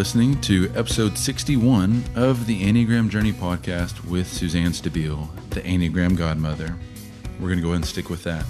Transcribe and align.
listening 0.00 0.40
to 0.40 0.72
episode 0.74 1.18
61 1.18 2.02
of 2.16 2.46
the 2.46 2.62
Enneagram 2.62 3.10
Journey 3.10 3.34
podcast 3.34 4.02
with 4.06 4.26
Suzanne 4.26 4.70
Stabile, 4.70 5.28
the 5.50 5.60
Enneagram 5.60 6.16
Godmother. 6.16 6.74
We're 7.38 7.48
going 7.48 7.58
to 7.58 7.62
go 7.62 7.68
ahead 7.68 7.82
and 7.82 7.84
stick 7.84 8.08
with 8.08 8.24
that. 8.24 8.46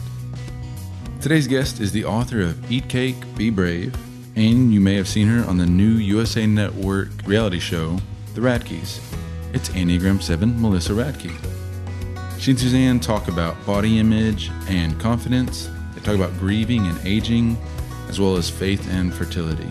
Today's 1.20 1.48
guest 1.48 1.80
is 1.80 1.90
the 1.90 2.04
author 2.04 2.40
of 2.40 2.70
Eat 2.70 2.88
Cake, 2.88 3.16
Be 3.36 3.50
Brave, 3.50 3.96
and 4.36 4.72
you 4.72 4.80
may 4.80 4.94
have 4.94 5.08
seen 5.08 5.26
her 5.26 5.44
on 5.44 5.56
the 5.56 5.66
new 5.66 5.90
USA 5.90 6.46
Network 6.46 7.08
reality 7.26 7.58
show, 7.58 7.98
The 8.34 8.42
Radkes. 8.42 9.00
It's 9.52 9.70
Enneagram 9.70 10.22
7 10.22 10.62
Melissa 10.62 10.92
Radke. 10.92 11.34
She 12.38 12.52
and 12.52 12.60
Suzanne 12.60 13.00
talk 13.00 13.26
about 13.26 13.56
body 13.66 13.98
image 13.98 14.52
and 14.68 15.00
confidence. 15.00 15.68
They 15.96 16.00
talk 16.02 16.14
about 16.14 16.32
grieving 16.38 16.86
and 16.86 17.04
aging, 17.04 17.58
as 18.08 18.20
well 18.20 18.36
as 18.36 18.48
faith 18.48 18.88
and 18.92 19.12
fertility. 19.12 19.68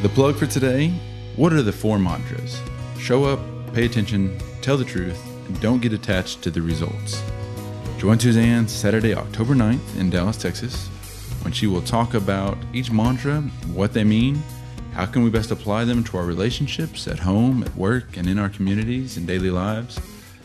The 0.00 0.08
plug 0.10 0.36
for 0.36 0.46
today 0.46 0.90
what 1.34 1.52
are 1.52 1.62
the 1.62 1.72
four 1.72 1.98
mantras? 1.98 2.62
Show 3.00 3.24
up, 3.24 3.40
pay 3.74 3.84
attention, 3.84 4.38
tell 4.62 4.76
the 4.76 4.84
truth, 4.84 5.20
and 5.48 5.60
don't 5.60 5.82
get 5.82 5.92
attached 5.92 6.40
to 6.42 6.52
the 6.52 6.62
results. 6.62 7.20
Join 7.98 8.20
Suzanne 8.20 8.68
Saturday, 8.68 9.12
October 9.12 9.56
9th 9.56 9.98
in 9.98 10.08
Dallas, 10.08 10.36
Texas, 10.36 10.86
when 11.42 11.52
she 11.52 11.66
will 11.66 11.82
talk 11.82 12.14
about 12.14 12.56
each 12.72 12.92
mantra, 12.92 13.40
what 13.74 13.92
they 13.92 14.04
mean, 14.04 14.40
how 14.92 15.04
can 15.04 15.24
we 15.24 15.30
best 15.30 15.50
apply 15.50 15.84
them 15.84 16.04
to 16.04 16.16
our 16.16 16.24
relationships 16.24 17.08
at 17.08 17.18
home, 17.18 17.64
at 17.64 17.74
work, 17.74 18.16
and 18.16 18.28
in 18.28 18.38
our 18.38 18.50
communities 18.50 19.16
and 19.16 19.26
daily 19.26 19.50
lives. 19.50 19.98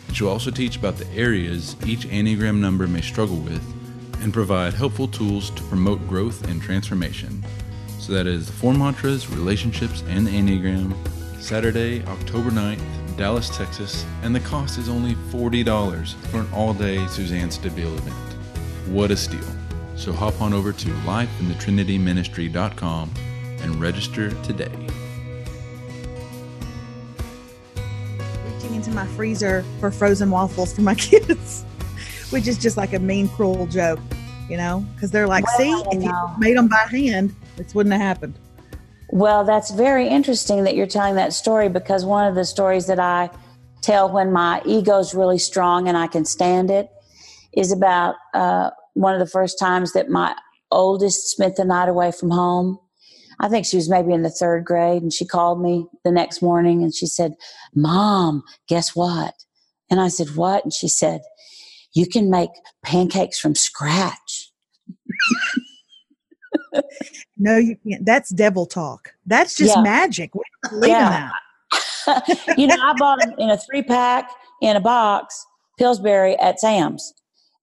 And 0.07 0.17
she'll 0.17 0.29
also 0.29 0.49
teach 0.49 0.77
about 0.77 0.97
the 0.97 1.09
areas 1.09 1.75
each 1.85 2.07
Enneagram 2.07 2.57
number 2.57 2.87
may 2.87 3.01
struggle 3.01 3.37
with 3.37 3.63
and 4.23 4.33
provide 4.33 4.73
helpful 4.73 5.07
tools 5.07 5.51
to 5.51 5.61
promote 5.65 6.07
growth 6.07 6.47
and 6.47 6.59
transformation. 6.59 7.43
So 8.03 8.11
that 8.11 8.27
is 8.27 8.47
the 8.47 8.51
four 8.51 8.73
mantras, 8.73 9.29
relationships, 9.29 10.03
and 10.09 10.27
the 10.27 10.31
Enneagram. 10.31 10.93
Saturday, 11.41 12.03
October 12.07 12.51
9th, 12.51 12.81
Dallas, 13.15 13.49
Texas, 13.55 14.05
and 14.23 14.35
the 14.35 14.41
cost 14.41 14.77
is 14.77 14.89
only 14.89 15.15
$40 15.31 16.13
for 16.25 16.41
an 16.41 16.49
all 16.51 16.73
day 16.73 17.07
Suzanne 17.07 17.47
Stabile 17.47 17.97
event. 17.97 18.35
What 18.89 19.09
a 19.09 19.15
steal! 19.15 19.39
So 19.95 20.11
hop 20.11 20.41
on 20.41 20.51
over 20.51 20.73
to 20.73 20.89
lifeinthetrinityministry.com 20.89 23.13
and 23.61 23.79
register 23.79 24.31
today. 24.43 24.89
Reaching 28.53 28.75
into 28.75 28.91
my 28.91 29.07
freezer 29.15 29.63
for 29.79 29.91
frozen 29.91 30.29
waffles 30.29 30.73
for 30.73 30.81
my 30.81 30.95
kids, 30.95 31.63
which 32.31 32.49
is 32.49 32.57
just 32.57 32.75
like 32.75 32.91
a 32.91 32.99
mean, 32.99 33.29
cruel 33.29 33.65
joke, 33.65 34.01
you 34.49 34.57
know? 34.57 34.85
Because 34.93 35.09
they're 35.09 35.25
like, 35.25 35.45
Well, 35.45 35.57
see, 35.57 35.71
if 35.95 36.03
you 36.03 36.13
made 36.37 36.57
them 36.57 36.67
by 36.67 36.85
hand, 36.91 37.33
this 37.57 37.73
wouldn't 37.75 37.93
have 37.93 38.01
happened. 38.01 38.35
Well, 39.09 39.43
that's 39.43 39.71
very 39.71 40.07
interesting 40.07 40.63
that 40.63 40.75
you're 40.75 40.87
telling 40.87 41.15
that 41.15 41.33
story 41.33 41.69
because 41.69 42.03
one 42.03 42.27
of 42.27 42.35
the 42.35 42.45
stories 42.45 42.87
that 42.87 42.99
I 42.99 43.29
tell 43.81 44.11
when 44.11 44.31
my 44.31 44.61
ego's 44.65 45.13
really 45.13 45.37
strong 45.37 45.87
and 45.87 45.95
I 45.97 46.07
can 46.07 46.25
stand 46.25 46.71
it 46.71 46.89
is 47.55 47.71
about 47.71 48.15
uh, 48.33 48.71
one 48.93 49.13
of 49.13 49.19
the 49.19 49.27
first 49.27 49.59
times 49.59 49.93
that 49.93 50.09
my 50.09 50.35
oldest 50.71 51.27
spent 51.27 51.55
the 51.55 51.65
night 51.65 51.89
away 51.89 52.11
from 52.11 52.31
home. 52.31 52.79
I 53.39 53.49
think 53.49 53.65
she 53.65 53.77
was 53.77 53.89
maybe 53.89 54.13
in 54.13 54.23
the 54.23 54.29
third 54.29 54.63
grade, 54.65 55.01
and 55.01 55.11
she 55.11 55.25
called 55.25 55.61
me 55.61 55.85
the 56.03 56.11
next 56.11 56.41
morning 56.41 56.81
and 56.81 56.93
she 56.93 57.05
said, 57.05 57.33
Mom, 57.75 58.43
guess 58.67 58.95
what? 58.95 59.33
And 59.89 59.99
I 59.99 60.07
said, 60.07 60.35
What? 60.35 60.63
And 60.63 60.73
she 60.73 60.87
said, 60.87 61.21
You 61.93 62.07
can 62.07 62.29
make 62.29 62.49
pancakes 62.83 63.39
from 63.39 63.55
scratch. 63.55 64.51
No, 67.37 67.57
you 67.57 67.77
can't. 67.87 68.05
That's 68.05 68.29
devil 68.29 68.65
talk. 68.65 69.13
That's 69.25 69.55
just 69.55 69.75
Yeah. 69.75 69.81
magic. 69.81 70.33
We 70.35 70.41
don't 70.63 70.79
believe 70.79 70.91
Yeah. 70.91 71.29
that. 72.07 72.47
you 72.57 72.67
know, 72.67 72.75
I 72.81 72.93
bought 72.97 73.19
them 73.21 73.33
in 73.37 73.49
a 73.49 73.57
three 73.57 73.81
pack 73.83 74.29
in 74.61 74.75
a 74.75 74.79
box, 74.81 75.45
Pillsbury 75.79 76.35
at 76.37 76.59
Sam's. 76.59 77.13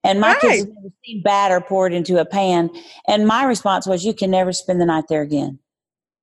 And 0.03 0.19
my 0.21 0.33
Right. 0.33 0.41
kids 0.41 0.59
have 0.61 0.69
never 0.75 0.95
seen 1.05 1.23
batter 1.23 1.61
poured 1.61 1.93
into 1.93 2.19
a 2.19 2.25
pan. 2.25 2.71
And 3.07 3.27
my 3.27 3.45
response 3.45 3.87
was, 3.87 4.05
you 4.05 4.15
can 4.15 4.31
never 4.31 4.53
spend 4.53 4.81
the 4.81 4.87
night 4.87 5.05
there 5.09 5.23
again. 5.23 5.59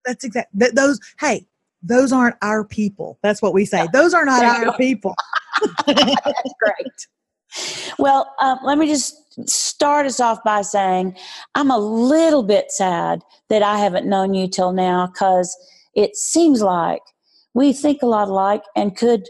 That's 0.06 0.24
exact. 0.24 0.58
Th- 0.60 0.72
those, 0.72 1.00
hey, 1.20 1.46
those 1.84 2.12
aren't 2.12 2.36
our 2.42 2.64
people. 2.64 3.20
That's 3.22 3.42
what 3.42 3.54
we 3.54 3.66
say. 3.66 3.88
Those 3.94 4.14
are 4.14 4.26
not 4.26 4.44
our 4.44 4.76
people. 4.78 5.14
That's 5.86 6.54
great. 6.60 7.08
Well, 8.00 8.34
um, 8.42 8.60
let 8.64 8.78
me 8.78 8.88
just 8.88 9.16
start 9.50 10.06
us 10.06 10.20
off 10.20 10.40
by 10.44 10.62
saying 10.62 11.16
I'm 11.56 11.72
a 11.72 11.78
little 11.78 12.44
bit 12.44 12.72
sad 12.72 13.22
that 13.50 13.64
I 13.64 13.78
haven't 13.78 14.08
known 14.08 14.34
you 14.34 14.48
till 14.48 14.72
now 14.72 15.08
because 15.08 15.56
it 15.94 16.16
seems 16.16 16.62
like 16.62 17.02
we 17.54 17.74
think 17.74 18.02
a 18.02 18.08
lot 18.08 18.28
alike 18.28 18.64
and 18.76 18.96
could 18.96 19.28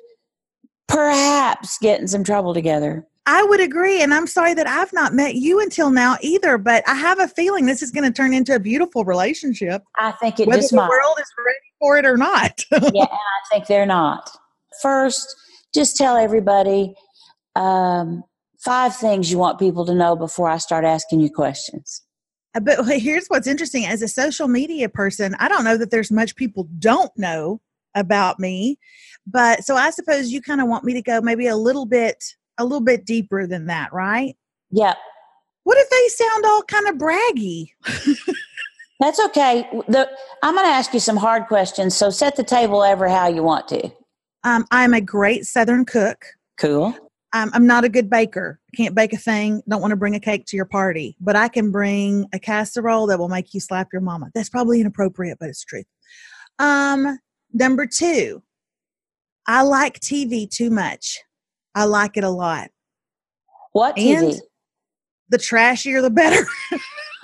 perhaps 0.88 1.78
get 1.80 2.00
in 2.00 2.08
some 2.08 2.24
trouble 2.24 2.54
together. 2.54 3.08
I 3.26 3.44
would 3.44 3.60
agree. 3.60 4.02
And 4.02 4.14
I'm 4.14 4.26
sorry 4.26 4.54
that 4.54 4.68
I've 4.68 4.94
not 4.94 5.14
met 5.14 5.36
you 5.36 5.60
until 5.60 5.92
now 5.92 6.16
either, 6.22 6.58
but 6.58 6.88
I 6.88 6.94
have 6.94 7.20
a 7.20 7.28
feeling 7.28 7.66
this 7.66 7.82
is 7.82 7.92
going 7.92 8.06
to 8.06 8.12
turn 8.12 8.34
into 8.34 8.56
a 8.56 8.60
beautiful 8.60 9.04
relationship, 9.04 9.84
I 9.98 10.14
think 10.14 10.40
it 10.40 10.48
whether 10.48 10.62
just 10.62 10.72
the 10.72 10.78
might. 10.78 10.90
world 10.90 11.18
is 11.20 11.28
ready 11.38 11.58
for 11.80 11.98
it 11.98 12.06
or 12.06 12.16
not. 12.16 12.64
yeah, 12.72 12.80
and 12.82 13.04
I 13.04 13.50
think 13.52 13.68
they're 13.68 13.86
not. 13.86 14.32
First, 14.82 15.36
just 15.74 15.98
tell 15.98 16.16
everybody 16.16 16.96
um, 17.58 18.24
five 18.60 18.96
things 18.96 19.32
you 19.32 19.38
want 19.38 19.60
people 19.60 19.86
to 19.86 19.96
know 19.96 20.16
before 20.16 20.50
I 20.50 20.58
start 20.58 20.86
asking 20.86 21.20
you 21.20 21.30
questions. 21.30 22.04
Uh, 22.56 22.60
but 22.60 22.86
here's 23.00 23.28
what's 23.28 23.48
interesting 23.48 23.86
as 23.86 24.02
a 24.02 24.08
social 24.08 24.48
media 24.48 24.90
person, 24.90 25.36
I 25.40 25.48
don't 25.48 25.64
know 25.64 25.78
that 25.78 25.92
there's 25.92 26.12
much 26.12 26.36
people 26.36 26.68
don't 26.80 27.12
know 27.18 27.62
about 27.96 28.40
me. 28.40 28.78
But 29.26 29.64
so 29.64 29.76
I 29.76 29.90
suppose 29.90 30.32
you 30.32 30.42
kind 30.42 30.62
of 30.62 30.68
want 30.68 30.84
me 30.84 30.94
to 30.94 31.02
go 31.02 31.20
maybe 31.22 31.48
a 31.48 31.58
little 31.58 31.86
bit 31.86 32.24
a 32.60 32.64
little 32.64 32.82
bit 32.82 33.06
deeper 33.06 33.46
than 33.46 33.68
that, 33.68 33.94
right? 33.94 34.36
Yeah, 34.72 34.96
What 35.64 35.78
if 35.78 35.90
they 35.90 36.08
sound 36.26 36.46
all 36.46 36.64
kind 36.64 36.88
of 36.88 36.96
braggy? 36.96 37.68
that's 39.00 39.20
okay. 39.26 39.68
The, 39.88 40.10
I'm 40.42 40.56
going 40.56 40.66
to 40.66 40.72
ask 40.72 40.94
you 40.94 41.00
some 41.00 41.18
hard 41.18 41.46
questions, 41.48 41.96
so 41.96 42.10
set 42.10 42.36
the 42.36 42.44
table 42.44 42.84
ever 42.84 43.08
how 43.08 43.28
you 43.28 43.44
want 43.44 43.68
to. 43.68 43.92
Um, 44.44 44.66
I'm 44.72 44.94
a 44.94 45.02
great 45.02 45.46
Southern 45.46 45.86
cook. 45.86 46.26
Cool. 46.58 46.96
Um, 47.38 47.52
I'm 47.54 47.68
not 47.68 47.84
a 47.84 47.90
good 47.90 48.10
baker. 48.10 48.60
Can't 48.76 48.96
bake 48.96 49.14
a 49.14 49.18
thing. 49.18 49.62
Don't 49.70 49.82
want 49.82 49.92
to 49.92 49.96
bring 49.96 50.16
a 50.16 50.20
cake 50.20 50.46
to 50.48 50.56
your 50.56 50.66
party, 50.66 51.16
but 51.20 51.36
I 51.36 51.50
can 51.50 51.72
bring 51.72 52.26
a 52.34 52.40
casserole 52.40 53.06
that 53.08 53.20
will 53.20 53.30
make 53.30 53.54
you 53.54 53.60
slap 53.60 53.90
your 53.94 54.02
mama. 54.02 54.32
That's 54.34 54.50
probably 54.50 54.82
inappropriate, 54.82 55.38
but 55.40 55.50
it's 55.50 55.64
true. 55.64 55.84
Um, 56.58 57.20
number 57.54 57.86
two, 57.86 58.42
I 59.46 59.62
like 59.62 60.00
TV 60.00 60.50
too 60.50 60.72
much. 60.72 61.20
I 61.76 61.84
like 61.84 62.18
it 62.18 62.24
a 62.24 62.30
lot. 62.30 62.70
What 63.74 63.98
And- 64.00 64.42
The 65.30 65.38
trashier, 65.38 66.02
the 66.02 66.10
better. 66.10 66.44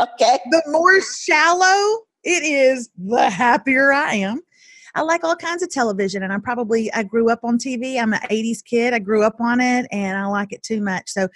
okay. 0.00 0.38
the 0.50 0.62
more 0.68 1.00
shallow 1.02 1.98
it 2.24 2.44
is, 2.44 2.88
the 2.96 3.28
happier 3.28 3.92
I 3.92 4.14
am. 4.14 4.40
I 4.94 5.02
like 5.02 5.24
all 5.24 5.36
kinds 5.36 5.62
of 5.62 5.70
television, 5.70 6.22
and 6.22 6.32
I'm 6.32 6.42
probably 6.42 6.92
I 6.92 7.02
grew 7.02 7.30
up 7.30 7.40
on 7.42 7.58
TV. 7.58 8.00
I'm 8.00 8.12
an 8.12 8.20
'80s 8.30 8.62
kid. 8.64 8.94
I 8.94 8.98
grew 8.98 9.22
up 9.22 9.40
on 9.40 9.60
it, 9.60 9.86
and 9.90 10.18
I 10.18 10.26
like 10.26 10.52
it 10.52 10.62
too 10.62 10.80
much. 10.80 11.10
So, 11.10 11.28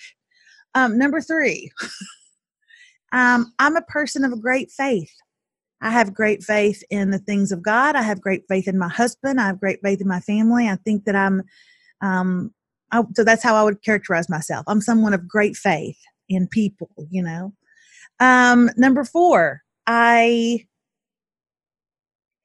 um, 0.75 0.99
number 0.99 1.21
three, 1.21 1.71
um, 3.12 3.53
I'm 3.59 3.77
a 3.77 3.83
person 3.83 4.25
of 4.25 4.41
great 4.43 4.71
faith. 4.71 5.12
I 5.81 5.91
have 5.91 6.15
great 6.15 6.43
faith 6.43 6.83
in 6.91 7.11
the 7.11 7.19
things 7.19 7.53
of 7.53 7.62
God. 7.62 7.97
I 7.97 8.03
have 8.03 8.21
great 8.21 8.45
faith 8.49 8.66
in 8.69 8.78
my 8.78 8.89
husband. 8.89 9.41
I 9.41 9.47
have 9.47 9.61
great 9.61 9.81
faith 9.83 10.00
in 10.00 10.09
my 10.09 10.21
family. 10.21 10.69
I 10.69 10.77
think 10.77 11.05
that 11.05 11.15
I'm, 11.15 11.43
um, 12.00 12.53
I, 12.93 13.03
so 13.15 13.25
that's 13.25 13.42
how 13.42 13.54
I 13.57 13.63
would 13.63 13.83
characterize 13.83 14.28
myself. 14.28 14.65
I'm 14.69 14.81
someone 14.81 15.13
of 15.13 15.28
great 15.28 15.57
faith 15.57 15.98
in 16.28 16.48
people. 16.48 16.91
You 17.10 17.22
know. 17.22 17.53
Um, 18.21 18.71
number 18.77 19.04
four, 19.04 19.63
I 19.86 20.66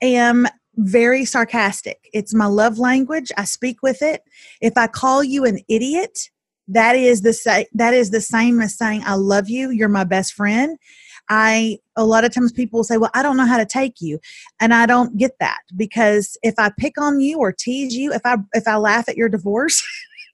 am 0.01 0.47
very 0.75 1.25
sarcastic. 1.25 2.09
It's 2.13 2.33
my 2.33 2.45
love 2.45 2.79
language. 2.79 3.31
I 3.37 3.43
speak 3.43 3.81
with 3.81 4.01
it. 4.01 4.23
If 4.61 4.77
I 4.77 4.87
call 4.87 5.23
you 5.23 5.45
an 5.45 5.59
idiot, 5.67 6.29
that 6.67 6.95
is 6.95 7.21
the 7.21 7.33
sa- 7.33 7.63
that 7.73 7.93
is 7.93 8.11
the 8.11 8.21
same 8.21 8.61
as 8.61 8.77
saying 8.77 9.03
I 9.05 9.15
love 9.15 9.49
you. 9.49 9.71
You're 9.71 9.89
my 9.89 10.03
best 10.03 10.33
friend. 10.33 10.77
I 11.29 11.77
a 11.95 12.05
lot 12.05 12.23
of 12.23 12.33
times 12.33 12.51
people 12.51 12.79
will 12.79 12.83
say, 12.83 12.97
"Well, 12.97 13.11
I 13.13 13.23
don't 13.23 13.37
know 13.37 13.45
how 13.45 13.57
to 13.57 13.65
take 13.65 13.95
you," 13.99 14.19
and 14.59 14.73
I 14.73 14.85
don't 14.85 15.17
get 15.17 15.31
that 15.39 15.59
because 15.75 16.37
if 16.43 16.55
I 16.57 16.71
pick 16.77 16.99
on 16.99 17.19
you 17.19 17.39
or 17.39 17.51
tease 17.51 17.95
you, 17.95 18.13
if 18.13 18.21
I 18.25 18.37
if 18.53 18.67
I 18.67 18.77
laugh 18.77 19.09
at 19.09 19.17
your 19.17 19.29
divorce, 19.29 19.81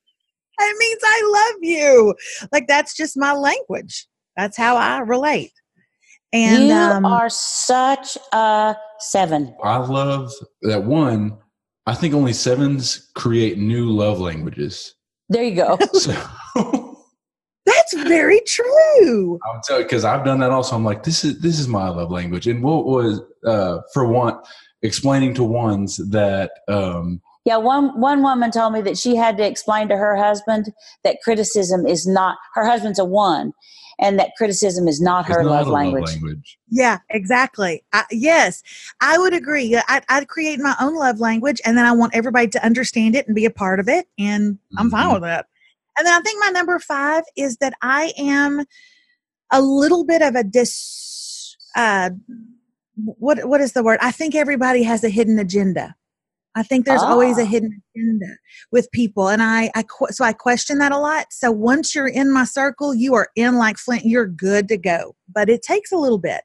it 0.59 0.77
means 0.77 1.01
I 1.03 1.51
love 1.53 1.63
you. 1.63 2.15
Like 2.51 2.67
that's 2.67 2.95
just 2.95 3.17
my 3.17 3.33
language. 3.33 4.07
That's 4.35 4.57
how 4.57 4.75
I 4.75 4.99
relate. 4.99 5.51
And 6.33 6.69
you 6.69 6.77
um, 6.77 7.05
are 7.05 7.29
such 7.29 8.17
a 8.33 8.75
seven. 8.99 9.55
I 9.63 9.77
love 9.77 10.31
that 10.63 10.83
one. 10.83 11.37
I 11.85 11.93
think 11.93 12.13
only 12.13 12.33
sevens 12.33 13.09
create 13.15 13.57
new 13.57 13.89
love 13.89 14.19
languages. 14.19 14.93
There 15.29 15.43
you 15.43 15.55
go. 15.55 15.77
So 15.93 16.13
that's 17.65 17.93
very 17.93 18.41
true. 18.47 19.39
I'll 19.45 19.61
tell 19.63 19.79
you 19.79 19.85
because 19.85 20.05
I've 20.05 20.25
done 20.25 20.39
that 20.39 20.51
also. 20.51 20.75
I'm 20.75 20.85
like, 20.85 21.03
this 21.03 21.23
is 21.23 21.39
this 21.41 21.59
is 21.59 21.67
my 21.67 21.89
love 21.89 22.11
language. 22.11 22.47
And 22.47 22.63
what 22.63 22.85
was 22.85 23.21
uh, 23.45 23.79
for 23.93 24.07
one 24.07 24.37
explaining 24.81 25.33
to 25.35 25.43
ones 25.43 25.97
that 26.11 26.51
um, 26.67 27.21
yeah, 27.47 27.55
one 27.55 27.97
one 27.99 28.23
woman 28.23 28.51
told 28.51 28.73
me 28.73 28.81
that 28.81 28.97
she 28.97 29.15
had 29.15 29.37
to 29.37 29.47
explain 29.47 29.87
to 29.87 29.95
her 29.95 30.17
husband 30.17 30.73
that 31.05 31.19
criticism 31.23 31.85
is 31.85 32.05
not 32.05 32.37
her 32.55 32.65
husband's 32.65 32.99
a 32.99 33.05
one, 33.05 33.53
and 33.99 34.19
that 34.19 34.31
criticism 34.37 34.87
is 34.87 35.01
not 35.01 35.25
her 35.25 35.43
not 35.43 35.51
love, 35.51 35.67
language. 35.67 36.05
love, 36.05 36.13
language. 36.13 36.59
Yeah, 36.69 36.99
exactly. 37.09 37.83
I, 37.93 38.03
yes, 38.11 38.61
I 39.01 39.17
would 39.17 39.33
agree. 39.33 39.75
I, 39.75 40.01
I'd 40.09 40.27
create 40.27 40.59
my 40.59 40.75
own 40.79 40.95
love 40.95 41.19
language, 41.19 41.59
and 41.65 41.77
then 41.77 41.85
I 41.85 41.91
want 41.91 42.15
everybody 42.15 42.47
to 42.49 42.65
understand 42.65 43.15
it 43.15 43.27
and 43.27 43.35
be 43.35 43.45
a 43.45 43.51
part 43.51 43.79
of 43.79 43.87
it, 43.87 44.07
and 44.17 44.53
mm-hmm. 44.53 44.79
I'm 44.79 44.89
fine 44.89 45.05
mm-hmm. 45.05 45.13
with 45.13 45.23
that. 45.23 45.47
And 45.97 46.05
then 46.05 46.13
I 46.13 46.21
think 46.21 46.39
my 46.39 46.49
number 46.49 46.77
five 46.79 47.23
is 47.35 47.57
that 47.57 47.73
I 47.81 48.13
am 48.17 48.65
a 49.51 49.61
little 49.61 50.05
bit 50.05 50.21
of 50.21 50.35
a 50.35 50.43
dis. 50.43 51.55
Uh, 51.75 52.11
what 52.95 53.45
what 53.47 53.61
is 53.61 53.73
the 53.73 53.83
word? 53.83 53.99
I 54.01 54.11
think 54.11 54.35
everybody 54.35 54.83
has 54.83 55.03
a 55.03 55.09
hidden 55.09 55.39
agenda. 55.39 55.95
I 56.57 56.63
think 56.63 56.85
there's 56.85 57.03
oh. 57.03 57.07
always 57.07 57.37
a 57.37 57.43
ah. 57.43 57.45
hidden 57.45 57.81
agenda 57.95 58.35
with 58.71 58.91
people, 58.91 59.29
and 59.29 59.43
I, 59.43 59.69
I 59.75 59.83
so 60.09 60.25
I 60.25 60.33
question 60.33 60.79
that 60.79 60.91
a 60.91 60.97
lot. 60.97 61.27
So 61.29 61.51
once 61.51 61.93
you're 61.93 62.07
in 62.07 62.33
my 62.33 62.45
circle, 62.45 62.95
you 62.95 63.13
are 63.13 63.29
in 63.35 63.57
like 63.57 63.77
Flint. 63.77 64.05
You're 64.05 64.25
good 64.25 64.67
to 64.69 64.77
go, 64.77 65.15
but 65.31 65.49
it 65.49 65.61
takes 65.61 65.91
a 65.91 65.97
little 65.97 66.17
bit, 66.17 66.41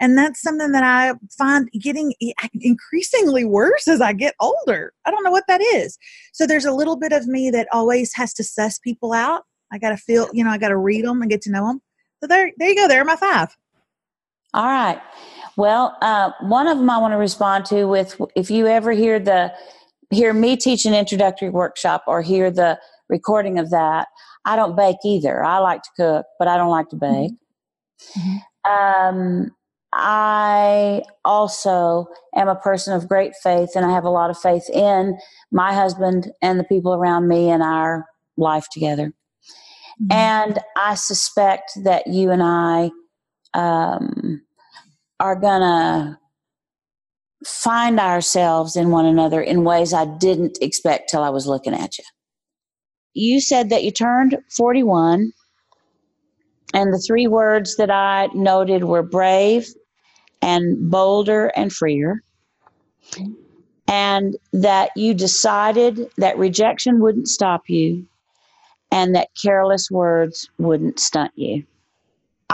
and 0.00 0.18
that's 0.18 0.42
something 0.42 0.72
that 0.72 0.82
I 0.82 1.14
find 1.38 1.70
getting 1.80 2.12
increasingly 2.60 3.44
worse 3.44 3.86
as 3.86 4.00
I 4.00 4.12
get 4.14 4.34
older. 4.40 4.92
I 5.04 5.12
don't 5.12 5.22
know 5.22 5.30
what 5.30 5.46
that 5.46 5.60
is. 5.60 5.96
So 6.32 6.44
there's 6.44 6.64
a 6.64 6.72
little 6.72 6.96
bit 6.96 7.12
of 7.12 7.28
me 7.28 7.50
that 7.50 7.68
always 7.72 8.12
has 8.14 8.34
to 8.34 8.44
suss 8.44 8.80
people 8.80 9.12
out. 9.12 9.42
I 9.70 9.78
got 9.78 9.90
to 9.90 9.96
feel, 9.96 10.28
you 10.32 10.42
know, 10.42 10.50
I 10.50 10.58
got 10.58 10.68
to 10.70 10.76
read 10.76 11.04
them 11.04 11.22
and 11.22 11.30
get 11.30 11.40
to 11.42 11.52
know 11.52 11.68
them. 11.68 11.80
So 12.20 12.26
there, 12.26 12.50
there 12.58 12.68
you 12.68 12.74
go. 12.74 12.88
There 12.88 13.00
are 13.00 13.04
my 13.04 13.14
five. 13.14 13.56
All 14.54 14.66
right. 14.66 15.00
Well, 15.56 15.96
uh, 16.00 16.32
one 16.40 16.66
of 16.66 16.78
them 16.78 16.88
I 16.88 16.98
want 16.98 17.12
to 17.12 17.18
respond 17.18 17.66
to 17.66 17.84
with 17.84 18.20
if 18.34 18.50
you 18.50 18.66
ever 18.66 18.92
hear 18.92 19.18
the 19.18 19.52
hear 20.10 20.32
me 20.32 20.56
teach 20.56 20.84
an 20.84 20.94
introductory 20.94 21.48
workshop 21.48 22.04
or 22.06 22.22
hear 22.22 22.50
the 22.50 22.78
recording 23.08 23.58
of 23.58 23.70
that, 23.70 24.08
I 24.44 24.56
don't 24.56 24.76
bake 24.76 24.96
either. 25.04 25.42
I 25.42 25.58
like 25.58 25.82
to 25.82 25.90
cook, 25.96 26.26
but 26.38 26.48
I 26.48 26.56
don't 26.56 26.70
like 26.70 26.88
to 26.90 26.96
bake. 26.96 27.32
Mm-hmm. 28.18 28.70
Um, 28.70 29.50
I 29.92 31.02
also 31.24 32.06
am 32.34 32.48
a 32.48 32.56
person 32.56 32.94
of 32.94 33.08
great 33.08 33.34
faith, 33.42 33.70
and 33.74 33.84
I 33.84 33.90
have 33.90 34.04
a 34.04 34.10
lot 34.10 34.30
of 34.30 34.38
faith 34.38 34.68
in 34.70 35.18
my 35.50 35.74
husband 35.74 36.30
and 36.40 36.58
the 36.58 36.64
people 36.64 36.94
around 36.94 37.28
me 37.28 37.50
and 37.50 37.62
our 37.62 38.06
life 38.36 38.66
together. 38.72 39.12
Mm-hmm. 40.02 40.12
And 40.12 40.58
I 40.76 40.94
suspect 40.94 41.72
that 41.84 42.06
you 42.06 42.30
and 42.30 42.42
I 42.42 42.90
um, 43.54 44.42
are 45.22 45.36
to 45.40 46.18
find 47.46 48.00
ourselves 48.00 48.74
in 48.76 48.90
one 48.90 49.06
another 49.06 49.40
in 49.40 49.62
ways 49.62 49.94
I 49.94 50.04
didn't 50.04 50.58
expect 50.60 51.08
till 51.08 51.22
I 51.22 51.30
was 51.30 51.46
looking 51.46 51.74
at 51.74 51.96
you. 51.96 52.04
You 53.14 53.40
said 53.40 53.70
that 53.70 53.84
you 53.84 53.92
turned 53.92 54.36
41, 54.56 55.32
and 56.74 56.92
the 56.92 56.98
three 56.98 57.28
words 57.28 57.76
that 57.76 57.90
I 57.90 58.30
noted 58.34 58.84
were 58.84 59.02
brave 59.02 59.68
and 60.40 60.90
bolder 60.90 61.52
and 61.54 61.72
freer, 61.72 62.22
and 63.86 64.36
that 64.52 64.90
you 64.96 65.14
decided 65.14 66.10
that 66.16 66.38
rejection 66.38 67.00
wouldn't 67.00 67.28
stop 67.28 67.62
you 67.68 68.06
and 68.90 69.14
that 69.14 69.28
careless 69.40 69.88
words 69.90 70.48
wouldn't 70.58 70.98
stunt 70.98 71.32
you. 71.36 71.64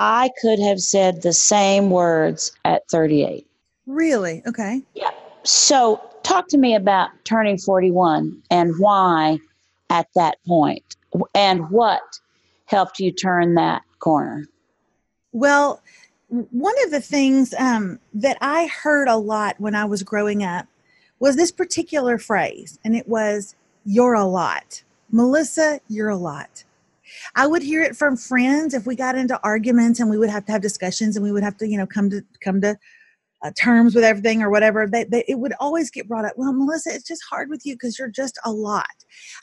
I 0.00 0.30
could 0.40 0.60
have 0.60 0.78
said 0.78 1.22
the 1.22 1.32
same 1.32 1.90
words 1.90 2.52
at 2.64 2.88
38. 2.88 3.44
Really? 3.86 4.42
Okay. 4.46 4.80
Yeah. 4.94 5.10
So, 5.42 6.00
talk 6.22 6.46
to 6.48 6.58
me 6.58 6.76
about 6.76 7.10
turning 7.24 7.58
41 7.58 8.40
and 8.48 8.78
why 8.78 9.40
at 9.90 10.06
that 10.14 10.36
point 10.46 10.96
and 11.34 11.68
what 11.70 12.02
helped 12.66 13.00
you 13.00 13.10
turn 13.10 13.54
that 13.54 13.82
corner. 13.98 14.46
Well, 15.32 15.82
one 16.28 16.74
of 16.84 16.92
the 16.92 17.00
things 17.00 17.52
um, 17.58 17.98
that 18.14 18.38
I 18.40 18.66
heard 18.66 19.08
a 19.08 19.16
lot 19.16 19.56
when 19.58 19.74
I 19.74 19.84
was 19.84 20.04
growing 20.04 20.44
up 20.44 20.66
was 21.18 21.34
this 21.34 21.50
particular 21.50 22.18
phrase, 22.18 22.78
and 22.84 22.94
it 22.94 23.08
was, 23.08 23.56
You're 23.84 24.14
a 24.14 24.26
lot. 24.26 24.84
Melissa, 25.10 25.80
you're 25.88 26.10
a 26.10 26.16
lot. 26.16 26.62
I 27.34 27.46
would 27.46 27.62
hear 27.62 27.82
it 27.82 27.96
from 27.96 28.16
friends 28.16 28.74
if 28.74 28.86
we 28.86 28.96
got 28.96 29.16
into 29.16 29.40
arguments 29.42 30.00
and 30.00 30.10
we 30.10 30.18
would 30.18 30.30
have 30.30 30.44
to 30.46 30.52
have 30.52 30.62
discussions 30.62 31.16
and 31.16 31.24
we 31.24 31.32
would 31.32 31.42
have 31.42 31.56
to, 31.58 31.68
you 31.68 31.78
know, 31.78 31.86
come 31.86 32.10
to 32.10 32.22
come 32.42 32.60
to 32.60 32.76
uh, 33.42 33.52
terms 33.56 33.94
with 33.94 34.04
everything 34.04 34.42
or 34.42 34.50
whatever. 34.50 34.86
They, 34.86 35.04
they, 35.04 35.24
it 35.28 35.38
would 35.38 35.52
always 35.60 35.90
get 35.90 36.08
brought 36.08 36.24
up. 36.24 36.32
Well, 36.36 36.52
Melissa, 36.52 36.90
it's 36.92 37.06
just 37.06 37.22
hard 37.28 37.50
with 37.50 37.64
you 37.64 37.74
because 37.74 37.98
you're 37.98 38.08
just 38.08 38.38
a 38.44 38.50
lot. 38.50 38.86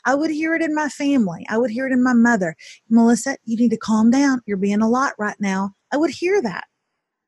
I 0.04 0.14
would 0.14 0.30
hear 0.30 0.54
it 0.54 0.62
in 0.62 0.74
my 0.74 0.88
family. 0.88 1.46
I 1.48 1.58
would 1.58 1.70
hear 1.70 1.86
it 1.86 1.92
in 1.92 2.02
my 2.02 2.12
mother. 2.12 2.56
Melissa, 2.90 3.36
you 3.44 3.56
need 3.56 3.70
to 3.70 3.78
calm 3.78 4.10
down. 4.10 4.42
You're 4.46 4.56
being 4.56 4.82
a 4.82 4.88
lot 4.88 5.14
right 5.18 5.36
now. 5.40 5.74
I 5.92 5.96
would 5.96 6.10
hear 6.10 6.42
that 6.42 6.64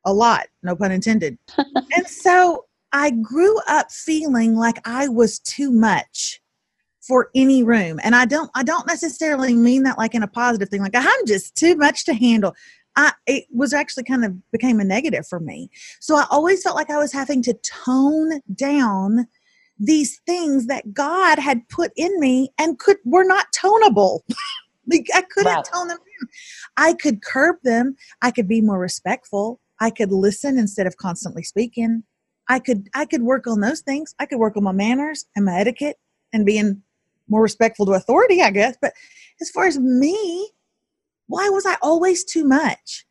a 0.05 0.13
lot, 0.13 0.47
no 0.63 0.77
pun 0.77 0.93
intended. 0.93 1.39
and 1.75 2.07
so 2.07 2.65
I 2.93 3.11
grew 3.11 3.59
up 3.69 3.91
feeling 3.91 4.55
like 4.55 4.81
I 4.87 5.09
was 5.09 5.39
too 5.41 5.71
much 5.71 6.41
for 7.09 7.31
any 7.35 7.65
room 7.65 7.99
and 8.05 8.15
i 8.15 8.25
don't 8.25 8.51
i 8.55 8.63
don't 8.63 8.87
necessarily 8.87 9.55
mean 9.55 9.83
that 9.83 9.99
like 9.99 10.15
in 10.15 10.23
a 10.23 10.29
positive 10.29 10.69
thing 10.69 10.83
like 10.83 10.95
i'm 10.95 11.27
just 11.27 11.57
too 11.57 11.75
much 11.75 12.05
to 12.05 12.15
handle 12.15 12.55
I, 12.97 13.13
it 13.29 13.45
was 13.53 13.73
actually 13.73 14.03
kind 14.05 14.25
of 14.25 14.51
became 14.51 14.81
a 14.81 14.85
negative 14.85 15.25
for 15.25 15.39
me. 15.39 15.71
So 16.01 16.17
I 16.17 16.27
always 16.31 16.65
felt 16.65 16.75
like 16.75 16.91
I 16.91 16.99
was 16.99 17.13
having 17.13 17.43
to 17.43 17.55
tone 17.63 18.41
down 18.53 19.29
these 19.79 20.21
things 20.27 20.67
that 20.67 20.93
God 20.93 21.39
had 21.39 21.69
put 21.69 21.93
in 21.97 22.19
me 22.19 22.51
and 22.59 22.79
could 22.81 22.97
were 23.05 23.25
not 23.25 23.47
tonable. 23.53 24.21
like 24.91 25.07
I 25.15 25.23
couldn't 25.23 25.55
wow. 25.55 25.63
tone 25.63 25.89
them 25.89 25.99
down. 25.99 26.29
I 26.77 26.95
could 26.95 27.23
curb 27.23 27.57
them. 27.63 27.95
I 28.21 28.33
could 28.33 28.49
be 28.49 28.61
more 28.61 28.81
respectful. 28.81 29.61
I 29.81 29.91
could 29.91 30.11
listen 30.11 30.59
instead 30.59 30.89
of 30.89 30.97
constantly 30.97 31.45
speaking. 31.45 32.03
I 32.49 32.59
could 32.59 32.89
I 32.95 33.05
could 33.05 33.23
work 33.23 33.47
on 33.47 33.61
those 33.61 33.81
things. 33.81 34.15
I 34.19 34.27
could 34.27 34.39
work 34.39 34.57
on 34.57 34.65
my 34.65 34.73
manners 34.73 35.25
and 35.37 35.45
my 35.45 35.61
etiquette 35.61 35.99
and 36.33 36.45
being 36.45 36.83
more 37.29 37.43
respectful 37.43 37.87
to 37.87 37.93
authority, 37.93 38.43
I 38.43 38.51
guess. 38.51 38.77
But 38.81 38.93
as 39.41 39.51
far 39.51 39.67
as 39.67 39.79
me, 39.79 40.51
why 41.27 41.49
was 41.49 41.67
I 41.67 41.77
always 41.83 42.25
too 42.25 42.45
much? 42.45 43.07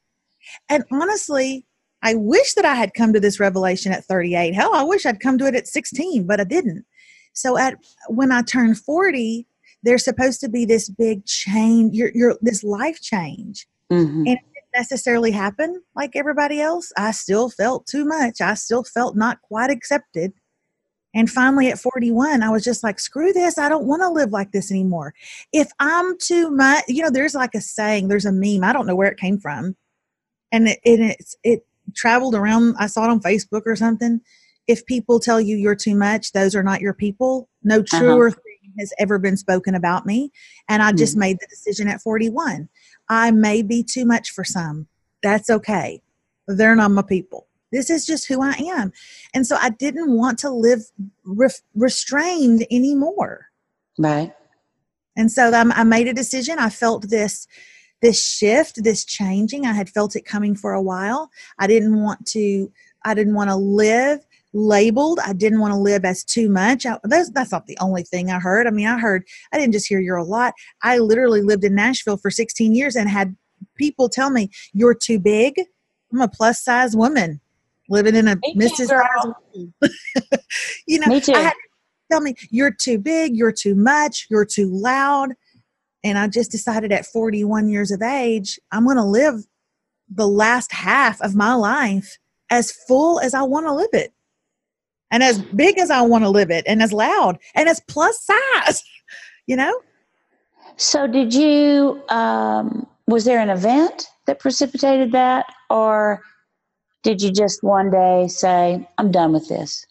And 0.69 0.83
honestly, 0.91 1.65
I 2.03 2.15
wish 2.15 2.53
that 2.53 2.65
I 2.65 2.75
had 2.75 2.93
come 2.93 3.13
to 3.13 3.19
this 3.19 3.39
revelation 3.39 3.91
at 3.91 4.05
38. 4.05 4.53
Hell, 4.53 4.73
I 4.73 4.83
wish 4.83 5.05
I'd 5.05 5.19
come 5.19 5.37
to 5.39 5.47
it 5.47 5.55
at 5.55 5.67
16, 5.67 6.25
but 6.25 6.39
I 6.39 6.43
didn't. 6.43 6.85
So 7.33 7.57
at 7.57 7.75
when 8.07 8.31
I 8.31 8.41
turned 8.41 8.79
40, 8.79 9.47
there's 9.83 10.03
supposed 10.03 10.39
to 10.41 10.49
be 10.49 10.65
this 10.65 10.89
big 10.89 11.25
change, 11.25 11.95
your 11.95 12.11
your 12.13 12.37
this 12.41 12.63
life 12.63 12.99
change. 13.01 13.67
Mm-hmm. 13.91 14.19
And 14.19 14.27
it 14.27 14.39
didn't 14.53 14.75
necessarily 14.75 15.31
happen 15.31 15.81
like 15.95 16.15
everybody 16.15 16.59
else. 16.59 16.91
I 16.97 17.11
still 17.11 17.49
felt 17.49 17.85
too 17.85 18.05
much. 18.05 18.41
I 18.41 18.55
still 18.55 18.83
felt 18.83 19.15
not 19.15 19.41
quite 19.41 19.69
accepted. 19.69 20.33
And 21.17 21.31
finally, 21.31 21.69
at 21.69 21.79
41, 21.79 22.43
I 22.43 22.51
was 22.51 22.63
just 22.63 22.83
like, 22.83 22.99
screw 22.99 23.33
this. 23.33 23.57
I 23.57 23.69
don't 23.69 23.87
want 23.87 24.03
to 24.03 24.09
live 24.09 24.29
like 24.29 24.51
this 24.51 24.69
anymore. 24.71 25.15
If 25.51 25.71
I'm 25.79 26.15
too 26.19 26.51
much, 26.51 26.83
you 26.87 27.01
know, 27.01 27.09
there's 27.09 27.33
like 27.33 27.55
a 27.55 27.59
saying, 27.59 28.07
there's 28.07 28.25
a 28.25 28.31
meme. 28.31 28.63
I 28.63 28.71
don't 28.71 28.85
know 28.85 28.95
where 28.95 29.09
it 29.09 29.17
came 29.17 29.39
from. 29.39 29.75
And 30.51 30.67
it, 30.67 30.79
it, 30.83 30.99
it's, 30.99 31.35
it 31.43 31.65
traveled 31.95 32.35
around. 32.35 32.75
I 32.77 32.85
saw 32.85 33.05
it 33.05 33.09
on 33.09 33.19
Facebook 33.19 33.63
or 33.65 33.75
something. 33.75 34.21
If 34.67 34.85
people 34.85 35.19
tell 35.19 35.41
you 35.41 35.57
you're 35.57 35.73
too 35.73 35.95
much, 35.95 36.33
those 36.33 36.53
are 36.53 36.61
not 36.61 36.81
your 36.81 36.93
people. 36.93 37.49
No 37.63 37.79
uh-huh. 37.79 37.97
truer 37.99 38.27
uh-huh. 38.27 38.35
thing 38.35 38.73
has 38.77 38.93
ever 38.99 39.17
been 39.17 39.37
spoken 39.37 39.73
about 39.73 40.05
me. 40.05 40.31
And 40.69 40.83
I 40.83 40.91
just 40.91 41.15
mm 41.15 41.21
made 41.21 41.37
the 41.39 41.47
decision 41.49 41.87
at 41.87 41.99
41. 41.99 42.69
I 43.09 43.31
may 43.31 43.63
be 43.63 43.81
too 43.81 44.05
much 44.05 44.29
for 44.29 44.43
some. 44.43 44.87
That's 45.23 45.49
okay. 45.49 46.03
They're 46.47 46.75
not 46.75 46.91
my 46.91 47.01
people. 47.01 47.46
This 47.77 47.91
is 47.91 48.07
just 48.07 48.27
who 48.27 48.41
I 48.41 48.53
am. 48.53 48.91
And 49.35 49.45
so 49.45 49.55
I 49.61 49.69
didn't 49.69 50.11
want 50.11 50.39
to 50.39 50.49
live 50.49 50.81
re- 51.23 51.49
restrained 51.75 52.65
anymore. 52.71 53.45
Right. 53.99 54.33
And 55.15 55.31
so 55.31 55.51
I 55.53 55.83
made 55.83 56.07
a 56.07 56.13
decision. 56.13 56.57
I 56.57 56.69
felt 56.69 57.09
this 57.09 57.47
this 58.01 58.23
shift, 58.23 58.83
this 58.83 59.05
changing. 59.05 59.65
I 59.65 59.73
had 59.73 59.89
felt 59.89 60.15
it 60.15 60.25
coming 60.25 60.55
for 60.55 60.73
a 60.73 60.81
while. 60.81 61.29
I 61.59 61.67
didn't 61.67 62.01
want 62.01 62.25
to 62.27 62.71
I 63.05 63.13
didn't 63.13 63.35
want 63.35 63.51
to 63.51 63.55
live 63.55 64.25
labeled. 64.53 65.19
I 65.23 65.33
didn't 65.33 65.59
want 65.59 65.73
to 65.73 65.79
live 65.79 66.03
as 66.03 66.23
too 66.23 66.49
much. 66.49 66.87
I, 66.87 66.97
that's, 67.03 67.29
that's 67.29 67.51
not 67.51 67.67
the 67.67 67.77
only 67.79 68.01
thing 68.01 68.31
I 68.31 68.39
heard. 68.39 68.65
I 68.65 68.71
mean, 68.71 68.87
I 68.87 68.97
heard, 68.97 69.23
I 69.53 69.59
didn't 69.59 69.73
just 69.73 69.87
hear 69.87 69.99
you're 69.99 70.15
a 70.15 70.23
lot. 70.23 70.55
I 70.81 70.97
literally 70.97 71.41
lived 71.43 71.63
in 71.63 71.75
Nashville 71.75 72.17
for 72.17 72.31
16 72.31 72.73
years 72.73 72.95
and 72.95 73.07
had 73.07 73.35
people 73.75 74.09
tell 74.09 74.31
me, 74.31 74.49
you're 74.73 74.95
too 74.95 75.19
big. 75.19 75.61
I'm 76.11 76.21
a 76.21 76.27
plus 76.27 76.63
size 76.63 76.95
woman 76.95 77.39
living 77.89 78.15
in 78.15 78.27
a 78.27 78.35
me 78.35 78.55
Mrs. 78.55 78.89
Too, 79.53 79.73
you 80.87 80.99
know, 80.99 81.07
me 81.07 81.21
too. 81.21 81.33
I 81.33 81.39
had 81.39 81.53
tell 82.11 82.21
me 82.21 82.35
you're 82.49 82.71
too 82.71 82.97
big, 82.97 83.35
you're 83.35 83.51
too 83.51 83.75
much, 83.75 84.27
you're 84.29 84.45
too 84.45 84.69
loud. 84.71 85.33
And 86.03 86.17
I 86.17 86.27
just 86.27 86.51
decided 86.51 86.91
at 86.91 87.05
41 87.05 87.69
years 87.69 87.91
of 87.91 88.01
age, 88.01 88.59
I'm 88.71 88.85
going 88.85 88.97
to 88.97 89.03
live 89.03 89.45
the 90.09 90.27
last 90.27 90.71
half 90.71 91.19
of 91.21 91.35
my 91.35 91.53
life 91.53 92.17
as 92.49 92.71
full 92.71 93.19
as 93.19 93.33
I 93.33 93.41
want 93.41 93.65
to 93.65 93.73
live 93.73 93.89
it 93.93 94.13
and 95.11 95.21
as 95.21 95.41
big 95.41 95.77
as 95.77 95.89
I 95.91 96.01
want 96.01 96.23
to 96.23 96.29
live 96.29 96.49
it 96.49 96.63
and 96.67 96.81
as 96.81 96.93
loud 96.93 97.39
and 97.55 97.67
as 97.67 97.81
plus 97.87 98.25
size, 98.25 98.83
you 99.47 99.55
know? 99.55 99.81
So, 100.77 101.07
did 101.07 101.33
you, 101.33 102.01
um, 102.09 102.87
was 103.07 103.25
there 103.25 103.39
an 103.39 103.49
event 103.49 104.07
that 104.27 104.39
precipitated 104.39 105.11
that? 105.13 105.47
Or 105.69 106.21
did 107.03 107.21
you 107.21 107.31
just 107.31 107.63
one 107.63 107.89
day 107.89 108.27
say, 108.27 108.87
I'm 108.97 109.11
done 109.11 109.33
with 109.33 109.47
this? 109.47 109.85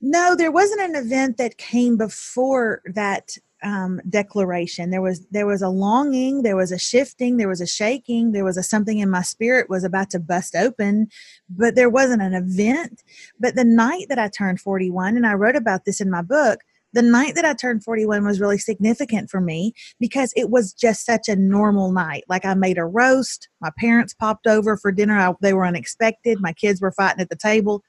No, 0.00 0.36
there 0.36 0.52
wasn't 0.52 0.82
an 0.82 0.94
event 0.94 1.38
that 1.38 1.58
came 1.58 1.96
before 1.96 2.82
that 2.94 3.36
um, 3.62 4.00
declaration. 4.08 4.90
There 4.90 5.02
was 5.02 5.26
there 5.26 5.46
was 5.46 5.62
a 5.62 5.68
longing, 5.68 6.42
there 6.42 6.56
was 6.56 6.70
a 6.70 6.78
shifting, 6.78 7.36
there 7.36 7.48
was 7.48 7.60
a 7.60 7.66
shaking, 7.66 8.32
there 8.32 8.44
was 8.44 8.56
a 8.56 8.62
something 8.62 8.98
in 8.98 9.10
my 9.10 9.22
spirit 9.22 9.68
was 9.68 9.84
about 9.84 10.10
to 10.10 10.20
bust 10.20 10.54
open, 10.54 11.08
but 11.48 11.74
there 11.74 11.90
wasn't 11.90 12.22
an 12.22 12.34
event. 12.34 13.02
But 13.40 13.56
the 13.56 13.64
night 13.64 14.06
that 14.08 14.18
I 14.18 14.28
turned 14.28 14.60
41, 14.60 15.16
and 15.16 15.26
I 15.26 15.34
wrote 15.34 15.56
about 15.56 15.84
this 15.84 16.00
in 16.00 16.10
my 16.10 16.22
book, 16.22 16.60
the 16.98 17.02
night 17.02 17.36
that 17.36 17.44
I 17.44 17.54
turned 17.54 17.84
41 17.84 18.24
was 18.24 18.40
really 18.40 18.58
significant 18.58 19.30
for 19.30 19.40
me 19.40 19.72
because 20.00 20.32
it 20.34 20.50
was 20.50 20.72
just 20.72 21.06
such 21.06 21.28
a 21.28 21.36
normal 21.36 21.92
night. 21.92 22.24
Like 22.28 22.44
I 22.44 22.54
made 22.54 22.76
a 22.76 22.84
roast, 22.84 23.48
my 23.60 23.70
parents 23.78 24.14
popped 24.14 24.48
over 24.48 24.76
for 24.76 24.90
dinner. 24.90 25.16
I, 25.16 25.32
they 25.40 25.52
were 25.52 25.64
unexpected. 25.64 26.40
My 26.40 26.52
kids 26.52 26.80
were 26.80 26.90
fighting 26.90 27.20
at 27.20 27.30
the 27.30 27.36
table. 27.36 27.84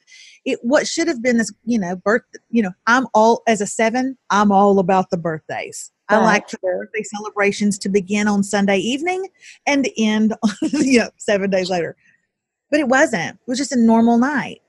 It 0.45 0.59
what 0.61 0.85
should 0.85 1.07
have 1.07 1.23
been 1.23 1.37
this, 1.37 1.51
you 1.65 1.79
know, 1.79 1.95
birth. 1.95 2.21
You 2.51 2.61
know, 2.61 2.71
I'm 2.85 3.07
all 3.15 3.41
as 3.47 3.61
a 3.61 3.65
seven. 3.65 4.15
I'm 4.29 4.51
all 4.51 4.77
about 4.77 5.09
the 5.09 5.17
birthdays. 5.17 5.91
I 6.07 6.17
like 6.17 6.47
birthday 6.61 7.01
celebrations 7.01 7.79
to 7.79 7.89
begin 7.89 8.27
on 8.27 8.43
Sunday 8.43 8.77
evening 8.77 9.27
and 9.65 9.89
end, 9.97 10.35
you 10.61 10.99
know, 10.99 11.09
seven 11.17 11.49
days 11.49 11.71
later. 11.71 11.95
But 12.69 12.79
it 12.79 12.87
wasn't. 12.87 13.37
It 13.37 13.47
was 13.47 13.57
just 13.57 13.71
a 13.71 13.79
normal 13.79 14.19
night. 14.19 14.61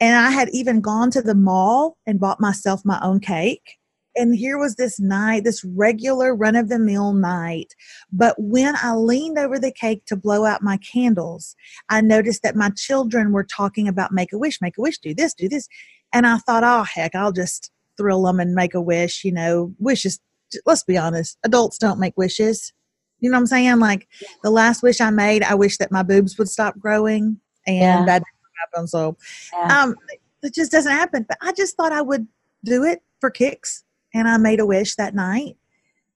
And 0.00 0.16
I 0.16 0.30
had 0.30 0.48
even 0.50 0.80
gone 0.80 1.10
to 1.12 1.22
the 1.22 1.34
mall 1.34 1.96
and 2.06 2.20
bought 2.20 2.40
myself 2.40 2.82
my 2.84 2.98
own 3.02 3.20
cake. 3.20 3.78
And 4.16 4.34
here 4.34 4.58
was 4.58 4.74
this 4.74 4.98
night, 4.98 5.44
this 5.44 5.64
regular 5.64 6.34
run 6.34 6.56
of 6.56 6.68
the 6.68 6.78
mill 6.78 7.12
night. 7.12 7.74
But 8.12 8.34
when 8.38 8.74
I 8.82 8.94
leaned 8.94 9.38
over 9.38 9.58
the 9.58 9.72
cake 9.72 10.04
to 10.06 10.16
blow 10.16 10.44
out 10.44 10.62
my 10.62 10.78
candles, 10.78 11.54
I 11.88 12.00
noticed 12.00 12.42
that 12.42 12.56
my 12.56 12.70
children 12.70 13.32
were 13.32 13.44
talking 13.44 13.86
about 13.86 14.12
make 14.12 14.32
a 14.32 14.38
wish, 14.38 14.60
make 14.60 14.76
a 14.78 14.80
wish, 14.80 14.98
do 14.98 15.14
this, 15.14 15.32
do 15.32 15.48
this. 15.48 15.68
And 16.12 16.26
I 16.26 16.38
thought, 16.38 16.64
oh, 16.64 16.82
heck, 16.82 17.14
I'll 17.14 17.32
just 17.32 17.70
thrill 17.96 18.24
them 18.24 18.40
and 18.40 18.54
make 18.54 18.74
a 18.74 18.80
wish. 18.80 19.24
You 19.24 19.32
know, 19.32 19.74
wishes, 19.78 20.18
let's 20.66 20.82
be 20.82 20.98
honest, 20.98 21.38
adults 21.44 21.78
don't 21.78 22.00
make 22.00 22.16
wishes. 22.16 22.72
You 23.20 23.30
know 23.30 23.36
what 23.36 23.42
I'm 23.42 23.46
saying? 23.46 23.78
Like 23.78 24.08
the 24.42 24.50
last 24.50 24.82
wish 24.82 25.00
I 25.00 25.10
made, 25.10 25.44
I 25.44 25.54
wish 25.54 25.76
that 25.76 25.92
my 25.92 26.02
boobs 26.02 26.36
would 26.38 26.48
stop 26.48 26.78
growing. 26.78 27.40
And 27.66 27.76
yeah. 27.76 28.04
that 28.06 28.22
happen. 28.60 28.86
So 28.86 29.16
yeah. 29.52 29.82
um, 29.82 29.96
it 30.42 30.54
just 30.54 30.72
doesn't 30.72 30.92
happen. 30.92 31.24
But 31.28 31.38
I 31.40 31.52
just 31.52 31.76
thought 31.76 31.92
I 31.92 32.02
would 32.02 32.26
do 32.64 32.84
it 32.84 33.02
for 33.20 33.30
kicks. 33.30 33.84
And 34.14 34.28
I 34.28 34.38
made 34.38 34.60
a 34.60 34.66
wish 34.66 34.96
that 34.96 35.14
night 35.14 35.56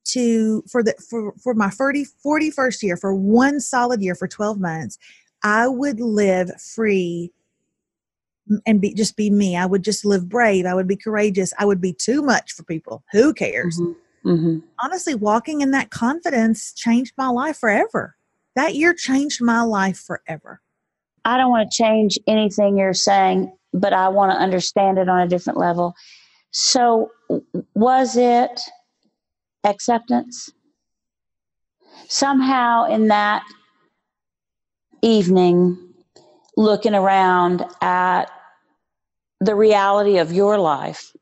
to 0.05 0.63
for 0.71 0.83
the 0.83 0.95
for 1.09 1.35
for 1.43 1.55
my 1.55 1.71
40 1.71 2.07
41st 2.25 2.83
year 2.83 2.97
for 2.97 3.15
one 3.15 3.61
solid 3.61 4.03
year 4.03 4.15
for 4.15 4.29
12 4.29 4.61
months 4.61 4.99
i 5.43 5.67
would 5.67 6.01
live 6.01 6.51
free 6.61 7.33
and 8.67 8.81
be 8.81 8.93
just 8.93 9.17
be 9.17 9.31
me 9.31 9.57
i 9.57 9.65
would 9.65 9.83
just 9.83 10.05
live 10.05 10.29
brave 10.29 10.67
i 10.67 10.75
would 10.75 10.87
be 10.87 10.97
courageous 10.97 11.53
i 11.59 11.65
would 11.65 11.81
be 11.81 11.93
too 11.93 12.23
much 12.23 12.53
for 12.53 12.63
people 12.65 13.03
who 13.13 13.33
cares 13.33 13.81
mm-hmm. 13.81 14.31
Mm-hmm. 14.31 14.59
honestly 14.83 15.15
walking 15.15 15.63
in 15.63 15.71
that 15.71 15.91
confidence 15.91 16.73
changed 16.75 17.15
my 17.17 17.29
life 17.29 17.57
forever 17.57 18.17
that 18.57 18.75
year 18.75 18.93
changed 18.93 19.43
my 19.43 19.63
life 19.63 19.99
forever 19.99 20.61
I 21.25 21.37
don't 21.37 21.51
want 21.51 21.71
to 21.71 21.77
change 21.77 22.19
anything 22.27 22.77
you're 22.77 22.95
saying, 22.95 23.53
but 23.73 23.93
I 23.93 24.09
want 24.09 24.33
to 24.33 24.39
understand 24.39 24.99
it 24.99 25.09
on 25.09 25.21
a 25.21 25.29
different 25.29 25.59
level. 25.59 25.95
So, 26.51 27.11
was 27.75 28.17
it 28.17 28.61
acceptance? 29.65 30.51
Somehow, 32.09 32.87
in 32.87 33.09
that 33.09 33.43
evening, 35.03 35.79
looking 36.57 36.95
around 36.95 37.65
at 37.81 38.27
the 39.41 39.55
reality 39.55 40.19
of 40.19 40.33
your 40.33 40.59
life, 40.59 41.15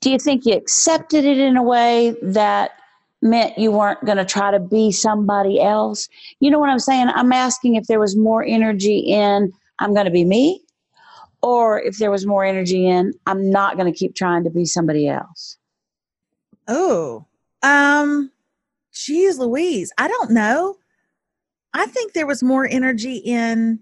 do 0.00 0.10
you 0.10 0.18
think 0.18 0.46
you 0.46 0.54
accepted 0.54 1.24
it 1.24 1.38
in 1.38 1.56
a 1.56 1.62
way 1.62 2.14
that 2.22 2.72
meant 3.20 3.58
you 3.58 3.72
weren't 3.72 4.04
going 4.04 4.18
to 4.18 4.24
try 4.24 4.50
to 4.50 4.60
be 4.60 4.92
somebody 4.92 5.60
else. 5.60 6.08
You 6.40 6.50
know 6.50 6.58
what 6.58 6.70
I'm 6.70 6.78
saying? 6.78 7.08
I'm 7.08 7.32
asking 7.32 7.74
if 7.74 7.86
there 7.86 8.00
was 8.00 8.16
more 8.16 8.44
energy 8.44 8.98
in 8.98 9.52
I'm 9.80 9.94
going 9.94 10.06
to 10.06 10.10
be 10.10 10.24
me 10.24 10.62
or 11.42 11.80
if 11.80 11.98
there 11.98 12.10
was 12.10 12.26
more 12.26 12.44
energy 12.44 12.86
in 12.86 13.12
I'm 13.26 13.50
not 13.50 13.76
going 13.76 13.92
to 13.92 13.98
keep 13.98 14.14
trying 14.14 14.44
to 14.44 14.50
be 14.50 14.64
somebody 14.64 15.08
else. 15.08 15.56
Oh. 16.66 17.26
Um 17.62 18.30
geez 18.92 19.38
Louise, 19.38 19.92
I 19.98 20.08
don't 20.08 20.30
know. 20.30 20.76
I 21.74 21.86
think 21.86 22.12
there 22.12 22.26
was 22.26 22.42
more 22.42 22.66
energy 22.66 23.16
in 23.16 23.80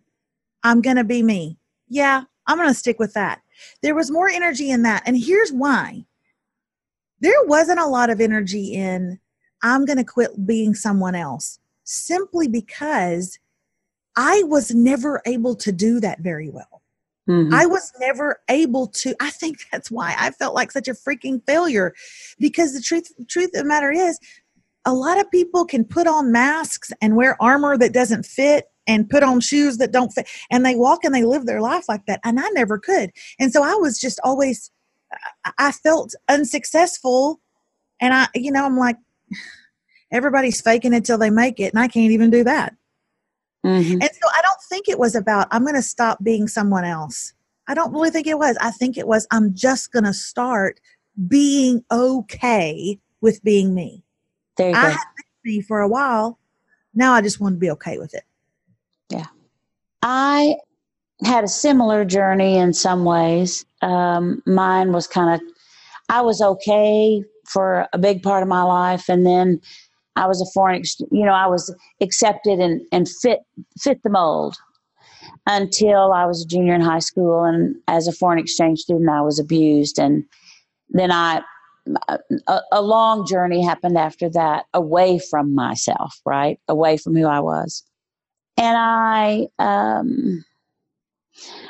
I'm 0.63 0.81
going 0.81 0.97
to 0.97 1.05
be 1.05 1.23
me. 1.23 1.59
Yeah, 1.89 2.25
I'm 2.47 2.57
going 2.57 2.69
to 2.69 2.75
stick 2.75 2.99
with 2.99 3.15
that. 3.15 3.41
There 3.83 3.95
was 3.95 4.11
more 4.11 4.29
energy 4.29 4.71
in 4.71 4.83
that. 4.83 5.03
And 5.07 5.17
here's 5.17 5.51
why. 5.51 6.05
There 7.21 7.45
wasn't 7.45 7.81
a 7.81 7.87
lot 7.87 8.11
of 8.11 8.21
energy 8.21 8.75
in 8.75 9.21
I'm 9.67 9.85
going 9.85 9.99
to 9.99 10.05
quit 10.05 10.47
being 10.47 10.75
someone 10.75 11.15
else 11.15 11.59
simply 11.85 12.47
because 12.47 13.39
I 14.17 14.43
was 14.45 14.75
never 14.75 15.21
able 15.27 15.57
to 15.57 15.73
do 15.73 16.01
that 16.01 16.21
very 16.21 16.49
well. 16.49 16.83
Mm-hmm. 17.29 17.53
I 17.53 17.67
was 17.67 17.93
never 17.99 18.41
able 18.49 18.87
to. 18.87 19.15
I 19.21 19.31
think 19.31 19.59
that's 19.73 19.91
why 19.91 20.15
I 20.17 20.31
felt 20.31 20.55
like 20.55 20.71
such 20.71 20.87
a 20.87 20.93
freaking 20.93 21.45
failure 21.45 21.95
because 22.39 22.73
the 22.73 22.81
truth, 22.81 23.11
truth 23.29 23.51
of 23.55 23.63
the 23.63 23.65
matter 23.65 23.91
is, 23.91 24.19
a 24.85 24.95
lot 24.95 25.19
of 25.19 25.29
people 25.33 25.65
can 25.65 25.85
put 25.85 26.07
on 26.07 26.31
masks 26.31 26.93
and 27.03 27.17
wear 27.17 27.37
armor 27.43 27.77
that 27.77 27.93
doesn't 27.93 28.25
fit 28.25 28.67
and 28.87 29.11
put 29.11 29.25
on 29.25 29.41
shoes 29.41 29.79
that 29.79 29.91
don't 29.91 30.13
fit 30.13 30.29
and 30.49 30.65
they 30.65 30.77
walk 30.77 31.03
and 31.03 31.13
they 31.13 31.25
live 31.25 31.45
their 31.45 31.61
life 31.61 31.89
like 31.89 32.07
that 32.07 32.21
and 32.23 32.39
i 32.39 32.49
never 32.51 32.79
could 32.79 33.11
and 33.41 33.53
so 33.53 33.65
i 33.65 33.75
was 33.75 33.99
just 33.99 34.21
always 34.23 34.71
i 35.59 35.73
felt 35.73 36.15
unsuccessful 36.29 37.41
and 38.01 38.15
i 38.15 38.29
you 38.37 38.53
know 38.53 38.65
i'm 38.65 38.79
like 38.79 38.97
everybody's 40.11 40.61
faking 40.61 40.93
it 40.93 41.05
till 41.05 41.19
they 41.19 41.31
make 41.31 41.61
it 41.61 41.73
and 41.73 41.81
i 41.81 41.89
can't 41.89 42.13
even 42.13 42.31
do 42.31 42.45
that. 42.45 42.75
Mm-hmm. 43.65 43.93
and 43.95 44.03
so 44.03 44.29
i 44.33 44.41
don't 44.43 44.61
think 44.69 44.89
it 44.89 44.99
was 44.99 45.15
about 45.15 45.49
i'm 45.51 45.63
going 45.63 45.75
to 45.75 45.83
stop 45.83 46.23
being 46.23 46.47
someone 46.49 46.85
else. 46.85 47.33
I 47.69 47.75
don't 47.75 47.93
really 47.93 48.11
think 48.11 48.29
it 48.29 48.39
was. 48.39 48.57
I 48.61 48.71
think 48.71 48.97
it 48.97 49.09
was 49.09 49.27
i'm 49.31 49.55
just 49.55 49.93
going 49.93 50.05
to 50.05 50.13
start 50.15 50.81
being 51.27 51.85
okay 51.91 53.01
with 53.21 53.43
being 53.43 53.75
me. 53.75 54.05
There 54.57 54.71
you 54.71 54.77
I 54.77 54.83
go. 54.83 54.91
had 54.91 55.05
me 55.45 55.61
for 55.63 55.81
a 55.81 55.89
while. 55.89 56.39
Now 56.95 57.13
i 57.15 57.21
just 57.21 57.41
want 57.41 57.55
to 57.57 57.59
be 57.59 57.71
okay 57.71 57.99
with 57.99 58.15
it. 58.15 58.25
Yeah. 59.11 59.27
I 60.03 60.57
had 61.25 61.45
a 61.45 61.49
similar 61.49 62.05
journey 62.05 62.59
in 62.59 62.73
some 62.73 63.05
ways. 63.05 63.65
Um, 63.83 64.43
mine 64.47 64.93
was 64.93 65.07
kind 65.07 65.35
of 65.35 65.41
i 66.09 66.21
was 66.21 66.41
okay 66.41 67.23
for 67.49 67.87
a 67.93 67.99
big 67.99 68.23
part 68.23 68.43
of 68.43 68.49
my 68.49 68.63
life 68.63 69.09
and 69.09 69.27
then 69.27 69.61
I 70.17 70.27
was 70.27 70.41
a 70.41 70.47
foreign, 70.55 70.83
you 71.11 71.25
know, 71.25 71.33
I 71.33 71.47
was 71.47 71.75
accepted 72.01 72.59
and, 72.59 72.81
and 72.91 73.07
fit 73.07 73.41
fit 73.79 74.03
the 74.03 74.11
mold 74.11 74.57
until 75.47 76.13
I 76.13 76.25
was 76.25 76.43
a 76.43 76.47
junior 76.47 76.75
in 76.75 76.81
high 76.81 77.01
school. 77.01 77.45
And 77.45 77.77
as 77.87 78.09
a 78.09 78.13
foreign 78.13 78.39
exchange 78.39 78.81
student, 78.81 79.11
I 79.11 79.21
was 79.21 79.39
abused. 79.39 79.99
And 79.99 80.25
then 80.89 81.13
I, 81.13 81.43
a, 82.09 82.61
a 82.73 82.83
long 82.83 83.27
journey 83.27 83.63
happened 83.65 83.99
after 83.99 84.29
that 84.31 84.65
away 84.75 85.19
from 85.19 85.55
myself, 85.55 86.21
right? 86.25 86.59
Away 86.67 86.97
from 86.97 87.15
who 87.15 87.27
I 87.27 87.41
was. 87.41 87.85
And 88.57 88.77
I, 88.79 89.49
um, 89.59 90.45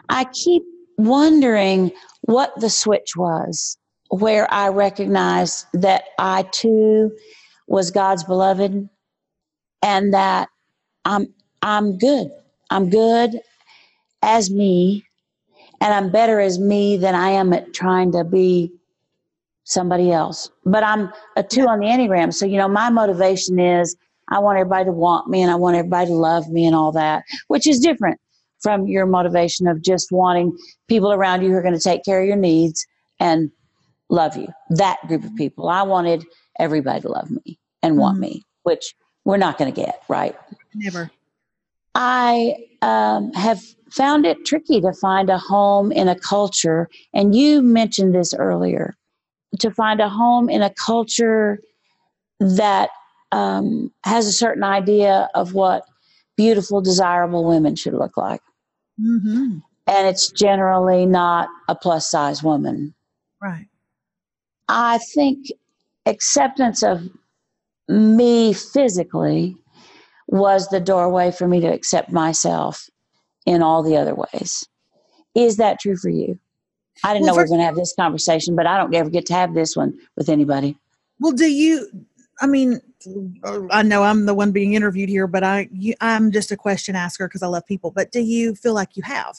I 0.09 0.25
keep 0.33 0.63
wondering 0.97 1.91
what 2.23 2.53
the 2.61 2.71
switch 2.71 3.17
was 3.17 3.77
where 4.11 4.53
I 4.53 4.69
recognized 4.69 5.67
that 5.73 6.05
I 6.19 6.43
too 6.53 7.13
was 7.67 7.91
God's 7.91 8.25
beloved 8.25 8.89
and 9.83 10.15
that 10.15 10.49
I'm 11.05 11.33
I'm 11.63 11.99
good. 11.99 12.31
I'm 12.71 12.91
good 12.91 13.41
as 14.23 14.51
me 14.51 15.05
and 15.81 15.93
I'm 15.93 16.11
better 16.11 16.41
as 16.41 16.59
me 16.59 16.97
than 16.97 17.15
I 17.15 17.31
am 17.31 17.53
at 17.53 17.73
trying 17.73 18.13
to 18.13 18.25
be 18.25 18.73
somebody 19.65 20.13
else. 20.13 20.51
But 20.65 20.85
I'm 20.85 21.13
a 21.37 21.43
2 21.43 21.67
on 21.67 21.81
the 21.81 21.87
Enneagram, 21.87 22.33
so 22.33 22.47
you 22.47 22.57
know 22.57 22.69
my 22.69 22.91
motivation 22.91 23.59
is 23.59 23.97
I 24.29 24.39
want 24.39 24.59
everybody 24.59 24.87
to 24.87 24.93
want 24.93 25.29
me 25.29 25.43
and 25.43 25.51
I 25.51 25.57
want 25.57 25.77
everybody 25.77 26.09
to 26.09 26.15
love 26.15 26.49
me 26.49 26.67
and 26.67 26.75
all 26.75 26.93
that, 26.93 27.25
which 27.49 27.67
is 27.67 27.79
different 27.81 28.21
from 28.61 28.87
your 28.87 29.07
motivation 29.07 29.67
of 29.67 29.83
just 29.83 30.11
wanting 30.11 30.57
people 30.89 31.13
around 31.13 31.43
you 31.43 31.51
who 31.51 31.57
are 31.57 31.63
going 31.63 31.75
to 31.75 31.81
take 31.81 32.05
care 32.05 32.21
of 32.21 32.27
your 32.27 32.37
needs 32.37 32.87
and 33.21 33.51
love 34.09 34.37
you. 34.37 34.49
That 34.71 34.99
group 35.09 35.25
of 35.25 35.35
people. 35.37 35.69
I 35.69 35.83
wanted 35.83 36.25
everybody 36.59 37.01
to 37.01 37.09
love 37.09 37.31
me 37.31 37.59
and 37.83 37.99
want 37.99 38.15
mm-hmm. 38.15 38.33
me. 38.35 38.43
which 38.63 38.95
we're 39.25 39.37
not 39.37 39.59
going 39.59 39.73
to 39.73 39.81
get, 39.81 40.03
right? 40.09 40.37
Never. 40.75 41.11
I 41.95 42.57
um, 42.83 43.33
have 43.33 43.61
found 43.91 44.27
it 44.27 44.45
tricky 44.45 44.81
to 44.81 44.93
find 44.93 45.31
a 45.31 45.39
home 45.39 45.91
in 45.93 46.09
a 46.09 46.19
culture, 46.19 46.89
and 47.13 47.35
you 47.35 47.63
mentioned 47.63 48.15
this 48.15 48.35
earlier, 48.35 48.95
to 49.61 49.71
find 49.71 50.01
a 50.01 50.09
home 50.09 50.49
in 50.49 50.63
a 50.63 50.73
culture 50.75 51.59
that 52.39 52.91
um, 53.33 53.93
has 54.05 54.27
a 54.27 54.33
certain 54.33 54.63
idea 54.65 55.29
of 55.35 55.55
what 55.55 55.85
beautiful, 56.37 56.81
desirable 56.81 57.45
women 57.45 57.75
should 57.75 57.95
look 57.95 58.17
like. 58.17 58.43
Mm-hmm. 59.01 59.59
And 59.89 60.07
it's 60.07 60.31
generally 60.31 61.07
not 61.07 61.49
a 61.69 61.75
plus 61.75 62.11
size 62.11 62.43
woman. 62.43 62.95
Right. 63.43 63.67
I 64.69 64.99
think 64.99 65.47
acceptance 66.07 66.83
of 66.83 67.09
me 67.89 68.53
physically 68.53 69.57
was 70.29 70.69
the 70.69 70.81
doorway 70.81 71.31
for 71.31 71.47
me 71.47 71.61
to 71.61 71.69
accept 71.69 72.11
myself 72.13 72.89
in 73.47 73.63
all 73.63 73.83
the 73.83 73.97
other 73.97 74.15
ways. 74.15 74.69
Is 75.35 75.57
that 75.59 75.79
true 75.81 75.97
for 75.97 76.09
you? 76.09 76.39
I 77.05 77.13
didn't 77.13 77.27
Well, 77.27 77.35
know 77.35 77.41
we 77.41 77.45
were 77.45 77.49
going 77.49 77.61
to 77.61 77.67
have 77.67 77.77
this 77.77 77.95
conversation, 77.95 78.57
but 78.57 78.67
I 78.67 78.77
don't 78.79 78.95
ever 78.95 79.11
get 79.11 79.27
to 79.27 79.35
have 79.35 79.55
this 79.55 79.77
one 79.77 79.99
with 80.17 80.29
anybody. 80.29 80.77
Well, 81.21 81.33
do 81.33 81.51
you? 81.51 81.89
I 82.41 82.47
mean, 82.47 82.81
I 83.71 83.83
know 83.83 84.03
I'm 84.03 84.27
the 84.27 84.35
one 84.35 84.53
being 84.53 84.75
interviewed 84.75 85.09
here, 85.09 85.27
but 85.27 85.45
I, 85.45 85.69
you, 85.73 85.95
I'm 86.01 86.33
just 86.33 86.51
a 86.51 86.57
question 86.57 86.97
asker 86.97 87.29
because 87.29 87.43
I 87.43 87.47
love 87.47 87.67
people. 87.67 87.91
But 87.91 88.13
do 88.13 88.21
you 88.21 88.55
feel 88.55 88.75
like 88.75 88.97
you 88.97 89.03
have? 89.05 89.37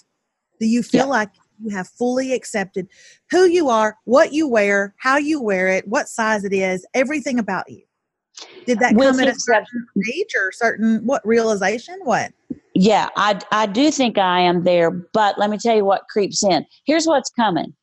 Do 0.59 0.67
you 0.67 0.81
feel 0.83 1.05
Yeah. 1.05 1.11
like 1.11 1.29
you 1.59 1.75
have 1.75 1.87
fully 1.87 2.33
accepted 2.33 2.87
who 3.31 3.45
you 3.45 3.69
are, 3.69 3.97
what 4.05 4.33
you 4.33 4.47
wear, 4.47 4.93
how 4.99 5.17
you 5.17 5.41
wear 5.41 5.67
it, 5.67 5.87
what 5.87 6.07
size 6.07 6.43
it 6.43 6.53
is, 6.53 6.85
everything 6.93 7.39
about 7.39 7.69
you? 7.69 7.81
Did 8.65 8.79
that 8.79 8.95
With 8.95 9.07
come 9.07 9.19
at 9.19 9.27
a 9.27 9.35
certain 9.39 9.87
age 10.13 10.35
or 10.35 10.51
certain 10.51 11.05
what 11.05 11.25
realization? 11.25 11.99
What? 12.03 12.31
Yeah, 12.75 13.09
I, 13.15 13.39
I 13.51 13.65
do 13.65 13.89
think 13.89 14.17
I 14.17 14.41
am 14.41 14.63
there, 14.63 14.91
but 14.91 15.39
let 15.39 15.49
me 15.49 15.57
tell 15.57 15.75
you 15.75 15.85
what 15.85 16.07
creeps 16.09 16.43
in. 16.43 16.65
Here's 16.85 17.07
what's 17.07 17.31
coming. 17.31 17.73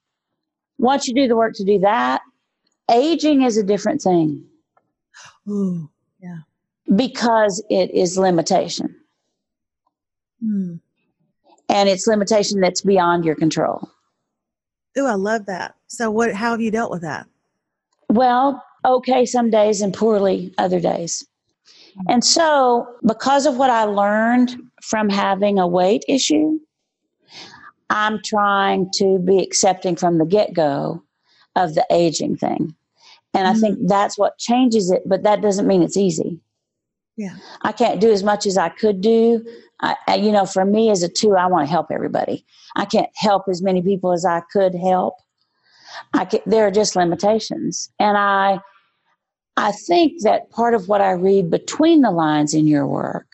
Once 0.78 1.08
you 1.08 1.14
do 1.14 1.26
the 1.26 1.36
work 1.36 1.54
to 1.56 1.64
do 1.64 1.80
that, 1.80 2.22
aging 2.90 3.42
is 3.42 3.56
a 3.56 3.62
different 3.62 4.02
thing 4.02 4.44
Ooh, 5.48 5.90
yeah. 6.20 6.38
because 6.94 7.64
it 7.70 7.90
is 7.92 8.18
limitation. 8.18 8.94
hmm. 10.40 10.76
And 11.74 11.88
it's 11.88 12.06
limitation 12.06 12.60
that's 12.60 12.82
beyond 12.82 13.24
your 13.24 13.34
control. 13.34 13.90
Ooh, 14.96 15.06
I 15.06 15.14
love 15.14 15.46
that. 15.46 15.74
So, 15.88 16.10
what? 16.10 16.32
How 16.32 16.52
have 16.52 16.60
you 16.60 16.70
dealt 16.70 16.92
with 16.92 17.02
that? 17.02 17.26
Well, 18.08 18.62
okay, 18.84 19.26
some 19.26 19.50
days 19.50 19.80
and 19.80 19.92
poorly 19.92 20.54
other 20.56 20.78
days. 20.78 21.26
And 22.08 22.24
so, 22.24 22.86
because 23.04 23.44
of 23.44 23.56
what 23.56 23.70
I 23.70 23.84
learned 23.84 24.56
from 24.82 25.08
having 25.08 25.58
a 25.58 25.66
weight 25.66 26.04
issue, 26.08 26.60
I'm 27.90 28.20
trying 28.24 28.90
to 28.94 29.18
be 29.18 29.42
accepting 29.42 29.96
from 29.96 30.18
the 30.18 30.26
get 30.26 30.54
go 30.54 31.02
of 31.56 31.74
the 31.74 31.84
aging 31.90 32.36
thing. 32.36 32.74
And 33.34 33.48
I 33.48 33.54
think 33.54 33.78
mm. 33.78 33.88
that's 33.88 34.16
what 34.16 34.38
changes 34.38 34.92
it, 34.92 35.02
but 35.06 35.24
that 35.24 35.42
doesn't 35.42 35.66
mean 35.66 35.82
it's 35.82 35.96
easy. 35.96 36.38
Yeah. 37.16 37.36
I 37.62 37.72
can't 37.72 38.00
do 38.00 38.10
as 38.10 38.22
much 38.22 38.46
as 38.46 38.58
I 38.58 38.68
could 38.70 39.00
do. 39.00 39.44
I, 39.80 39.96
I, 40.08 40.14
you 40.16 40.32
know, 40.32 40.46
for 40.46 40.64
me 40.64 40.90
as 40.90 41.02
a 41.02 41.08
two, 41.08 41.36
I 41.36 41.46
want 41.46 41.66
to 41.66 41.70
help 41.70 41.90
everybody. 41.90 42.44
I 42.76 42.84
can't 42.86 43.10
help 43.14 43.44
as 43.48 43.62
many 43.62 43.82
people 43.82 44.12
as 44.12 44.24
I 44.24 44.42
could 44.52 44.74
help. 44.74 45.14
I 46.12 46.24
can, 46.24 46.40
there 46.46 46.66
are 46.66 46.72
just 46.72 46.96
limitations, 46.96 47.88
and 48.00 48.16
I, 48.18 48.58
I 49.56 49.70
think 49.70 50.22
that 50.22 50.50
part 50.50 50.74
of 50.74 50.88
what 50.88 51.00
I 51.00 51.12
read 51.12 51.50
between 51.50 52.00
the 52.00 52.10
lines 52.10 52.52
in 52.52 52.66
your 52.66 52.84
work 52.84 53.28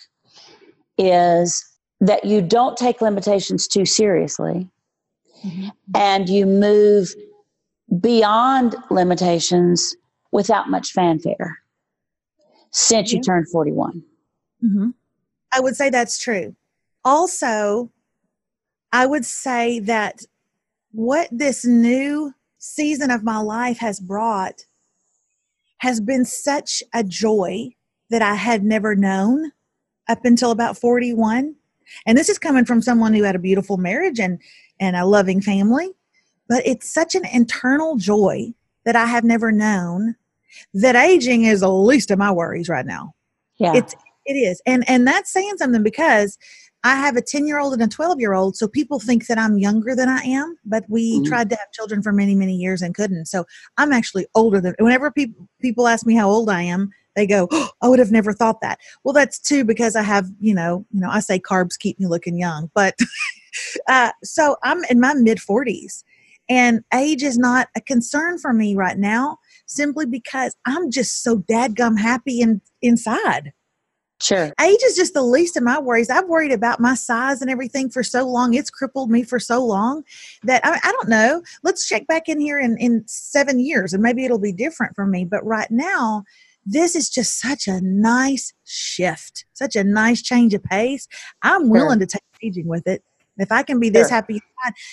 is 0.98 1.64
that 2.02 2.24
you 2.26 2.42
don't 2.42 2.76
take 2.76 3.00
limitations 3.00 3.66
too 3.66 3.86
seriously, 3.86 4.68
Mhm. 5.42 5.72
and 5.94 6.28
you 6.28 6.44
move 6.44 7.14
beyond 7.98 8.76
limitations 8.90 9.96
without 10.32 10.68
much 10.68 10.92
fanfare 10.92 11.58
since 12.70 13.12
you 13.12 13.20
turned 13.20 13.48
41. 13.50 14.02
hmm 14.60 14.90
I 15.52 15.60
would 15.60 15.74
say 15.74 15.90
that's 15.90 16.18
true. 16.18 16.54
Also, 17.04 17.90
I 18.92 19.06
would 19.06 19.24
say 19.24 19.80
that 19.80 20.22
what 20.92 21.28
this 21.32 21.64
new 21.64 22.34
season 22.58 23.10
of 23.10 23.24
my 23.24 23.38
life 23.38 23.78
has 23.78 23.98
brought 23.98 24.66
has 25.78 26.00
been 26.00 26.24
such 26.24 26.82
a 26.94 27.02
joy 27.02 27.70
that 28.10 28.22
I 28.22 28.34
had 28.34 28.62
never 28.62 28.94
known 28.94 29.52
up 30.08 30.24
until 30.24 30.50
about 30.50 30.76
41. 30.76 31.54
And 32.06 32.18
this 32.18 32.28
is 32.28 32.38
coming 32.38 32.64
from 32.64 32.82
someone 32.82 33.14
who 33.14 33.22
had 33.22 33.36
a 33.36 33.40
beautiful 33.40 33.76
marriage 33.76 34.20
and, 34.20 34.40
and 34.78 34.94
a 34.94 35.06
loving 35.06 35.40
family. 35.40 35.90
But 36.48 36.66
it's 36.66 36.92
such 36.92 37.14
an 37.14 37.24
internal 37.32 37.96
joy 37.96 38.52
that 38.84 38.96
I 38.96 39.06
have 39.06 39.24
never 39.24 39.52
known 39.52 40.16
that 40.74 40.96
aging 40.96 41.44
is 41.44 41.60
the 41.60 41.70
least 41.70 42.10
of 42.10 42.18
my 42.18 42.30
worries 42.30 42.68
right 42.68 42.86
now. 42.86 43.12
Yeah. 43.58 43.74
It's 43.74 43.94
it 44.26 44.34
is. 44.34 44.60
And 44.66 44.88
and 44.88 45.06
that's 45.06 45.32
saying 45.32 45.56
something 45.58 45.82
because 45.82 46.38
I 46.82 46.96
have 46.96 47.16
a 47.16 47.22
10 47.22 47.46
year 47.46 47.58
old 47.58 47.74
and 47.74 47.82
a 47.82 47.88
12 47.88 48.20
year 48.20 48.32
old. 48.32 48.56
So 48.56 48.66
people 48.66 49.00
think 49.00 49.26
that 49.26 49.38
I'm 49.38 49.58
younger 49.58 49.94
than 49.94 50.08
I 50.08 50.22
am, 50.22 50.56
but 50.64 50.84
we 50.88 51.20
Mhm. 51.20 51.26
tried 51.26 51.50
to 51.50 51.56
have 51.56 51.70
children 51.72 52.02
for 52.02 52.12
many, 52.12 52.34
many 52.34 52.54
years 52.54 52.80
and 52.80 52.94
couldn't. 52.94 53.26
So 53.26 53.44
I'm 53.76 53.92
actually 53.92 54.26
older 54.34 54.60
than 54.60 54.74
whenever 54.78 55.10
people 55.10 55.48
people 55.60 55.88
ask 55.88 56.06
me 56.06 56.14
how 56.14 56.30
old 56.30 56.48
I 56.48 56.62
am, 56.62 56.90
they 57.16 57.26
go, 57.26 57.48
oh, 57.50 57.70
I 57.82 57.88
would 57.88 57.98
have 57.98 58.12
never 58.12 58.32
thought 58.32 58.60
that. 58.62 58.78
Well, 59.04 59.12
that's 59.12 59.38
too 59.38 59.64
because 59.64 59.96
I 59.96 60.02
have, 60.02 60.28
you 60.38 60.54
know, 60.54 60.86
you 60.90 61.00
know, 61.00 61.10
I 61.10 61.20
say 61.20 61.38
carbs 61.38 61.78
keep 61.78 61.98
me 62.00 62.06
looking 62.06 62.38
young, 62.38 62.70
but 62.74 62.94
uh, 63.88 64.12
so 64.22 64.56
I'm 64.62 64.84
in 64.84 65.00
my 65.00 65.14
mid 65.14 65.38
40s 65.38 66.04
and 66.48 66.82
age 66.94 67.22
is 67.22 67.36
not 67.38 67.68
a 67.76 67.80
concern 67.80 68.38
for 68.38 68.52
me 68.52 68.74
right 68.74 68.98
now 68.98 69.38
simply 69.70 70.06
because 70.06 70.54
I'm 70.66 70.90
just 70.90 71.22
so 71.22 71.38
dadgum 71.38 71.98
happy 71.98 72.40
in, 72.40 72.60
inside 72.82 73.52
sure. 74.20 74.52
age 74.60 74.80
is 74.84 74.96
just 74.96 75.14
the 75.14 75.22
least 75.22 75.56
of 75.56 75.62
my 75.62 75.78
worries. 75.78 76.10
I've 76.10 76.28
worried 76.28 76.52
about 76.52 76.80
my 76.80 76.94
size 76.94 77.40
and 77.40 77.50
everything 77.50 77.90
for 77.90 78.02
so 78.02 78.26
long. 78.26 78.54
It's 78.54 78.70
crippled 78.70 79.10
me 79.10 79.22
for 79.22 79.38
so 79.38 79.64
long 79.64 80.02
that 80.42 80.64
I, 80.64 80.78
I 80.82 80.92
don't 80.92 81.08
know. 81.08 81.42
Let's 81.62 81.88
check 81.88 82.06
back 82.06 82.28
in 82.28 82.40
here 82.40 82.58
in, 82.58 82.76
in 82.78 83.04
seven 83.06 83.60
years 83.60 83.92
and 83.92 84.02
maybe 84.02 84.24
it'll 84.24 84.38
be 84.38 84.52
different 84.52 84.94
for 84.94 85.06
me. 85.06 85.24
But 85.24 85.44
right 85.44 85.70
now, 85.70 86.24
this 86.66 86.94
is 86.94 87.08
just 87.08 87.40
such 87.40 87.66
a 87.66 87.80
nice 87.80 88.52
shift, 88.64 89.46
such 89.54 89.76
a 89.76 89.84
nice 89.84 90.20
change 90.22 90.52
of 90.54 90.62
pace. 90.62 91.08
I'm 91.42 91.70
willing 91.70 91.98
to 92.00 92.06
take 92.06 92.22
aging 92.42 92.66
with 92.66 92.86
it. 92.86 93.02
If 93.38 93.50
I 93.50 93.62
can 93.62 93.80
be 93.80 93.88
this 93.88 94.08
Sure. 94.08 94.16
happy, 94.16 94.42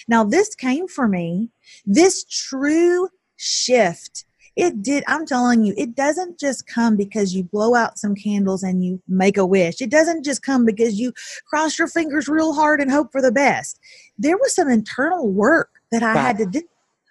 now 0.08 0.24
this 0.24 0.56
came 0.56 0.88
for 0.88 1.08
me. 1.08 1.50
This 1.86 2.24
true 2.24 3.10
shift 3.36 4.26
it 4.58 4.82
did 4.82 5.04
i'm 5.08 5.26
telling 5.26 5.64
you 5.64 5.74
it 5.78 5.96
doesn't 5.96 6.40
just 6.40 6.68
come 6.68 6.98
because 6.98 7.34
you 7.34 7.44
blow 7.44 7.76
out 7.76 7.98
some 7.98 8.16
candles 8.16 8.64
and 8.64 8.84
you 8.84 9.02
make 9.08 9.38
a 9.38 9.46
wish. 9.46 9.82
It 9.82 9.90
doesn't 9.90 10.24
just 10.24 10.44
come 10.44 10.66
because 10.66 11.00
you 11.00 11.14
cross 11.48 11.78
your 11.78 11.88
fingers 11.88 12.28
real 12.28 12.54
hard 12.54 12.82
and 12.82 12.92
hope 12.92 13.12
for 13.12 13.22
the 13.22 13.32
best. 13.32 13.80
There 14.18 14.38
was 14.38 14.54
some 14.54 14.70
internal 14.70 15.30
work 15.30 15.70
that 15.92 16.04
i 16.04 16.14
had 16.14 16.38
to 16.38 16.46
do. 16.46 16.62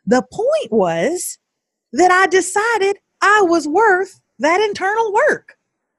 The 0.06 0.22
point 0.30 0.70
was 0.70 1.38
that 1.92 2.10
i 2.10 2.26
decided 2.26 2.98
i 3.22 3.40
was 3.42 3.66
worth 3.66 4.20
that 4.38 4.60
internal 4.60 5.12
work 5.12 5.55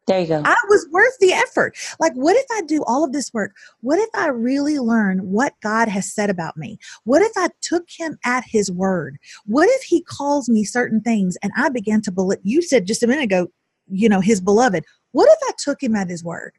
There 0.08 0.22
you 0.22 0.28
go. 0.28 0.42
I 0.46 0.56
was 0.70 0.88
worth 0.90 1.18
the 1.20 1.34
effort. 1.34 1.78
Like, 2.00 2.14
what 2.14 2.38
if 2.38 2.46
I 2.54 2.62
do 2.62 2.82
all 2.86 3.04
of 3.04 3.12
this 3.12 3.34
work? 3.34 3.54
What 3.82 4.00
if 4.00 4.10
I 4.16 4.28
really 4.28 4.80
learn 4.80 5.20
what 5.20 5.54
God 5.62 5.90
has 5.90 6.12
said 6.14 6.30
about 6.30 6.56
me? 6.56 6.80
What 7.04 7.22
if 7.22 7.34
I 7.36 7.50
took 7.62 7.90
him 7.90 8.18
at 8.24 8.46
his 8.46 8.72
word? 8.72 9.18
What 9.46 9.68
if 9.70 9.84
he 9.84 10.02
calls 10.02 10.48
me 10.48 10.64
certain 10.64 11.02
things 11.02 11.38
and 11.44 11.52
I 11.58 11.68
began 11.70 12.02
to 12.04 12.12
believe? 12.12 12.40
You 12.44 12.62
said 12.62 12.88
just 12.88 13.04
a 13.04 13.08
minute 13.08 13.26
ago, 13.26 13.48
you 13.90 14.08
know, 14.08 14.22
his 14.22 14.40
beloved. 14.40 14.86
What 15.12 15.28
if 15.30 15.40
I 15.50 15.52
took 15.58 15.84
him 15.84 15.96
at 15.96 16.10
his 16.10 16.24
word? 16.24 16.54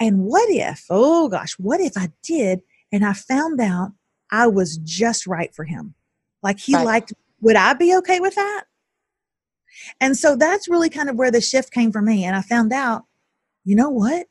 And 0.00 0.24
what 0.24 0.48
if, 0.50 0.84
oh 0.90 1.28
gosh, 1.28 1.52
what 1.58 1.80
if 1.80 1.96
I 1.96 2.10
did 2.22 2.60
and 2.90 3.04
I 3.04 3.12
found 3.12 3.60
out 3.60 3.92
I 4.32 4.48
was 4.48 4.78
just 4.78 5.26
right 5.28 5.54
for 5.54 5.64
him? 5.64 5.94
Like 6.42 6.58
he 6.58 6.74
Right. 6.74 6.84
liked, 6.84 7.12
would 7.40 7.56
I 7.56 7.74
be 7.74 7.94
okay 7.98 8.18
with 8.18 8.34
that? 8.34 8.64
And 10.00 10.16
so 10.16 10.36
that's 10.36 10.68
really 10.68 10.90
kind 10.90 11.08
of 11.08 11.16
where 11.16 11.30
the 11.30 11.40
shift 11.40 11.72
came 11.72 11.92
for 11.92 12.02
me. 12.02 12.24
And 12.24 12.36
I 12.36 12.42
found 12.42 12.72
out, 12.72 13.04
you 13.64 13.74
know 13.76 13.90
what? 13.90 14.26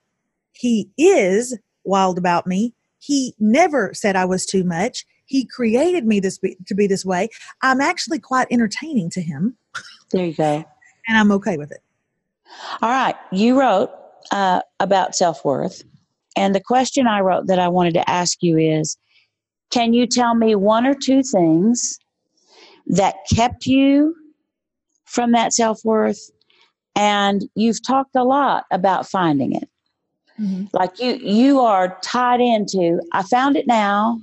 He 0.54 0.90
is 0.98 1.58
wild 1.84 2.18
about 2.18 2.48
me. 2.48 2.74
He 3.00 3.34
never 3.40 3.94
said 3.94 4.16
I 4.16 4.26
was 4.26 4.46
too 4.46 4.64
much. 4.64 5.06
He 5.26 5.46
created 5.46 6.06
me 6.06 6.20
this 6.20 6.38
be, 6.38 6.58
to 6.68 6.76
be 6.76 6.88
this 6.88 7.04
way. 7.06 7.30
I'm 7.62 7.82
actually 7.82 8.20
quite 8.20 8.48
entertaining 8.52 9.10
to 9.12 9.22
him, 9.22 9.58
There 10.12 10.26
you 10.26 10.34
go. 10.34 10.64
and 11.08 11.18
I'm 11.18 11.32
okay 11.34 11.58
with 11.58 11.72
it. 11.72 11.82
All 12.82 12.90
right. 12.90 13.16
You 13.32 13.60
wrote 13.60 13.90
uh, 14.32 14.62
about 14.80 15.16
self 15.16 15.44
worth. 15.44 15.84
And 16.36 16.54
the 16.54 16.62
question 16.62 17.08
I 17.08 17.20
wrote 17.22 17.48
that 17.48 17.60
I 17.60 17.68
wanted 17.68 17.94
to 17.96 18.10
ask 18.10 18.42
you 18.42 18.58
is 18.58 18.98
Can 19.72 19.94
you 19.94 20.06
tell 20.08 20.36
me 20.36 20.56
one 20.56 20.86
or 20.86 20.94
two 20.94 21.24
things 21.24 21.98
that 22.88 23.16
kept 23.34 23.66
you 23.66 24.16
from 25.14 25.32
that 25.32 25.54
self 25.54 25.80
worth 25.86 26.32
and 26.96 27.44
you've 27.56 27.86
talked 27.86 28.16
a 28.16 28.24
lot 28.24 28.66
about 28.72 29.08
finding 29.08 29.56
it. 29.56 29.70
Mm-hmm. 30.40 30.66
Like 30.74 31.00
you, 31.00 31.14
you 31.16 31.60
are 31.60 32.00
tied 32.02 32.42
into. 32.42 33.00
I 33.12 33.22
found 33.24 33.56
it 33.56 33.68
now. 33.68 34.20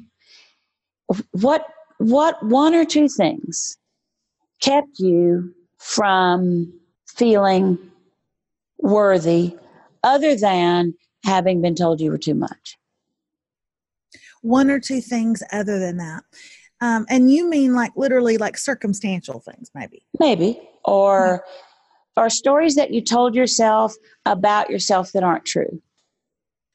What, 1.32 1.66
what 1.98 2.44
one 2.44 2.74
or 2.74 2.84
two 2.84 3.08
things 3.08 3.76
kept 4.60 4.98
you 4.98 5.54
from 5.78 6.72
feeling 7.06 7.78
worthy, 8.78 9.56
other 10.02 10.36
than 10.36 10.94
having 11.24 11.60
been 11.62 11.74
told 11.74 12.00
you 12.00 12.10
were 12.10 12.18
too 12.18 12.34
much? 12.34 12.78
One 14.42 14.70
or 14.70 14.80
two 14.80 15.00
things 15.00 15.42
other 15.52 15.78
than 15.78 15.98
that. 15.98 16.22
Um, 16.80 17.06
and 17.10 17.30
you 17.30 17.48
mean 17.48 17.74
like 17.74 17.92
literally 17.94 18.38
like 18.38 18.56
circumstantial 18.56 19.40
things, 19.40 19.70
maybe? 19.74 20.02
Maybe. 20.18 20.60
Or 20.84 21.44
or 22.16 22.28
stories 22.28 22.74
that 22.74 22.92
you 22.92 23.00
told 23.00 23.34
yourself 23.34 23.94
about 24.26 24.68
yourself 24.70 25.12
that 25.12 25.22
aren't 25.22 25.44
true. 25.44 25.80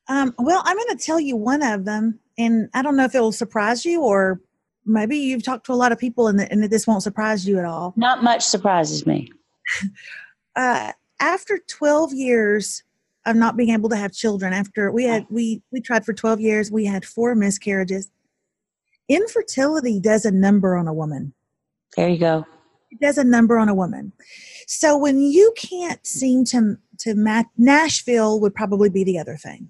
Um, 0.08 0.34
well, 0.40 0.62
I'm 0.66 0.78
going 0.78 0.98
to 0.98 1.04
tell 1.04 1.20
you 1.20 1.36
one 1.36 1.62
of 1.62 1.86
them, 1.86 2.20
and 2.38 2.70
I 2.74 2.82
don't 2.82 2.96
know 2.96 3.04
if 3.04 3.14
it 3.14 3.20
will 3.20 3.32
surprise 3.32 3.86
you, 3.86 4.02
or 4.02 4.40
maybe 4.86 5.18
you've 5.18 5.44
talked 5.44 5.66
to 5.66 5.74
a 5.74 5.76
lot 5.76 5.92
of 5.92 6.00
people, 6.00 6.28
and, 6.28 6.40
and 6.40 6.64
this 6.64 6.88
won't 6.88 7.04
surprise 7.04 7.48
you 7.48 7.60
at 7.60 7.66
all. 7.66 7.94
Not 7.98 8.24
much 8.24 8.44
surprises 8.44 9.06
me. 9.06 9.32
uh, 10.56 10.92
after 11.20 11.60
12 11.68 12.14
years 12.14 12.84
of 13.26 13.36
not 13.36 13.58
being 13.58 13.72
able 13.72 13.90
to 13.90 13.98
have 13.98 14.14
children, 14.14 14.54
after 14.54 14.92
we 14.92 15.04
had 15.04 15.26
we 15.30 15.62
we 15.72 15.82
tried 15.82 16.06
for 16.06 16.14
12 16.14 16.40
years, 16.40 16.72
we 16.72 16.86
had 16.86 17.04
four 17.04 17.36
miscarriages 17.36 18.10
infertility 19.10 20.00
does 20.00 20.26
a 20.26 20.32
number 20.32 20.76
on 20.76 20.88
a 20.88 20.94
woman. 20.94 21.34
There 21.96 22.10
you 22.10 22.18
go. 22.18 22.46
It 22.96 23.06
does 23.06 23.18
a 23.18 23.24
number 23.24 23.58
on 23.58 23.70
a 23.70 23.76
woman. 23.76 24.14
So 24.68 24.98
when 24.98 25.20
you 25.20 25.54
can't 25.58 26.06
seem 26.06 26.46
to 26.46 26.78
to 27.00 27.14
match, 27.14 27.48
Nashville 27.58 28.40
would 28.40 28.56
probably 28.56 28.90
be 28.90 29.04
the 29.04 29.20
other 29.20 29.36
thing. 29.36 29.70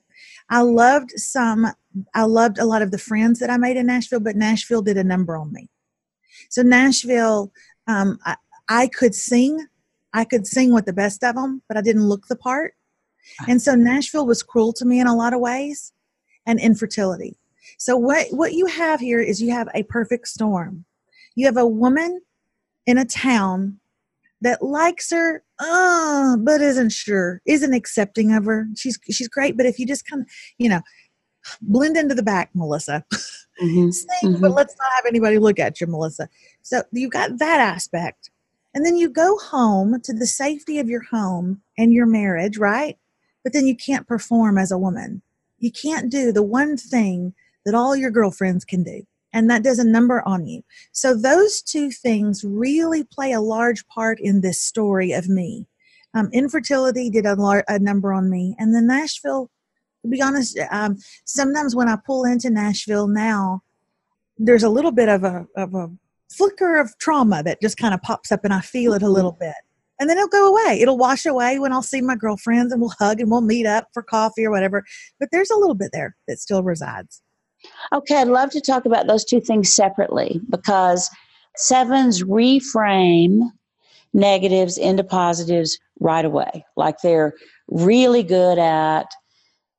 I 0.49 0.61
loved 0.61 1.11
some. 1.11 1.67
I 2.13 2.23
loved 2.23 2.59
a 2.59 2.65
lot 2.65 2.81
of 2.81 2.91
the 2.91 2.97
friends 2.97 3.39
that 3.39 3.49
I 3.49 3.57
made 3.57 3.77
in 3.77 3.87
Nashville, 3.87 4.19
but 4.19 4.35
Nashville 4.35 4.81
did 4.81 4.97
a 4.97 5.03
number 5.03 5.35
on 5.35 5.51
me. 5.51 5.69
So 6.49 6.61
Nashville, 6.61 7.51
um, 7.87 8.19
I, 8.25 8.35
I 8.69 8.87
could 8.87 9.15
sing. 9.15 9.65
I 10.13 10.23
could 10.23 10.45
sing 10.47 10.73
with 10.73 10.85
the 10.85 10.93
best 10.93 11.23
of 11.23 11.35
them, 11.35 11.61
but 11.67 11.77
I 11.77 11.81
didn't 11.81 12.07
look 12.07 12.27
the 12.27 12.37
part. 12.37 12.75
And 13.47 13.61
so 13.61 13.75
Nashville 13.75 14.27
was 14.27 14.43
cruel 14.43 14.71
to 14.73 14.85
me 14.85 14.99
in 14.99 15.07
a 15.07 15.15
lot 15.15 15.33
of 15.33 15.39
ways, 15.39 15.91
and 16.45 16.59
infertility. 16.59 17.37
So 17.79 17.97
what 17.97 18.27
what 18.29 18.53
you 18.53 18.67
have 18.67 18.99
here 18.99 19.19
is 19.19 19.41
you 19.41 19.51
have 19.51 19.67
a 19.73 19.83
perfect 19.83 20.27
storm. 20.27 20.85
You 21.35 21.47
have 21.47 21.57
a 21.57 21.67
woman 21.67 22.21
in 22.85 22.97
a 22.97 23.05
town 23.05 23.79
that 24.41 24.61
likes 24.61 25.11
her, 25.11 25.43
uh, 25.59 26.37
but 26.37 26.61
isn't 26.61 26.91
sure, 26.91 27.41
isn't 27.45 27.73
accepting 27.73 28.31
of 28.33 28.45
her. 28.45 28.67
She's 28.75 28.99
she's 29.09 29.27
great, 29.27 29.57
but 29.57 29.65
if 29.65 29.79
you 29.79 29.87
just 29.87 30.07
kind 30.07 30.21
of, 30.21 30.27
you 30.57 30.69
know, 30.69 30.81
blend 31.61 31.97
into 31.97 32.15
the 32.15 32.23
back, 32.23 32.49
Melissa. 32.53 33.03
Mm-hmm. 33.63 33.89
Sing, 33.91 34.33
mm-hmm. 34.33 34.41
but 34.41 34.51
let's 34.51 34.75
not 34.77 34.91
have 34.97 35.05
anybody 35.05 35.39
look 35.39 35.59
at 35.59 35.79
you, 35.79 35.87
Melissa. 35.87 36.27
So 36.61 36.83
you've 36.91 37.11
got 37.11 37.39
that 37.39 37.61
aspect. 37.61 38.29
And 38.73 38.85
then 38.85 38.97
you 38.97 39.07
go 39.09 39.37
home 39.37 40.01
to 40.01 40.11
the 40.11 40.27
safety 40.27 40.77
of 40.77 40.89
your 40.89 41.03
home 41.03 41.61
and 41.77 41.93
your 41.93 42.05
marriage, 42.05 42.57
right? 42.57 42.97
But 43.45 43.53
then 43.53 43.65
you 43.65 43.73
can't 43.73 44.05
perform 44.05 44.57
as 44.57 44.73
a 44.73 44.77
woman. 44.77 45.21
You 45.59 45.71
can't 45.71 46.11
do 46.11 46.33
the 46.33 46.43
one 46.43 46.75
thing 46.75 47.33
that 47.65 47.73
all 47.73 47.95
your 47.95 48.11
girlfriends 48.11 48.65
can 48.65 48.83
do. 48.83 49.03
And 49.35 49.49
that 49.49 49.63
does 49.63 49.79
a 49.79 49.83
number 49.83 50.23
on 50.25 50.47
you. 50.47 50.63
So, 50.93 51.13
those 51.13 51.61
two 51.61 51.91
things 51.91 52.45
really 52.45 53.03
play 53.03 53.33
a 53.33 53.41
large 53.41 53.85
part 53.87 54.17
in 54.21 54.39
this 54.39 54.61
story 54.61 55.11
of 55.11 55.27
me. 55.27 55.67
Um, 56.13 56.29
infertility 56.31 57.09
did 57.09 57.25
a, 57.25 57.35
lar- 57.35 57.65
a 57.67 57.77
number 57.77 58.13
on 58.13 58.29
me. 58.29 58.55
And 58.57 58.73
then 58.73 58.87
Nashville, 58.87 59.51
to 60.03 60.07
be 60.07 60.21
honest, 60.21 60.57
um, 60.71 60.97
sometimes 61.25 61.75
when 61.75 61.89
I 61.89 61.97
pull 61.97 62.23
into 62.23 62.49
Nashville 62.49 63.09
now, 63.09 63.61
there's 64.37 64.63
a 64.63 64.69
little 64.69 64.93
bit 64.93 65.09
of 65.09 65.25
a, 65.25 65.45
of 65.57 65.75
a 65.75 65.89
flicker 66.31 66.79
of 66.79 66.97
trauma 66.97 67.43
that 67.43 67.61
just 67.61 67.75
kind 67.75 67.93
of 67.93 68.01
pops 68.01 68.31
up 68.31 68.45
and 68.45 68.53
I 68.53 68.61
feel 68.61 68.93
it 68.93 69.03
a 69.03 69.09
little 69.09 69.33
mm-hmm. 69.33 69.47
bit. 69.47 69.55
And 69.99 70.09
then 70.09 70.17
it'll 70.17 70.29
go 70.29 70.47
away. 70.47 70.79
It'll 70.81 70.97
wash 70.97 71.25
away 71.25 71.59
when 71.59 71.73
I'll 71.73 71.81
see 71.81 72.01
my 72.01 72.15
girlfriends 72.15 72.71
and 72.71 72.81
we'll 72.81 72.93
hug 72.99 73.19
and 73.19 73.29
we'll 73.29 73.41
meet 73.41 73.65
up 73.65 73.89
for 73.93 74.01
coffee 74.01 74.45
or 74.45 74.51
whatever. 74.51 74.85
But 75.19 75.29
there's 75.33 75.51
a 75.51 75.57
little 75.57 75.75
bit 75.75 75.91
there 75.91 76.15
that 76.29 76.39
still 76.39 76.63
resides. 76.63 77.21
Okay, 77.93 78.17
I'd 78.17 78.27
love 78.27 78.51
to 78.51 78.61
talk 78.61 78.85
about 78.85 79.07
those 79.07 79.23
two 79.23 79.41
things 79.41 79.73
separately 79.73 80.41
because 80.49 81.09
sevens 81.55 82.23
reframe 82.23 83.39
negatives 84.13 84.77
into 84.77 85.03
positives 85.03 85.77
right 85.99 86.25
away. 86.25 86.65
Like 86.75 86.97
they're 87.01 87.33
really 87.67 88.23
good 88.23 88.57
at 88.57 89.07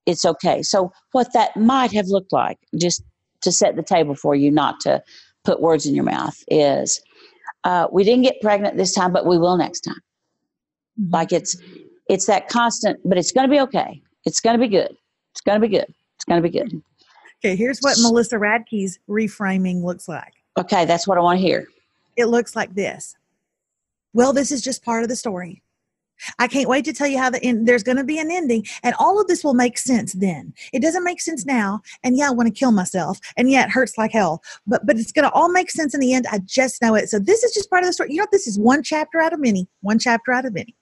it's 0.07 0.25
okay. 0.25 0.62
So, 0.62 0.92
what 1.12 1.33
that 1.33 1.57
might 1.57 1.92
have 1.92 2.07
looked 2.07 2.33
like, 2.33 2.59
just 2.79 3.03
to 3.42 3.53
set 3.53 3.77
the 3.77 3.83
table 3.83 4.14
for 4.14 4.35
you, 4.35 4.51
not 4.51 4.81
to 4.81 5.03
put 5.44 5.61
words 5.61 5.85
in 5.85 5.94
your 5.94 6.05
mouth, 6.05 6.42
is 6.49 7.01
uh, 7.64 7.88
we 7.92 8.05
didn't 8.05 8.22
get 8.22 8.40
pregnant 8.40 8.77
this 8.77 8.92
time, 8.92 9.12
but 9.12 9.27
we 9.27 9.37
will 9.37 9.57
next 9.57 9.81
time. 9.81 10.01
Mm-hmm. 11.01 11.12
Like 11.12 11.33
it's 11.33 11.57
it's 12.09 12.27
that 12.27 12.49
constant, 12.49 13.01
but 13.05 13.18
it's 13.18 13.33
going 13.33 13.49
to 13.49 13.51
be 13.51 13.61
okay. 13.61 14.01
It's 14.25 14.40
going 14.40 14.55
to 14.55 14.61
be 14.61 14.68
good. 14.68 14.96
It's 15.33 15.40
going 15.40 15.61
to 15.61 15.66
be 15.66 15.72
good. 15.72 15.92
It's 16.14 16.25
going 16.25 16.40
to 16.40 16.49
be 16.49 16.57
good. 16.57 16.83
Okay, 17.47 17.55
here's 17.55 17.79
what 17.79 17.97
Melissa 18.01 18.41
Radke's 18.41 18.99
reframing 19.09 19.85
looks 19.85 20.09
like. 20.09 20.33
Okay, 20.59 20.85
that's 20.85 21.07
what 21.07 21.17
I 21.17 21.21
want 21.21 21.39
to 21.39 21.47
hear. 21.47 21.69
It 22.17 22.25
looks 22.25 22.57
like 22.57 22.75
this. 22.75 23.17
Well, 24.13 24.33
this 24.33 24.51
is 24.51 24.63
just 24.63 24.85
part 24.85 25.05
of 25.05 25.09
the 25.09 25.15
story. 25.15 25.63
I 26.41 26.49
can't 26.49 26.69
wait 26.69 26.85
to 26.87 26.93
tell 26.93 27.07
you 27.07 27.19
how 27.19 27.31
the 27.31 27.41
end, 27.45 27.69
there's 27.69 27.85
going 27.85 27.99
to 27.99 28.05
be 28.05 28.19
an 28.19 28.33
ending, 28.33 28.67
and 28.83 28.97
all 28.99 29.21
of 29.21 29.29
this 29.29 29.45
will 29.45 29.55
make 29.55 29.79
sense 29.79 30.15
then. 30.15 30.55
It 30.73 30.83
doesn't 30.83 31.05
make 31.05 31.21
sense 31.21 31.47
now, 31.47 31.83
and 32.03 32.17
yeah, 32.17 32.27
I 32.27 32.33
want 32.33 32.49
to 32.49 32.59
kill 32.59 32.73
myself, 32.73 33.21
and 33.37 33.49
yeah, 33.49 33.63
it 33.63 33.71
hurts 33.71 33.97
like 33.97 34.11
hell. 34.11 34.43
But 34.67 34.85
but 34.85 34.99
it's 34.99 35.13
going 35.13 35.27
to 35.27 35.31
all 35.31 35.49
make 35.49 35.71
sense 35.71 35.95
in 35.95 36.01
the 36.01 36.15
end. 36.15 36.27
I 36.33 36.41
just 36.45 36.83
know 36.83 36.97
it. 36.97 37.11
So 37.11 37.21
this 37.21 37.45
is 37.45 37.55
just 37.55 37.71
part 37.71 37.85
of 37.85 37.89
the 37.89 37.93
story. 37.93 38.11
You 38.11 38.17
know, 38.17 38.27
this 38.33 38.49
is 38.49 38.59
one 38.59 38.83
chapter 38.83 39.21
out 39.21 39.33
of 39.33 39.39
many. 39.39 39.69
One 39.83 40.01
chapter 40.01 40.33
out 40.33 40.47
of 40.47 40.53
many. 40.53 40.75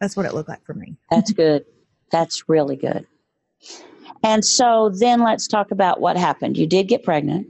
That's 0.00 0.16
what 0.16 0.26
it 0.26 0.34
looked 0.34 0.48
like 0.48 0.64
for 0.64 0.74
me. 0.74 0.96
That's 1.10 1.32
good. 1.32 1.64
That's 2.12 2.48
really 2.48 2.76
good. 2.76 3.04
And 4.22 4.44
so 4.44 4.90
then 4.90 5.20
let's 5.22 5.46
talk 5.46 5.70
about 5.70 6.00
what 6.00 6.16
happened. 6.16 6.56
You 6.56 6.66
did 6.66 6.88
get 6.88 7.02
pregnant. 7.02 7.48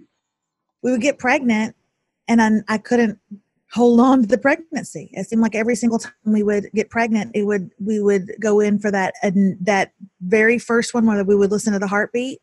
We 0.82 0.90
would 0.90 1.00
get 1.00 1.18
pregnant, 1.18 1.76
and 2.28 2.42
I, 2.42 2.74
I 2.74 2.78
couldn't 2.78 3.18
hold 3.72 4.00
on 4.00 4.22
to 4.22 4.28
the 4.28 4.38
pregnancy. 4.38 5.10
It 5.12 5.28
seemed 5.28 5.42
like 5.42 5.54
every 5.54 5.76
single 5.76 5.98
time 5.98 6.12
we 6.26 6.42
would 6.42 6.70
get 6.74 6.90
pregnant, 6.90 7.30
it 7.34 7.44
would 7.44 7.70
we 7.78 8.00
would 8.00 8.32
go 8.40 8.60
in 8.60 8.78
for 8.78 8.90
that 8.90 9.14
and 9.22 9.56
that 9.60 9.92
very 10.20 10.58
first 10.58 10.92
one 10.92 11.06
where 11.06 11.24
we 11.24 11.36
would 11.36 11.50
listen 11.50 11.72
to 11.72 11.78
the 11.78 11.86
heartbeat, 11.86 12.40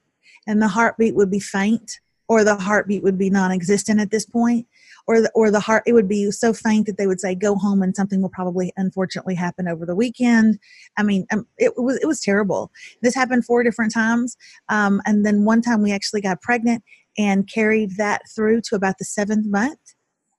and 0.48 0.62
the 0.62 0.68
heartbeat 0.68 1.16
would 1.16 1.30
be 1.30 1.40
faint, 1.40 2.00
or 2.28 2.44
the 2.44 2.56
heartbeat 2.56 3.04
would 3.04 3.18
be 3.18 3.30
non-existent 3.30 4.00
at 4.00 4.12
this 4.12 4.26
point 4.26 4.68
or 5.10 5.22
the, 5.22 5.32
or 5.34 5.50
the 5.50 5.60
heart 5.60 5.82
it 5.88 5.94
would 5.94 6.08
be 6.08 6.30
so 6.30 6.54
faint 6.54 6.86
that 6.86 6.98
they 6.98 7.08
would 7.08 7.20
say 7.20 7.34
go 7.34 7.56
home 7.56 7.82
and 7.82 7.96
something 7.96 8.22
will 8.22 8.30
probably 8.30 8.72
unfortunately 8.78 9.34
happen 9.34 9.68
over 9.68 9.84
the 9.84 9.96
weekend. 9.96 10.60
I 10.98 11.04
mean 11.04 11.26
um, 11.32 11.48
it 11.58 11.74
was 11.78 11.98
it 11.98 12.06
was 12.06 12.22
terrible. 12.22 12.72
This 13.02 13.16
happened 13.16 13.44
four 13.44 13.64
different 13.64 13.92
times 13.92 14.38
um, 14.70 15.02
and 15.08 15.26
then 15.26 15.46
one 15.46 15.64
time 15.64 15.82
we 15.82 15.92
actually 15.92 16.22
got 16.22 16.44
pregnant 16.44 16.84
and 17.18 17.50
carried 17.52 17.98
that 17.98 18.22
through 18.36 18.62
to 18.62 18.76
about 18.76 19.00
the 19.00 19.06
seventh 19.06 19.48
month. 19.48 19.80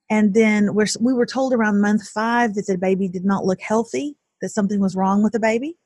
And 0.09 0.33
then 0.33 0.73
we're, 0.73 0.87
we 1.01 1.13
were 1.13 1.25
told 1.25 1.53
around 1.53 1.81
month 1.81 2.07
five 2.07 2.55
that 2.55 2.67
the 2.67 2.77
baby 2.77 3.09
did 3.09 3.25
not 3.25 3.45
look 3.45 3.59
healthy 3.61 4.15
that 4.41 4.49
something 4.49 4.79
was 4.79 4.95
wrong 4.95 5.21
with 5.21 5.33
the 5.33 5.39
baby 5.39 5.77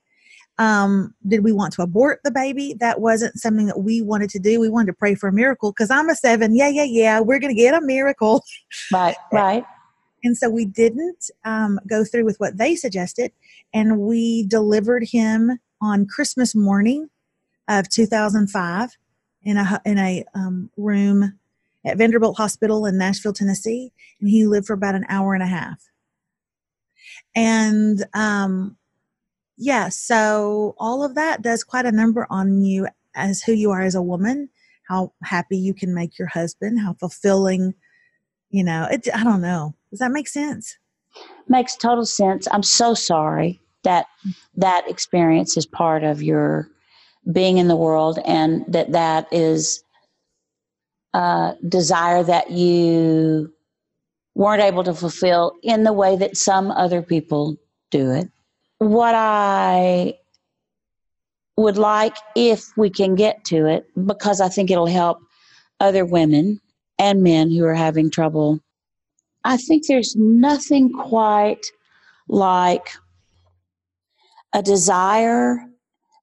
um, 0.57 1.13
did 1.27 1.43
we 1.43 1.51
want 1.51 1.73
to 1.73 1.81
abort 1.81 2.21
the 2.23 2.31
baby? 2.31 2.75
That 2.79 3.01
wasn't 3.01 3.37
something 3.37 3.65
that 3.65 3.79
we 3.79 4.01
wanted 4.01 4.29
to 4.31 4.39
do. 4.39 4.59
We 4.59 4.69
wanted 4.69 4.87
to 4.87 4.93
pray 4.93 5.15
for 5.15 5.27
a 5.27 5.33
miracle 5.33 5.71
because 5.71 5.91
I'm 5.91 6.09
a 6.09 6.15
seven. 6.15 6.55
Yeah, 6.55 6.69
yeah, 6.69 6.83
yeah. 6.83 7.19
We're 7.19 7.39
going 7.39 7.55
to 7.55 7.61
get 7.61 7.73
a 7.73 7.81
miracle. 7.81 8.43
Right, 8.91 9.15
right. 9.31 9.65
And 10.23 10.37
so 10.37 10.49
we 10.49 10.65
didn't 10.65 11.29
um, 11.43 11.79
go 11.87 12.03
through 12.03 12.25
with 12.25 12.37
what 12.39 12.57
they 12.57 12.75
suggested, 12.75 13.31
and 13.73 13.99
we 13.99 14.45
delivered 14.47 15.03
him 15.03 15.59
on 15.81 16.07
Christmas 16.07 16.55
morning 16.55 17.09
of 17.67 17.89
2005 17.89 18.97
in 19.43 19.57
a 19.57 19.81
in 19.85 19.97
a 19.97 20.25
um, 20.33 20.69
room 20.77 21.39
at 21.85 21.97
Vanderbilt 21.97 22.37
Hospital 22.37 22.85
in 22.85 22.97
Nashville, 22.97 23.33
Tennessee, 23.33 23.91
and 24.19 24.29
he 24.29 24.45
lived 24.45 24.67
for 24.67 24.73
about 24.73 24.95
an 24.95 25.05
hour 25.09 25.33
and 25.33 25.43
a 25.43 25.47
half. 25.47 25.79
And 27.35 28.03
um, 28.13 28.77
yeah, 29.57 29.89
so 29.89 30.75
all 30.77 31.03
of 31.03 31.15
that 31.15 31.41
does 31.41 31.63
quite 31.63 31.85
a 31.85 31.91
number 31.91 32.27
on 32.29 32.61
you 32.61 32.87
as 33.15 33.41
who 33.41 33.53
you 33.53 33.71
are 33.71 33.81
as 33.81 33.95
a 33.95 34.01
woman, 34.01 34.49
how 34.87 35.13
happy 35.23 35.57
you 35.57 35.73
can 35.73 35.93
make 35.93 36.19
your 36.19 36.27
husband, 36.27 36.79
how 36.79 36.93
fulfilling, 36.93 37.73
you 38.49 38.63
know, 38.63 38.87
it, 38.91 39.07
I 39.13 39.23
don't 39.23 39.41
know. 39.41 39.73
Does 39.89 39.99
that 39.99 40.11
make 40.11 40.27
sense? 40.27 40.77
Makes 41.47 41.77
total 41.77 42.05
sense. 42.05 42.47
I'm 42.51 42.63
so 42.63 42.93
sorry 42.93 43.61
that 43.83 44.07
that 44.55 44.89
experience 44.89 45.55
is 45.55 45.65
part 45.65 46.03
of 46.03 46.21
your 46.21 46.67
being 47.31 47.57
in 47.57 47.67
the 47.67 47.75
world 47.75 48.19
and 48.25 48.65
that 48.67 48.91
that 48.91 49.27
is 49.31 49.83
a 51.13 51.53
desire 51.67 52.23
that 52.23 52.51
you 52.51 53.53
weren't 54.35 54.61
able 54.61 54.83
to 54.83 54.93
fulfill 54.93 55.53
in 55.63 55.83
the 55.83 55.93
way 55.93 56.17
that 56.17 56.35
some 56.35 56.69
other 56.71 57.01
people 57.01 57.57
do 57.89 58.11
it. 58.11 58.29
What 58.79 59.15
I 59.15 60.15
would 61.57 61.77
like, 61.77 62.15
if 62.35 62.65
we 62.77 62.89
can 62.89 63.15
get 63.15 63.45
to 63.45 63.65
it, 63.65 63.85
because 64.05 64.41
I 64.41 64.49
think 64.49 64.69
it'll 64.69 64.85
help 64.85 65.19
other 65.79 66.05
women 66.05 66.59
and 66.99 67.23
men 67.23 67.51
who 67.51 67.65
are 67.65 67.75
having 67.75 68.09
trouble. 68.09 68.59
I 69.43 69.57
think 69.57 69.87
there's 69.87 70.15
nothing 70.15 70.91
quite 70.91 71.65
like 72.27 72.89
a 74.53 74.61
desire 74.61 75.59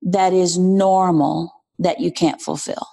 that 0.02 0.32
is 0.32 0.58
normal 0.58 1.52
that 1.78 2.00
you 2.00 2.10
can't 2.10 2.40
fulfill. 2.40 2.86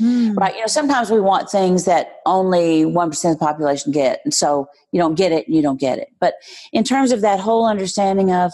Mm. 0.00 0.36
Right. 0.36 0.54
You 0.54 0.60
know, 0.60 0.66
sometimes 0.66 1.10
we 1.10 1.20
want 1.20 1.50
things 1.50 1.84
that 1.84 2.16
only 2.26 2.84
1% 2.84 3.32
of 3.32 3.38
the 3.38 3.44
population 3.44 3.92
get. 3.92 4.20
And 4.24 4.32
so 4.32 4.68
you 4.92 5.00
don't 5.00 5.14
get 5.14 5.32
it 5.32 5.46
and 5.46 5.56
you 5.56 5.62
don't 5.62 5.80
get 5.80 5.98
it. 5.98 6.08
But 6.20 6.34
in 6.72 6.84
terms 6.84 7.12
of 7.12 7.20
that 7.22 7.40
whole 7.40 7.66
understanding 7.66 8.32
of, 8.32 8.52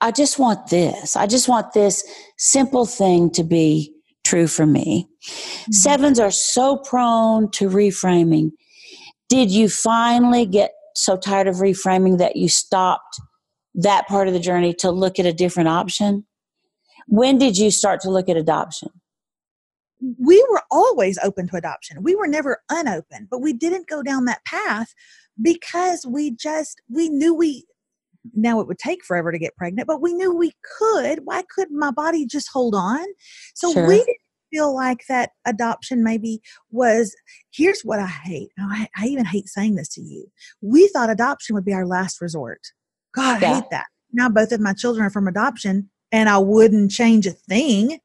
I 0.00 0.10
just 0.10 0.38
want 0.38 0.68
this, 0.68 1.16
I 1.16 1.26
just 1.26 1.48
want 1.48 1.72
this 1.72 2.04
simple 2.36 2.84
thing 2.84 3.30
to 3.30 3.42
be 3.42 3.94
true 4.24 4.46
for 4.46 4.66
me. 4.66 5.08
Mm-hmm. 5.22 5.72
Sevens 5.72 6.18
are 6.18 6.30
so 6.30 6.76
prone 6.76 7.50
to 7.52 7.68
reframing. 7.68 8.50
Did 9.28 9.50
you 9.50 9.68
finally 9.68 10.46
get 10.46 10.72
so 10.94 11.16
tired 11.16 11.48
of 11.48 11.56
reframing 11.56 12.18
that 12.18 12.36
you 12.36 12.48
stopped 12.48 13.20
that 13.74 14.06
part 14.06 14.28
of 14.28 14.34
the 14.34 14.40
journey 14.40 14.74
to 14.74 14.90
look 14.90 15.18
at 15.18 15.26
a 15.26 15.32
different 15.32 15.68
option? 15.68 16.26
When 17.06 17.38
did 17.38 17.56
you 17.58 17.70
start 17.70 18.00
to 18.02 18.10
look 18.10 18.28
at 18.28 18.36
adoption? 18.36 18.90
We 20.00 20.44
were 20.50 20.62
always 20.70 21.18
open 21.22 21.48
to 21.48 21.56
adoption. 21.56 22.02
We 22.02 22.14
were 22.14 22.26
never 22.26 22.62
unopen, 22.70 23.28
but 23.30 23.40
we 23.40 23.52
didn't 23.52 23.88
go 23.88 24.02
down 24.02 24.24
that 24.26 24.44
path 24.44 24.92
because 25.40 26.06
we 26.06 26.30
just 26.32 26.80
we 26.88 27.08
knew 27.08 27.34
we 27.34 27.64
now 28.32 28.60
it 28.60 28.66
would 28.66 28.78
take 28.78 29.04
forever 29.04 29.32
to 29.32 29.38
get 29.38 29.56
pregnant, 29.56 29.86
but 29.86 30.00
we 30.00 30.14
knew 30.14 30.34
we 30.34 30.52
could. 30.78 31.20
Why 31.24 31.42
could 31.54 31.70
my 31.70 31.90
body 31.90 32.26
just 32.26 32.48
hold 32.52 32.74
on? 32.74 33.04
So 33.54 33.72
sure. 33.72 33.86
we 33.86 33.98
didn't 33.98 34.16
feel 34.50 34.74
like 34.74 35.04
that 35.08 35.30
adoption 35.44 36.02
maybe 36.02 36.40
was 36.70 37.14
here's 37.52 37.82
what 37.82 37.98
I 37.98 38.06
hate. 38.06 38.50
I, 38.58 38.88
I, 38.96 39.06
even 39.06 39.24
hate 39.24 39.48
saying 39.48 39.74
this 39.74 39.88
to 39.90 40.00
you. 40.00 40.26
We 40.60 40.88
thought 40.88 41.10
adoption 41.10 41.54
would 41.54 41.64
be 41.64 41.74
our 41.74 41.86
last 41.86 42.20
resort. 42.20 42.60
God, 43.14 43.42
I 43.42 43.54
hate 43.54 43.70
that. 43.70 43.86
Now 44.12 44.28
both 44.28 44.52
of 44.52 44.60
my 44.60 44.72
children 44.72 45.04
are 45.04 45.10
from 45.10 45.28
adoption 45.28 45.90
and 46.12 46.28
I 46.28 46.38
wouldn't 46.38 46.92
change 46.92 47.26
a 47.26 47.32
thing. 47.32 47.98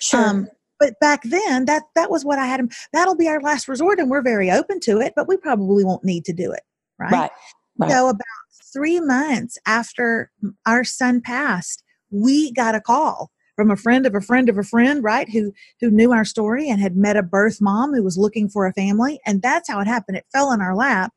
Sure. 0.00 0.24
Um, 0.24 0.48
but 0.78 0.98
back 1.00 1.22
then 1.24 1.64
that 1.64 1.82
that 1.94 2.10
was 2.10 2.24
what 2.24 2.38
i 2.38 2.46
had 2.46 2.60
that'll 2.92 3.16
be 3.16 3.28
our 3.28 3.40
last 3.40 3.68
resort 3.68 3.98
and 3.98 4.10
we're 4.10 4.22
very 4.22 4.50
open 4.50 4.80
to 4.80 5.00
it 5.00 5.12
but 5.16 5.28
we 5.28 5.36
probably 5.36 5.84
won't 5.84 6.04
need 6.04 6.24
to 6.24 6.32
do 6.32 6.50
it 6.50 6.62
right, 6.98 7.12
right. 7.12 7.30
right. 7.78 7.90
so 7.90 8.08
about 8.08 8.24
three 8.72 9.00
months 9.00 9.58
after 9.66 10.30
our 10.66 10.84
son 10.84 11.20
passed 11.20 11.82
we 12.10 12.52
got 12.52 12.74
a 12.74 12.80
call 12.80 13.30
from 13.56 13.70
a 13.70 13.76
friend 13.76 14.06
of 14.06 14.14
a 14.14 14.20
friend 14.20 14.48
of 14.48 14.58
a 14.58 14.62
friend 14.62 15.02
right 15.02 15.28
who 15.28 15.52
who 15.80 15.90
knew 15.90 16.12
our 16.12 16.24
story 16.24 16.68
and 16.68 16.80
had 16.80 16.96
met 16.96 17.16
a 17.16 17.22
birth 17.22 17.60
mom 17.60 17.94
who 17.94 18.02
was 18.02 18.18
looking 18.18 18.48
for 18.48 18.66
a 18.66 18.72
family 18.72 19.20
and 19.26 19.42
that's 19.42 19.68
how 19.68 19.80
it 19.80 19.86
happened 19.86 20.16
it 20.16 20.26
fell 20.32 20.52
in 20.52 20.60
our 20.60 20.76
lap 20.76 21.12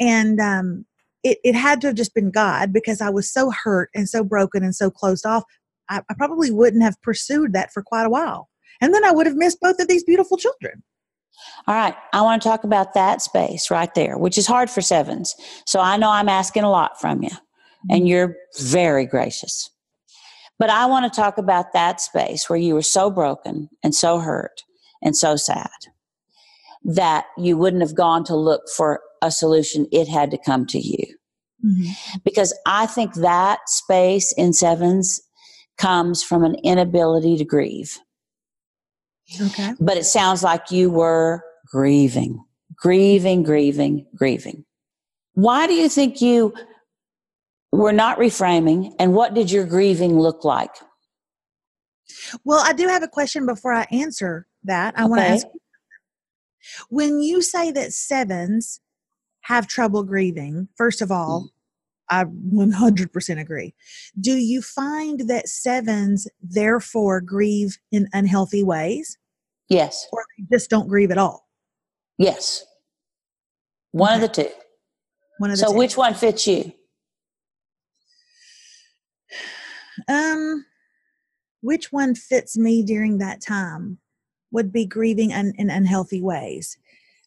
and 0.00 0.40
um 0.40 0.84
it, 1.22 1.38
it 1.44 1.54
had 1.54 1.80
to 1.80 1.88
have 1.88 1.96
just 1.96 2.14
been 2.14 2.30
God 2.30 2.72
because 2.72 3.00
I 3.00 3.10
was 3.10 3.30
so 3.30 3.50
hurt 3.50 3.90
and 3.94 4.08
so 4.08 4.22
broken 4.22 4.62
and 4.62 4.74
so 4.74 4.90
closed 4.90 5.26
off. 5.26 5.44
I, 5.88 6.02
I 6.08 6.14
probably 6.14 6.50
wouldn't 6.50 6.82
have 6.82 7.00
pursued 7.02 7.52
that 7.52 7.72
for 7.72 7.82
quite 7.82 8.04
a 8.04 8.10
while. 8.10 8.48
And 8.80 8.94
then 8.94 9.04
I 9.04 9.10
would 9.10 9.26
have 9.26 9.36
missed 9.36 9.60
both 9.60 9.80
of 9.80 9.88
these 9.88 10.04
beautiful 10.04 10.36
children. 10.36 10.82
All 11.66 11.74
right. 11.74 11.94
I 12.12 12.22
want 12.22 12.42
to 12.42 12.48
talk 12.48 12.64
about 12.64 12.94
that 12.94 13.22
space 13.22 13.70
right 13.70 13.94
there, 13.94 14.18
which 14.18 14.38
is 14.38 14.46
hard 14.46 14.70
for 14.70 14.80
sevens. 14.80 15.34
So 15.66 15.80
I 15.80 15.96
know 15.96 16.10
I'm 16.10 16.28
asking 16.28 16.64
a 16.64 16.70
lot 16.70 17.00
from 17.00 17.22
you, 17.22 17.30
and 17.90 18.00
mm-hmm. 18.00 18.06
you're 18.06 18.36
very 18.60 19.06
gracious. 19.06 19.70
But 20.58 20.70
I 20.70 20.86
want 20.86 21.12
to 21.12 21.20
talk 21.20 21.38
about 21.38 21.72
that 21.72 22.00
space 22.00 22.50
where 22.50 22.58
you 22.58 22.74
were 22.74 22.82
so 22.82 23.10
broken 23.10 23.68
and 23.84 23.94
so 23.94 24.18
hurt 24.18 24.62
and 25.02 25.16
so 25.16 25.36
sad 25.36 25.70
that 26.84 27.26
you 27.36 27.56
wouldn't 27.56 27.82
have 27.82 27.94
gone 27.94 28.24
to 28.24 28.34
look 28.34 28.62
for 28.76 29.00
a 29.22 29.30
solution. 29.30 29.86
It 29.92 30.08
had 30.08 30.30
to 30.32 30.38
come 30.38 30.66
to 30.66 30.78
you. 30.78 31.04
Mm-hmm. 31.64 32.18
Because 32.24 32.56
I 32.66 32.86
think 32.86 33.14
that 33.14 33.68
space 33.68 34.32
in 34.36 34.52
sevens 34.52 35.20
comes 35.76 36.22
from 36.22 36.44
an 36.44 36.56
inability 36.64 37.36
to 37.36 37.44
grieve. 37.44 37.98
Okay. 39.40 39.74
But 39.78 39.96
it 39.96 40.04
sounds 40.04 40.42
like 40.42 40.70
you 40.70 40.90
were 40.90 41.42
grieving, 41.66 42.44
grieving, 42.76 43.42
grieving, 43.42 44.06
grieving. 44.14 44.64
Why 45.34 45.66
do 45.66 45.74
you 45.74 45.88
think 45.88 46.20
you 46.20 46.54
were 47.70 47.92
not 47.92 48.18
reframing 48.18 48.94
and 48.98 49.14
what 49.14 49.34
did 49.34 49.50
your 49.50 49.64
grieving 49.64 50.18
look 50.18 50.44
like? 50.44 50.74
Well, 52.44 52.64
I 52.66 52.72
do 52.72 52.88
have 52.88 53.02
a 53.02 53.08
question 53.08 53.46
before 53.46 53.72
I 53.72 53.86
answer 53.90 54.46
that. 54.64 54.98
I 54.98 55.02
okay. 55.02 55.08
want 55.08 55.20
to 55.20 55.26
ask 55.28 55.46
when 56.88 57.20
you 57.20 57.42
say 57.42 57.70
that 57.70 57.92
sevens 57.92 58.80
have 59.42 59.66
trouble 59.66 60.02
grieving, 60.02 60.68
first 60.76 61.00
of 61.00 61.10
all, 61.10 61.42
mm. 61.42 61.48
I 62.10 62.24
100% 62.24 63.40
agree. 63.40 63.74
Do 64.18 64.32
you 64.32 64.62
find 64.62 65.28
that 65.28 65.48
sevens 65.48 66.26
therefore 66.42 67.20
grieve 67.20 67.78
in 67.92 68.08
unhealthy 68.12 68.62
ways? 68.62 69.18
Yes. 69.68 70.06
Or 70.12 70.24
they 70.38 70.56
just 70.56 70.70
don't 70.70 70.88
grieve 70.88 71.10
at 71.10 71.18
all? 71.18 71.48
Yes. 72.16 72.64
One 73.92 74.14
okay. 74.14 74.14
of 74.16 74.20
the 74.20 74.42
two. 74.42 74.50
One 75.38 75.50
of 75.50 75.56
the 75.56 75.64
so 75.64 75.72
two. 75.72 75.78
which 75.78 75.96
one 75.96 76.14
fits 76.14 76.46
you? 76.46 76.72
Um, 80.08 80.64
which 81.60 81.92
one 81.92 82.14
fits 82.14 82.56
me 82.56 82.82
during 82.82 83.18
that 83.18 83.40
time 83.40 83.98
would 84.50 84.72
be 84.72 84.86
grieving 84.86 85.30
in, 85.32 85.52
in 85.58 85.70
unhealthy 85.70 86.22
ways. 86.22 86.78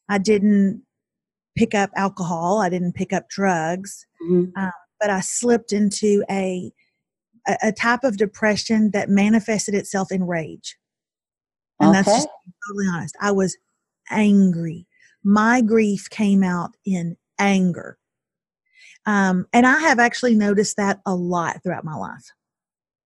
I 0.10 0.18
didn't 0.18 0.84
pick 1.56 1.76
up 1.76 1.92
alcohol. 1.96 2.60
I 2.60 2.70
didn't 2.70 2.94
pick 2.94 3.14
up 3.14 3.30
drugs, 3.30 4.08
mm-hmm. 4.24 4.62
um, 4.62 4.72
but 5.00 5.10
I 5.10 5.20
slipped 5.22 5.74
into 5.74 6.24
a, 6.30 6.72
a, 7.48 7.58
a 7.64 7.72
type 7.72 8.04
of 8.04 8.18
depression 8.18 8.92
that 8.92 9.10
manifested 9.10 9.76
itself 9.76 10.12
in 10.12 10.26
rage, 10.26 10.78
and 11.80 11.90
okay. 11.90 11.98
that's 11.98 12.08
just 12.08 12.30
totally 12.68 12.88
honest. 12.94 13.16
I 13.22 13.32
was 13.32 13.58
angry. 14.10 14.88
My 15.24 15.62
grief 15.62 16.10
came 16.10 16.44
out 16.44 16.72
in 16.86 17.18
anger, 17.40 17.98
um, 19.06 19.46
and 19.54 19.66
I 19.66 19.80
have 19.80 20.00
actually 20.00 20.36
noticed 20.36 20.78
that 20.78 21.00
a 21.06 21.16
lot 21.16 21.64
throughout 21.64 21.86
my 21.86 21.96
life, 21.96 22.32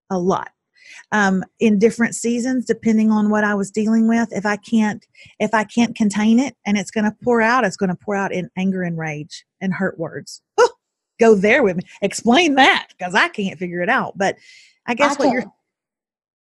a 0.10 0.20
lot 0.20 0.50
um, 1.12 1.44
in 1.60 1.80
different 1.80 2.16
seasons 2.16 2.66
depending 2.66 3.12
on 3.12 3.30
what 3.30 3.44
i 3.44 3.54
was 3.54 3.72
dealing 3.72 4.08
with 4.08 4.28
if 4.32 4.46
i 4.46 4.56
can't 4.56 5.06
if 5.40 5.54
i 5.54 5.64
can't 5.64 5.96
contain 5.96 6.40
it 6.40 6.56
and 6.66 6.78
it's 6.78 6.92
going 6.92 7.04
to 7.04 7.16
pour 7.24 7.42
out 7.42 7.64
it's 7.64 7.78
going 7.78 7.90
to 7.90 7.98
pour 8.04 8.16
out 8.16 8.34
in 8.34 8.50
anger 8.58 8.84
and 8.84 8.98
rage 8.98 9.46
and 9.62 9.74
hurt 9.74 10.00
words 10.00 10.42
oh, 10.58 10.70
go 11.20 11.36
there 11.36 11.64
with 11.64 11.78
me 11.78 11.84
explain 12.02 12.56
that 12.56 12.88
because 12.98 13.16
i 13.16 13.28
can't 13.28 13.60
figure 13.60 13.82
it 13.82 13.90
out 13.90 14.18
but 14.18 14.36
i 14.88 14.94
guess 14.94 15.20
I 15.20 15.24
what 15.24 15.34
you're 15.34 15.46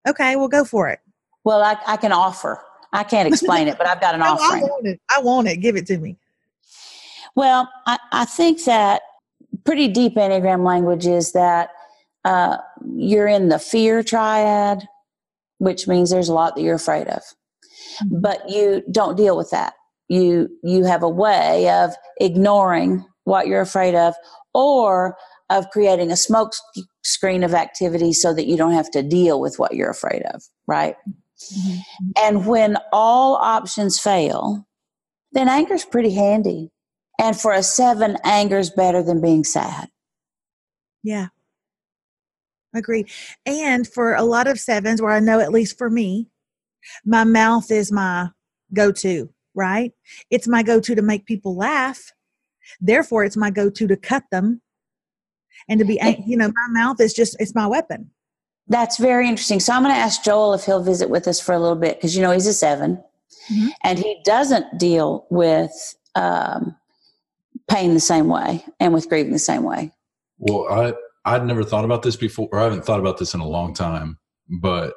okay 0.08 0.36
well 0.36 0.48
go 0.48 0.64
for 0.64 0.90
it 0.90 1.00
well 1.44 1.62
i, 1.62 1.78
I 1.88 1.98
can 1.98 2.12
offer 2.12 2.62
i 2.94 3.04
can't 3.04 3.28
explain 3.28 3.68
it 3.68 3.78
but 3.78 3.88
i've 3.88 4.02
got 4.02 4.14
an 4.14 4.20
no, 4.22 4.34
offering 4.34 4.64
I 4.64 4.66
want, 4.68 4.88
it. 4.88 5.02
I 5.16 5.22
want 5.22 5.48
it 5.48 5.58
give 5.58 5.76
it 5.76 5.86
to 5.88 5.98
me 5.98 6.18
well 7.36 7.70
I, 7.86 7.98
I 8.12 8.26
think 8.26 8.64
that 8.66 9.02
pretty 9.64 9.88
deep 9.88 10.16
enneagram 10.16 10.66
language 10.66 11.06
is 11.06 11.32
that 11.34 11.70
uh, 12.26 12.58
you're 12.96 13.28
in 13.28 13.50
the 13.50 13.60
fear 13.60 14.04
triad, 14.04 14.88
which 15.60 15.88
means 15.88 16.10
there's 16.10 16.28
a 16.28 16.34
lot 16.34 16.56
that 16.56 16.62
you're 16.62 16.76
afraid 16.76 17.08
of. 17.08 17.22
Mm-hmm. 17.22 18.20
But 18.20 18.50
you 18.50 18.84
don't 18.92 19.16
deal 19.16 19.38
with 19.38 19.52
that. 19.52 19.74
You 20.10 20.50
you 20.64 20.84
have 20.84 21.04
a 21.04 21.10
way 21.10 21.70
of 21.70 21.94
ignoring 22.20 23.06
what 23.24 23.48
you're 23.48 23.62
afraid 23.62 23.96
of 23.96 24.14
or 24.56 25.18
of 25.52 25.70
creating 25.70 26.12
a 26.12 26.18
smoke 26.18 26.54
screen 27.04 27.44
of 27.44 27.54
activity 27.54 28.14
so 28.14 28.34
that 28.34 28.48
you 28.48 28.58
don't 28.58 28.72
have 28.72 28.90
to 28.92 29.04
deal 29.04 29.40
with 29.40 29.60
what 29.60 29.76
you're 29.76 29.92
afraid 29.92 30.24
of, 30.34 30.42
right? 30.66 30.96
Mm-hmm. 31.54 32.10
And 32.18 32.48
when 32.48 32.78
all 32.92 33.36
options 33.36 34.00
fail, 34.00 34.66
then 35.34 35.50
anger's 35.50 35.86
pretty 35.86 36.12
handy. 36.12 36.72
And 37.22 37.40
for 37.40 37.52
a 37.52 37.62
seven, 37.62 38.18
anger's 38.24 38.70
better 38.70 39.04
than 39.04 39.22
being 39.22 39.44
sad. 39.44 39.90
Yeah. 41.04 41.28
Agreed. 42.74 43.10
And 43.46 43.88
for 43.88 44.16
a 44.16 44.24
lot 44.24 44.48
of 44.48 44.60
sevens, 44.60 45.02
where 45.02 45.12
I 45.12 45.20
know 45.20 45.40
at 45.40 45.52
least 45.52 45.78
for 45.78 45.90
me, 45.90 46.28
my 47.06 47.24
mouth 47.24 47.72
is 47.72 47.92
my 47.92 48.30
go 48.74 48.92
to, 48.92 49.30
right? 49.54 49.92
It's 50.30 50.48
my 50.48 50.64
go 50.64 50.80
to 50.80 50.96
to 50.96 51.02
make 51.02 51.26
people 51.26 51.56
laugh. 51.56 52.12
Therefore, 52.80 53.24
it's 53.24 53.38
my 53.38 53.50
go 53.50 53.70
to 53.70 53.88
to 53.88 53.98
cut 53.98 54.24
them 54.32 54.62
and 55.70 55.80
to 55.80 55.86
be, 55.86 56.00
you 56.26 56.38
know, 56.38 56.48
my 56.48 56.82
mouth 56.82 57.00
is 57.00 57.14
just, 57.14 57.36
it's 57.40 57.56
my 57.56 57.68
weapon. 57.68 58.12
That's 58.68 58.98
very 58.98 59.28
interesting. 59.30 59.60
So 59.60 59.74
I'm 59.74 59.84
going 59.84 59.94
to 59.94 60.00
ask 60.00 60.24
Joel 60.24 60.54
if 60.54 60.66
he'll 60.66 60.84
visit 60.84 61.10
with 61.10 61.28
us 61.28 61.40
for 61.40 61.54
a 61.54 61.60
little 61.60 61.76
bit 61.76 61.98
because, 61.98 62.16
you 62.16 62.22
know, 62.22 62.32
he's 62.32 62.48
a 62.48 62.54
7 62.54 62.96
mm-hmm. 62.96 63.68
and 63.84 64.00
he 64.00 64.22
doesn't 64.26 64.80
deal 64.80 65.28
with 65.30 65.72
um, 66.16 66.76
pain 67.68 67.94
the 67.94 68.00
same 68.00 68.28
way 68.28 68.64
and 68.80 68.94
with 68.94 69.08
grieving 69.08 69.34
the 69.34 69.40
same 69.40 69.64
way. 69.64 69.92
Well, 70.38 70.68
I, 70.70 70.94
I'd 71.26 71.46
never 71.46 71.64
thought 71.64 71.86
about 71.86 72.04
this 72.04 72.16
before, 72.16 72.50
or 72.52 72.60
I 72.60 72.64
haven't 72.64 72.86
thought 72.86 73.00
about 73.00 73.18
this 73.18 73.34
in 73.34 73.40
a 73.40 73.48
long 73.48 73.74
time. 73.74 74.18
But 74.50 74.94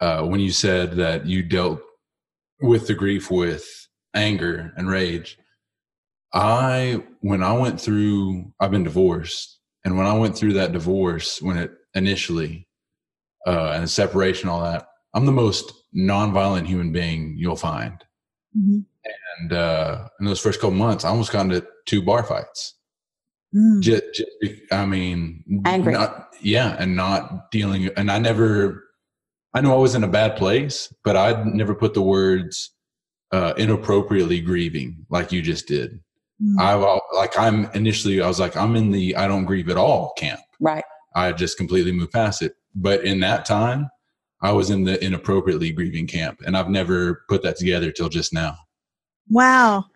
uh, 0.00 0.22
when 0.24 0.40
you 0.40 0.50
said 0.50 0.92
that 0.92 1.26
you 1.26 1.42
dealt 1.42 1.80
with 2.60 2.86
the 2.86 2.94
grief 2.94 3.30
with 3.30 3.66
anger 4.14 4.72
and 4.76 4.88
rage, 4.88 5.38
I 6.32 7.02
when 7.20 7.42
I 7.42 7.52
went 7.52 7.80
through, 7.80 8.52
I've 8.60 8.70
been 8.70 8.84
divorced, 8.84 9.58
and 9.84 9.96
when 9.96 10.06
I 10.06 10.12
went 10.12 10.36
through 10.36 10.54
that 10.54 10.72
divorce, 10.72 11.40
when 11.40 11.56
it 11.56 11.72
initially 11.94 12.68
uh, 13.46 13.72
and 13.72 13.84
the 13.84 13.88
separation, 13.88 14.48
all 14.48 14.62
that, 14.62 14.86
I'm 15.14 15.26
the 15.26 15.32
most 15.32 15.72
nonviolent 15.96 16.66
human 16.66 16.92
being 16.92 17.34
you'll 17.38 17.56
find. 17.56 18.04
Mm-hmm. 18.56 18.80
And 19.40 19.52
uh, 19.52 20.08
in 20.20 20.26
those 20.26 20.40
first 20.40 20.60
couple 20.60 20.76
months, 20.76 21.04
I 21.04 21.08
almost 21.08 21.32
got 21.32 21.46
into 21.46 21.66
two 21.86 22.02
bar 22.02 22.22
fights. 22.22 22.74
Mm. 23.54 23.80
Just, 23.80 24.02
just, 24.14 24.60
I 24.70 24.84
mean, 24.84 25.62
angry. 25.64 25.94
Not, 25.94 26.34
yeah, 26.42 26.76
and 26.78 26.94
not 26.94 27.50
dealing. 27.50 27.86
And 27.96 28.10
I 28.10 28.18
never, 28.18 28.84
I 29.54 29.62
know 29.62 29.72
I 29.72 29.78
was 29.78 29.94
in 29.94 30.04
a 30.04 30.08
bad 30.08 30.36
place, 30.36 30.92
but 31.04 31.16
I'd 31.16 31.46
never 31.46 31.74
put 31.74 31.94
the 31.94 32.02
words 32.02 32.70
uh, 33.32 33.54
inappropriately 33.56 34.40
grieving 34.40 35.06
like 35.08 35.32
you 35.32 35.40
just 35.40 35.66
did. 35.66 36.00
Mm. 36.42 36.60
I 36.60 37.00
like 37.16 37.38
I'm 37.38 37.70
initially 37.72 38.20
I 38.20 38.28
was 38.28 38.38
like 38.38 38.56
I'm 38.56 38.76
in 38.76 38.90
the 38.90 39.16
I 39.16 39.26
don't 39.26 39.44
grieve 39.44 39.68
at 39.68 39.76
all 39.76 40.12
camp. 40.16 40.40
Right. 40.60 40.84
I 41.14 41.32
just 41.32 41.56
completely 41.56 41.92
moved 41.92 42.12
past 42.12 42.42
it. 42.42 42.54
But 42.74 43.04
in 43.04 43.20
that 43.20 43.44
time, 43.44 43.90
I 44.40 44.52
was 44.52 44.70
in 44.70 44.84
the 44.84 45.02
inappropriately 45.04 45.72
grieving 45.72 46.06
camp, 46.06 46.40
and 46.46 46.56
I've 46.56 46.68
never 46.68 47.24
put 47.28 47.42
that 47.42 47.56
together 47.56 47.90
till 47.90 48.08
just 48.08 48.32
now. 48.32 48.56
Wow. 49.28 49.86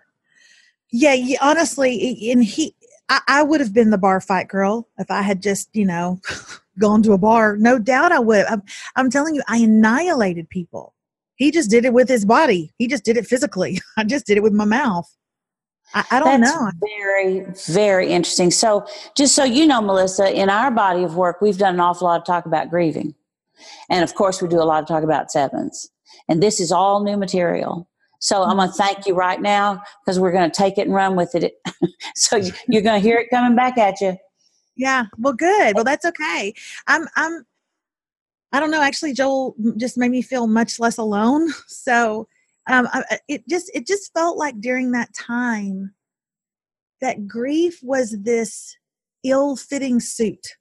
Yeah, 0.91 1.15
yeah 1.15 1.39
honestly, 1.41 2.31
and 2.31 2.43
he, 2.43 2.75
I, 3.09 3.21
I, 3.29 3.43
would 3.43 3.61
have 3.61 3.73
been 3.73 3.91
the 3.91 3.99
bar 3.99 4.21
fight 4.21 4.49
girl 4.49 4.89
if 4.99 5.11
I 5.11 5.23
had 5.23 5.43
just, 5.43 5.69
you 5.73 5.87
know, 5.87 6.21
gone 6.81 7.03
to 7.05 7.13
a 7.13 7.19
bar. 7.19 7.57
No 7.57 7.79
doubt 7.79 8.13
I 8.13 8.19
would. 8.19 8.45
I'm, 8.47 8.63
I'm 8.97 9.11
telling 9.11 9.35
you, 9.35 9.43
I 9.49 9.59
annihilated 9.59 10.51
people. 10.51 10.95
He 11.37 11.51
just 11.51 11.71
did 11.71 11.85
it 11.85 11.93
with 11.93 12.09
his 12.09 12.25
body. 12.25 12.73
He 12.79 12.89
just 12.89 13.05
did 13.05 13.17
it 13.17 13.27
physically. 13.27 13.81
I 13.97 14.05
just 14.05 14.27
did 14.27 14.37
it 14.37 14.43
with 14.43 14.53
my 14.53 14.65
mouth. 14.65 15.11
I, 15.95 16.05
I 16.13 16.19
don't 16.21 16.41
That's 16.41 16.55
know. 16.55 16.71
Very, 16.81 17.47
very 17.67 18.13
interesting. 18.13 18.51
So, 18.51 18.87
just 19.17 19.35
so 19.35 19.45
you 19.45 19.67
know, 19.67 19.81
Melissa, 19.81 20.33
in 20.33 20.49
our 20.49 20.71
body 20.71 21.03
of 21.03 21.17
work, 21.17 21.41
we've 21.41 21.59
done 21.59 21.75
an 21.75 21.81
awful 21.81 22.07
lot 22.07 22.21
of 22.21 22.27
talk 22.27 22.47
about 22.47 22.71
grieving. 22.71 23.15
And 23.91 24.03
of 24.03 24.15
course, 24.15 24.41
we 24.41 24.49
do 24.49 24.61
a 24.61 24.65
lot 24.65 24.83
of 24.83 24.89
talk 24.89 25.03
about 25.03 25.31
sevens. 25.31 25.91
And 26.29 26.43
this 26.43 26.61
is 26.61 26.73
all 26.73 27.05
new 27.05 27.17
material. 27.17 27.89
So 28.21 28.45
I'm 28.45 28.57
going 28.57 28.69
to 28.69 28.75
thank 28.75 29.07
you 29.07 29.15
right 29.15 29.41
now 29.41 29.83
because 30.05 30.21
we're 30.21 30.33
going 30.33 30.49
to 30.49 30.57
take 30.57 30.79
it 30.79 30.83
and 30.83 30.95
run 30.95 31.17
with 31.17 31.35
it. 31.35 31.55
so 32.15 32.37
you're 32.69 32.83
going 32.83 33.01
to 33.01 33.07
hear 33.07 33.19
it 33.19 33.29
coming 33.31 33.57
back 33.57 33.77
at 33.79 34.01
you. 34.01 34.17
Yeah. 34.77 35.07
Well, 35.19 35.33
good. 35.33 35.75
Well, 35.75 35.85
that's 35.85 36.05
okay. 36.05 36.55
I'm, 36.87 37.07
I'm, 37.17 37.45
I 38.53 38.61
don't 38.61 38.71
know. 38.71 38.81
Actually, 38.81 39.13
Joel 39.13 39.57
just 39.77 39.99
made 39.99 40.11
me 40.11 40.23
feel 40.23 40.47
much 40.47 40.79
less 40.79 40.99
alone. 40.99 41.49
So, 41.67 42.29
um, 42.69 42.89
I, 42.93 43.19
it 43.29 43.49
just, 43.49 43.71
it 43.75 43.87
just 43.87 44.13
felt 44.13 44.37
like 44.37 44.61
during 44.61 44.93
that 44.93 45.15
time 45.15 45.95
that 47.01 47.27
grief 47.27 47.81
was 47.83 48.17
this 48.23 48.77
ill-fitting 49.25 50.01
suit. 50.01 50.57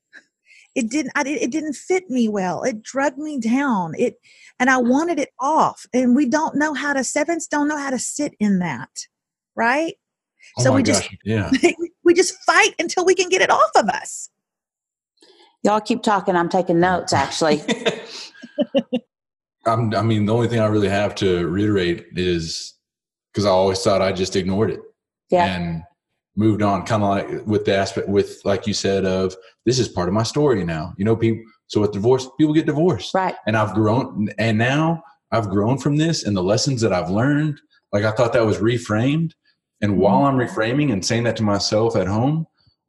It 0.73 0.89
didn't 0.89 1.11
I, 1.15 1.23
it 1.27 1.51
didn't 1.51 1.73
fit 1.73 2.09
me 2.09 2.29
well. 2.29 2.63
It 2.63 2.81
drugged 2.81 3.17
me 3.17 3.37
down. 3.39 3.93
It 3.97 4.15
and 4.57 4.69
i 4.69 4.77
wanted 4.77 5.19
it 5.19 5.31
off. 5.37 5.85
And 5.93 6.15
we 6.15 6.29
don't 6.29 6.55
know 6.55 6.73
how 6.73 6.93
to 6.93 7.03
sevens 7.03 7.45
don't 7.45 7.67
know 7.67 7.77
how 7.77 7.89
to 7.89 7.99
sit 7.99 8.35
in 8.39 8.59
that 8.59 8.89
right? 9.55 9.95
Oh 10.57 10.63
so 10.63 10.73
we 10.73 10.83
gosh. 10.83 11.07
just 11.07 11.17
yeah. 11.23 11.51
we 12.03 12.13
just 12.13 12.35
fight 12.45 12.73
until 12.79 13.05
we 13.05 13.15
can 13.15 13.29
get 13.29 13.41
it 13.41 13.49
off 13.49 13.71
of 13.75 13.87
us. 13.89 14.29
Y'all 15.63 15.81
keep 15.81 16.01
talking. 16.01 16.35
I'm 16.35 16.49
taking 16.49 16.79
notes 16.79 17.13
actually 17.13 17.61
I'm, 19.65 19.93
i 19.93 20.01
mean 20.01 20.25
the 20.25 20.33
only 20.33 20.47
thing 20.47 20.59
i 20.59 20.67
really 20.67 20.89
have 20.89 21.15
to 21.15 21.47
reiterate 21.47 22.05
is 22.13 22.73
because 23.31 23.45
i 23.45 23.49
always 23.49 23.81
thought 23.81 24.01
i 24.01 24.11
just 24.11 24.35
ignored 24.35 24.71
it 24.71 24.79
yeah. 25.29 25.55
and 25.55 25.83
moved 26.35 26.61
on 26.61 26.85
kind 26.85 27.03
of 27.03 27.09
like 27.09 27.45
with 27.45 27.65
the 27.65 27.75
aspect 27.75 28.07
with 28.07 28.39
like 28.45 28.67
you 28.67 28.73
said 28.73 29.05
of 29.05 29.35
this 29.65 29.79
is 29.79 29.87
part 29.87 30.07
of 30.07 30.13
my 30.13 30.23
story 30.23 30.63
now. 30.63 30.93
You 30.97 31.05
know 31.05 31.15
people 31.15 31.43
so 31.67 31.81
with 31.81 31.91
divorce 31.91 32.27
people 32.37 32.53
get 32.53 32.65
divorced. 32.65 33.13
Right. 33.13 33.35
And 33.47 33.57
i've 33.57 33.73
grown 33.73 34.29
and 34.37 34.57
now 34.57 35.03
i've 35.31 35.49
grown 35.49 35.77
from 35.77 35.97
this 35.97 36.23
and 36.23 36.35
the 36.35 36.43
lessons 36.43 36.81
that 36.81 36.93
i've 36.93 37.09
learned 37.09 37.59
like 37.91 38.05
i 38.05 38.11
thought 38.11 38.33
that 38.33 38.45
was 38.45 38.59
reframed. 38.59 39.31
And 39.81 39.97
while 39.97 40.25
i'm 40.25 40.37
mm-hmm. 40.37 40.59
reframing 40.59 40.93
and 40.93 41.05
saying 41.05 41.23
that 41.23 41.35
to 41.37 41.43
myself 41.43 41.95
at 41.95 42.07
home 42.07 42.45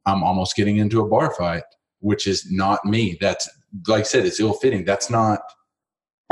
i'm 0.07 0.23
almost 0.23 0.57
getting 0.57 0.77
into 0.77 1.01
a 1.01 1.09
bar 1.09 1.35
fight 1.35 1.65
which 2.01 2.27
is 2.27 2.51
not 2.51 2.85
me. 2.85 3.17
That's 3.21 3.49
like 3.87 4.01
i 4.01 4.03
said 4.05 4.27
it's 4.27 4.41
ill-fitting. 4.41 4.85
That's 4.85 5.11
not 5.11 5.41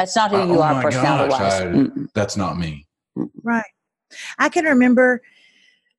that's 0.00 0.16
not 0.16 0.30
who 0.30 0.36
uh, 0.38 0.46
you 0.46 0.58
oh 0.58 0.62
are 0.62 0.82
personality 0.82 1.30
wise 1.30 2.08
that's 2.14 2.36
not 2.36 2.58
me 2.58 2.86
right 3.42 3.70
i 4.38 4.48
can 4.48 4.64
remember 4.64 5.22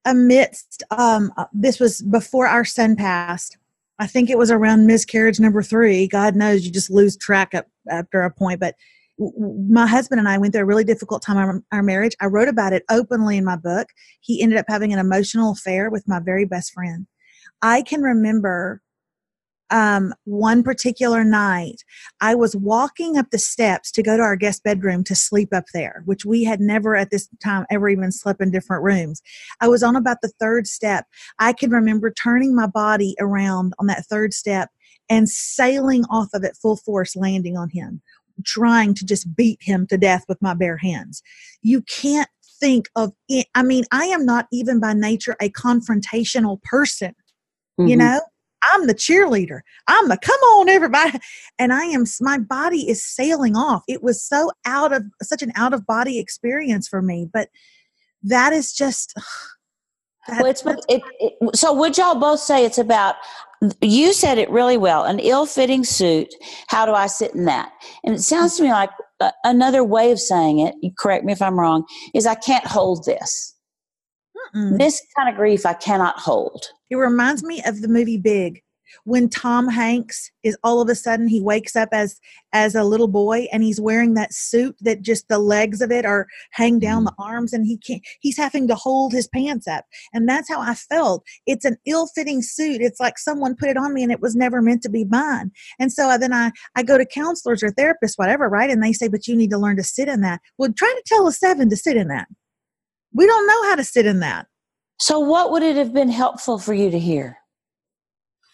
amidst 0.06 0.84
um, 0.92 1.32
uh, 1.38 1.46
this 1.54 1.80
was 1.80 2.02
before 2.02 2.48
our 2.48 2.66
son 2.66 2.96
passed. 2.96 3.58
I 4.00 4.08
think 4.08 4.30
it 4.30 4.38
was 4.38 4.50
around 4.50 4.88
miscarriage 4.88 5.40
number 5.40 5.62
three. 5.62 6.08
God 6.08 6.36
knows 6.36 6.66
you 6.66 6.72
just 6.72 6.90
lose 6.90 7.16
track 7.16 7.54
up 7.54 7.68
after 7.90 8.22
a 8.22 8.32
point. 8.32 8.60
But 8.60 8.76
my 9.20 9.86
husband 9.86 10.20
and 10.20 10.28
I 10.28 10.40
went 10.40 10.54
through 10.54 10.64
a 10.64 10.66
really 10.66 10.84
difficult 10.84 11.22
time 11.22 11.38
in 11.38 11.64
our 11.72 11.84
marriage. 11.84 12.16
I 12.20 12.26
wrote 12.26 12.48
about 12.48 12.74
it 12.74 12.84
openly 12.90 13.38
in 13.38 13.46
my 13.46 13.58
book. 13.58 13.90
He 14.22 14.42
ended 14.42 14.58
up 14.58 14.66
having 14.68 14.92
an 14.92 15.00
emotional 15.00 15.52
affair 15.52 15.92
with 15.92 16.08
my 16.08 16.20
very 16.20 16.46
best 16.46 16.74
friend. 16.74 17.06
I 17.62 17.84
can 17.84 18.02
remember 18.02 18.82
um, 19.71 20.13
one 20.25 20.63
particular 20.63 21.23
night, 21.23 21.84
I 22.19 22.36
was 22.36 22.55
walking 22.55 23.17
up 23.17 23.31
the 23.31 23.39
steps 23.39 23.91
to 23.93 24.03
go 24.03 24.17
to 24.17 24.23
our 24.23 24.36
guest 24.36 24.63
bedroom 24.63 25.03
to 25.05 25.15
sleep 25.15 25.49
up 25.53 25.65
there, 25.73 26.03
which 26.05 26.25
we 26.25 26.43
had 26.43 26.60
never 26.60 26.95
at 26.95 27.10
this 27.10 27.27
time 27.43 27.65
ever 27.71 27.89
even 27.89 28.12
slept 28.12 28.41
in 28.41 28.51
different 28.51 28.84
rooms. 28.84 29.21
I 29.62 29.67
was 29.67 29.81
on 29.81 29.95
about 29.95 30.17
the 30.21 30.31
third 30.39 30.67
step. 30.67 31.05
I 31.39 31.53
can 31.53 31.71
remember 31.71 32.12
turning 32.12 32.55
my 32.55 32.67
body 32.67 33.15
around 33.19 33.73
on 33.79 33.88
that 33.88 34.05
third 34.05 34.34
step 34.34 34.69
and 35.10 35.27
sailing 35.27 36.03
off 36.10 36.29
of 36.34 36.43
it 36.43 36.57
full 36.62 36.77
force, 36.77 37.15
landing 37.15 37.57
on 37.57 37.69
him, 37.69 38.01
trying 38.45 38.93
to 38.95 39.05
just 39.05 39.36
beat 39.36 39.60
him 39.62 39.88
to 39.88 39.97
death 39.97 40.25
with 40.27 40.41
my 40.41 40.53
bare 40.53 40.77
hands. 40.77 41.23
You 41.62 41.81
can't 41.84 42.29
think 42.60 42.89
of 42.95 43.12
it. 43.27 43.47
I 43.55 43.63
mean, 43.63 43.86
I 43.91 44.05
am 44.05 44.25
not 44.25 44.47
even 44.51 44.79
by 44.79 44.93
nature 44.93 45.36
a 45.41 45.49
confrontational 45.49 46.62
person. 46.63 47.15
Mm-hmm. 47.79 47.88
You 47.88 47.97
know, 47.97 48.21
I'm 48.74 48.88
the 48.88 48.95
cheerleader. 48.95 49.62
I'm 49.88 50.08
the 50.10 50.17
come 50.17 50.39
on, 50.39 50.69
everybody. 50.69 51.19
And 51.60 51.74
I 51.74 51.86
am, 51.86 52.06
my 52.21 52.39
body 52.39 52.89
is 52.89 53.04
sailing 53.04 53.56
off. 53.56 53.84
It 53.88 54.02
was 54.02 54.24
so 54.24 54.52
out 54.65 54.93
of, 54.93 55.04
such 55.21 55.41
an 55.41 55.52
out 55.56 55.74
of 55.74 55.86
body 55.86 56.19
experience 56.19 56.88
for 56.88 57.02
me. 57.02 57.28
But 57.32 57.50
that 58.24 58.54
is 58.54 58.74
just. 58.74 59.13
That, 60.28 60.41
well, 60.41 60.52
it's, 60.52 60.63
it, 60.88 61.02
it, 61.19 61.56
so 61.56 61.74
would 61.74 61.97
y'all 61.97 62.19
both 62.19 62.39
say 62.39 62.63
it's 62.63 62.78
about 62.78 63.15
you 63.82 64.13
said 64.13 64.38
it 64.38 64.50
really 64.50 64.78
well 64.78 65.04
an 65.04 65.19
ill-fitting 65.19 65.84
suit 65.84 66.34
how 66.67 66.86
do 66.86 66.93
i 66.93 67.08
sit 67.08 67.34
in 67.34 67.45
that 67.45 67.71
and 68.04 68.15
it 68.15 68.21
sounds 68.21 68.56
to 68.58 68.63
me 68.63 68.71
like 68.71 68.89
uh, 69.19 69.32
another 69.43 69.84
way 69.84 70.12
of 70.12 70.19
saying 70.19 70.60
it 70.60 70.76
correct 70.97 71.26
me 71.26 71.34
if 71.34 71.41
i'm 71.41 71.60
wrong 71.60 71.84
is 72.13 72.26
i 72.26 72.36
can't 72.36 72.65
hold 72.65 73.04
this 73.06 73.56
Mm-mm. 74.56 74.78
This 74.78 75.02
kind 75.16 75.30
of 75.30 75.36
grief 75.36 75.66
I 75.66 75.74
cannot 75.74 76.20
hold. 76.20 76.66
It 76.90 76.96
reminds 76.96 77.44
me 77.44 77.62
of 77.66 77.82
the 77.82 77.88
movie 77.88 78.18
Big 78.18 78.62
when 79.04 79.30
Tom 79.30 79.68
Hanks 79.68 80.32
is 80.44 80.58
all 80.64 80.82
of 80.82 80.90
a 80.90 80.96
sudden 80.96 81.28
he 81.28 81.42
wakes 81.42 81.76
up 81.76 81.90
as 81.92 82.20
as 82.54 82.76
a 82.76 82.84
little 82.84 83.08
boy 83.08 83.48
and 83.52 83.64
he's 83.64 83.80
wearing 83.80 84.14
that 84.14 84.34
suit 84.34 84.76
that 84.82 85.02
just 85.02 85.28
the 85.28 85.40
legs 85.40 85.82
of 85.82 85.92
it 85.92 86.06
are 86.06 86.28
hang 86.52 86.80
down 86.80 87.06
mm-hmm. 87.06 87.16
the 87.18 87.24
arms 87.24 87.54
and 87.54 87.66
he 87.66 87.78
can't 87.78 88.02
he's 88.20 88.38
having 88.38 88.68
to 88.68 88.76
hold 88.76 89.14
his 89.14 89.28
pants 89.28 89.68
up. 89.68 89.86
And 90.14 90.28
that's 90.28 90.49
how 90.49 90.62
I 90.62 90.76
felt. 90.76 91.24
It's 91.45 91.66
an 91.66 91.78
ill-fitting 91.86 92.41
suit. 92.41 92.82
It's 92.82 92.99
like 92.99 93.18
someone 93.18 93.56
put 93.56 93.70
it 93.70 93.78
on 93.78 93.93
me 93.93 94.04
and 94.04 94.12
it 94.12 94.22
was 94.22 94.36
never 94.36 94.62
meant 94.62 94.82
to 94.84 94.89
be 94.89 95.06
mine. 95.06 95.52
And 95.80 95.91
so 95.91 96.18
then 96.18 96.34
I 96.34 96.52
I 96.76 96.84
go 96.84 96.97
to 96.97 97.06
counselors 97.06 97.64
or 97.64 97.70
therapists 97.70 98.18
whatever 98.18 98.49
right? 98.49 98.70
And 98.70 98.84
they 98.84 98.93
say 98.93 99.08
but 99.08 99.28
you 99.28 99.36
need 99.36 99.52
to 99.52 99.58
learn 99.58 99.78
to 99.78 99.84
sit 99.84 100.08
in 100.08 100.22
that. 100.22 100.41
Well 100.58 100.74
try 100.76 100.93
to 100.95 101.04
tell 101.06 101.28
a 101.28 101.32
seven 101.32 101.70
to 101.70 101.78
sit 101.78 101.97
in 101.97 102.08
that 102.10 102.28
we 103.14 103.26
don't 103.26 103.47
know 103.47 103.70
how 103.70 103.76
to 103.76 103.84
sit 103.84 104.05
in 104.05 104.20
that. 104.20 104.47
So, 104.99 105.20
what 105.20 105.51
would 105.51 105.64
it 105.64 105.76
have 105.76 105.93
been 105.93 106.09
helpful 106.09 106.59
for 106.59 106.74
you 106.74 106.91
to 106.91 106.99
hear? 106.99 107.38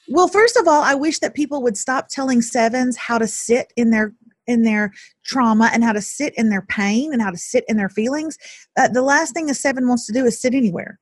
Well, 0.10 0.28
first 0.28 0.56
of 0.56 0.68
all, 0.68 0.82
I 0.82 0.96
wish 0.96 1.20
that 1.20 1.36
people 1.36 1.62
would 1.64 1.78
stop 1.78 2.08
telling 2.08 2.42
sevens 2.42 2.96
how 2.96 3.18
to 3.18 3.28
sit 3.28 3.74
in 3.76 3.90
their 3.90 4.14
in 4.48 4.64
their 4.64 4.94
trauma 5.26 5.70
and 5.74 5.84
how 5.84 5.92
to 5.92 6.02
sit 6.02 6.34
in 6.38 6.50
their 6.50 6.62
pain 6.62 7.12
and 7.12 7.22
how 7.22 7.30
to 7.30 7.38
sit 7.38 7.66
in 7.68 7.76
their 7.76 7.90
feelings. 7.90 8.38
Uh, 8.78 8.88
the 8.88 9.02
last 9.02 9.34
thing 9.34 9.50
a 9.50 9.54
seven 9.54 9.90
wants 9.90 10.06
to 10.06 10.14
do 10.14 10.26
is 10.26 10.40
sit 10.40 10.56
anywhere. 10.56 11.00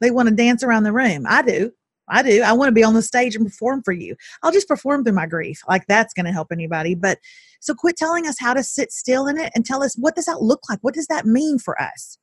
They 0.00 0.10
want 0.10 0.30
to 0.30 0.34
dance 0.34 0.62
around 0.62 0.84
the 0.84 0.92
room. 0.92 1.26
I 1.28 1.42
do. 1.42 1.70
I 2.08 2.22
do. 2.22 2.40
I 2.42 2.52
want 2.52 2.68
to 2.68 2.72
be 2.72 2.84
on 2.84 2.94
the 2.94 3.02
stage 3.02 3.36
and 3.36 3.44
perform 3.44 3.82
for 3.82 3.92
you. 3.92 4.16
I'll 4.42 4.52
just 4.52 4.68
perform 4.68 5.04
through 5.04 5.12
my 5.12 5.26
grief. 5.26 5.60
Like 5.68 5.86
that's 5.86 6.14
going 6.14 6.24
to 6.24 6.32
help 6.32 6.48
anybody. 6.50 6.94
But 6.94 7.18
so 7.60 7.74
quit 7.74 7.96
telling 7.96 8.26
us 8.26 8.36
how 8.40 8.54
to 8.54 8.62
sit 8.62 8.90
still 8.92 9.26
in 9.26 9.36
it 9.36 9.52
and 9.54 9.66
tell 9.66 9.82
us 9.82 9.94
what 9.96 10.14
does 10.14 10.24
that 10.24 10.40
look 10.40 10.60
like? 10.70 10.78
What 10.80 10.94
does 10.94 11.08
that 11.08 11.26
mean 11.26 11.58
for 11.58 11.80
us? 11.80 12.16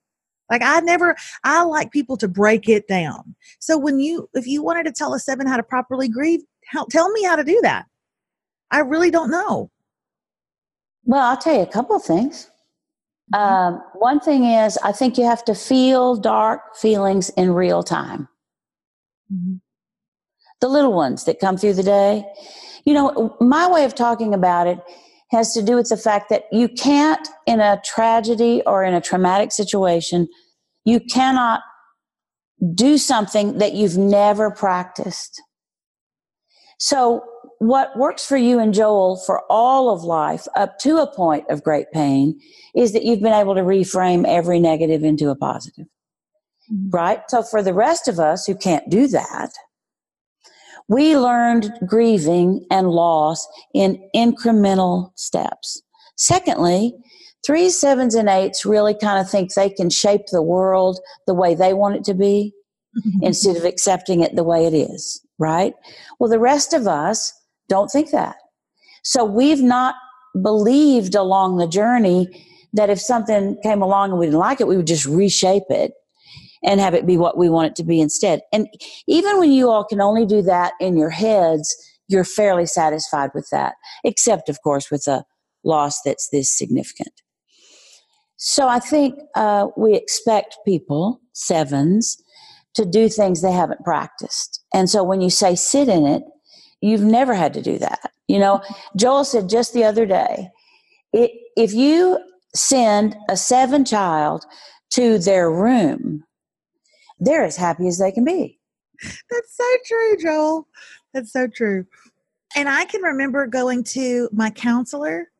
Like 0.50 0.62
I 0.64 0.80
never, 0.82 1.16
I 1.44 1.64
like 1.64 1.92
people 1.92 2.18
to 2.18 2.28
break 2.28 2.70
it 2.70 2.88
down. 2.88 3.36
So 3.60 3.78
when 3.78 4.00
you, 4.00 4.30
if 4.34 4.46
you 4.46 4.62
wanted 4.64 4.86
to 4.86 4.92
tell 4.92 5.14
a 5.14 5.20
seven 5.20 5.48
how 5.48 5.58
to 5.58 5.64
properly 5.64 6.08
grieve, 6.08 6.42
How, 6.68 6.86
tell 6.86 7.10
me 7.12 7.24
how 7.24 7.36
to 7.36 7.44
do 7.44 7.60
that. 7.64 7.86
I 8.72 8.80
really 8.80 9.12
don't 9.12 9.32
know. 9.32 9.70
Well, 11.04 11.22
I'll 11.22 11.38
tell 11.38 11.56
you 11.56 11.62
a 11.62 11.68
couple 11.68 11.96
of 11.96 12.04
things. 12.04 12.50
Mm-hmm. 13.34 13.44
Um, 13.44 13.84
one 13.94 14.20
thing 14.20 14.44
is, 14.46 14.78
I 14.84 14.92
think 14.92 15.18
you 15.18 15.26
have 15.26 15.44
to 15.46 15.56
feel 15.56 16.16
dark 16.16 16.76
feelings 16.76 17.30
in 17.30 17.52
real 17.52 17.84
time. 17.84 18.28
Mm-hmm. 19.32 19.56
The 20.62 20.68
little 20.68 20.94
ones 20.94 21.26
that 21.26 21.40
come 21.40 21.58
through 21.58 21.74
the 21.74 21.84
day. 21.84 22.26
You 22.86 22.94
know, 22.94 23.36
my 23.40 23.70
way 23.70 23.84
of 23.84 23.96
talking 23.96 24.34
about 24.34 24.68
it 24.68 24.80
has 25.32 25.54
to 25.54 25.62
do 25.62 25.76
with 25.76 25.90
the 25.90 25.98
fact 25.98 26.30
that 26.30 26.44
you 26.52 26.70
can't, 26.70 27.28
in 27.46 27.60
a 27.60 27.82
tragedy 27.84 28.62
or 28.66 28.84
in 28.84 28.94
a 28.94 29.02
traumatic 29.02 29.52
situation, 29.52 30.28
you 30.86 31.00
cannot 31.00 31.62
do 32.74 32.98
something 32.98 33.58
that 33.58 33.74
you've 33.74 33.98
never 33.98 34.52
practiced. 34.52 35.42
So, 36.80 37.24
what 37.60 37.98
works 37.98 38.26
for 38.26 38.38
you 38.38 38.60
and 38.60 38.74
Joel 38.74 39.18
for 39.18 39.42
all 39.50 39.90
of 39.90 40.04
life 40.04 40.46
up 40.56 40.78
to 40.80 40.98
a 40.98 41.08
point 41.08 41.46
of 41.50 41.64
great 41.64 41.90
pain 41.94 42.38
is 42.76 42.92
that 42.92 43.04
you've 43.04 43.22
been 43.22 43.34
able 43.34 43.56
to 43.56 43.62
reframe 43.62 44.28
every 44.28 44.60
negative 44.60 45.04
into 45.04 45.30
a 45.30 45.36
positive. 45.36 45.86
Mm-hmm. 46.72 46.90
Right? 46.90 47.22
So, 47.30 47.44
for 47.44 47.64
the 47.64 47.74
rest 47.74 48.08
of 48.08 48.20
us 48.20 48.46
who 48.46 48.56
can't 48.56 48.90
do 48.90 49.08
that, 49.08 49.52
we 50.88 51.18
learned 51.18 51.72
grieving 51.88 52.66
and 52.70 52.90
loss 52.90 53.48
in 53.74 54.08
incremental 54.16 55.12
steps. 55.16 55.82
Secondly, 56.18 56.94
threes, 57.46 57.80
sevens, 57.80 58.16
and 58.16 58.30
eights 58.30 58.66
really 58.66 58.96
kind 58.96 59.20
of 59.20 59.30
think 59.30 59.54
they 59.54 59.70
can 59.70 59.90
shape 59.90 60.22
the 60.32 60.42
world 60.42 61.00
the 61.28 61.34
way 61.34 61.56
they 61.56 61.74
want 61.74 61.96
it 61.96 62.04
to 62.06 62.14
be 62.14 62.54
instead 63.22 63.58
of 63.58 63.66
accepting 63.66 64.22
it 64.22 64.36
the 64.36 64.44
way 64.44 64.66
it 64.66 64.74
is, 64.74 65.22
right? 65.40 65.74
Well, 66.20 66.30
the 66.30 66.40
rest 66.40 66.74
of 66.74 66.88
us 66.88 67.34
don't 67.68 67.90
think 67.90 68.12
that. 68.12 68.38
So 69.04 69.26
we've 69.26 69.62
not 69.62 69.96
believed 70.42 71.16
along 71.16 71.58
the 71.58 71.68
journey 71.68 72.28
that 72.74 72.90
if 72.90 73.00
something 73.00 73.58
came 73.64 73.82
along 73.82 74.12
and 74.12 74.20
we 74.20 74.28
didn't 74.28 74.40
like 74.40 74.60
it, 74.62 74.68
we 74.68 74.78
would 74.78 74.88
just 74.88 75.06
reshape 75.06 75.64
it 75.70 75.94
and 76.66 76.80
have 76.80 76.94
it 76.94 77.06
be 77.06 77.18
what 77.18 77.38
we 77.38 77.50
want 77.50 77.68
it 77.68 77.76
to 77.78 77.84
be 77.84 78.02
instead. 78.02 78.42
And 78.52 78.68
even 79.08 79.40
when 79.40 79.52
you 79.52 79.70
all 79.70 79.86
can 79.86 80.02
only 80.02 80.26
do 80.26 80.42
that 80.42 80.74
in 80.80 80.98
your 80.98 81.12
heads, 81.12 81.76
you're 82.08 82.24
fairly 82.24 82.66
satisfied 82.66 83.30
with 83.34 83.48
that, 83.52 83.76
except, 84.04 84.50
of 84.50 84.62
course, 84.64 84.92
with 84.92 85.08
a 85.08 85.24
loss 85.64 86.02
that's 86.04 86.30
this 86.30 86.56
significant. 86.56 87.22
So 88.38 88.68
I 88.68 88.80
think 88.80 89.18
uh, 89.36 89.68
we 89.78 89.96
expect 89.96 90.58
people, 90.66 91.22
sevens, 91.34 92.22
to 92.74 92.86
do 92.86 93.08
things 93.08 93.42
they 93.42 93.52
haven't 93.52 93.84
practiced. 93.84 94.64
And 94.74 94.90
so 94.90 95.04
when 95.04 95.22
you 95.22 95.30
say 95.30 95.56
sit 95.56 95.88
in 95.88 96.06
it, 96.06 96.24
you've 96.82 97.02
never 97.02 97.34
had 97.34 97.54
to 97.54 97.62
do 97.62 97.78
that. 97.78 98.12
You 98.28 98.40
know, 98.40 98.62
Joel 98.96 99.24
said 99.24 99.50
just 99.50 99.74
the 99.74 99.86
other 99.86 100.06
day, 100.06 100.50
it, 101.14 101.32
if 101.56 101.74
you 101.74 102.20
send 102.54 103.16
a 103.30 103.38
seven 103.38 103.86
child 103.86 104.46
to 104.92 105.18
their 105.18 105.50
room, 105.50 106.24
they're 107.20 107.44
as 107.44 107.56
happy 107.56 107.88
as 107.88 108.00
they 108.00 108.12
can 108.12 108.26
be. 108.26 108.60
That's 109.02 109.56
so 109.56 109.78
true, 109.86 110.18
Joel. 110.22 110.68
That's 111.14 111.32
so 111.32 111.48
true. 111.48 111.86
And 112.56 112.70
I 112.70 112.86
can 112.86 113.02
remember 113.02 113.48
going 113.48 113.84
to 113.86 114.30
my 114.32 114.50
counselor 114.50 115.32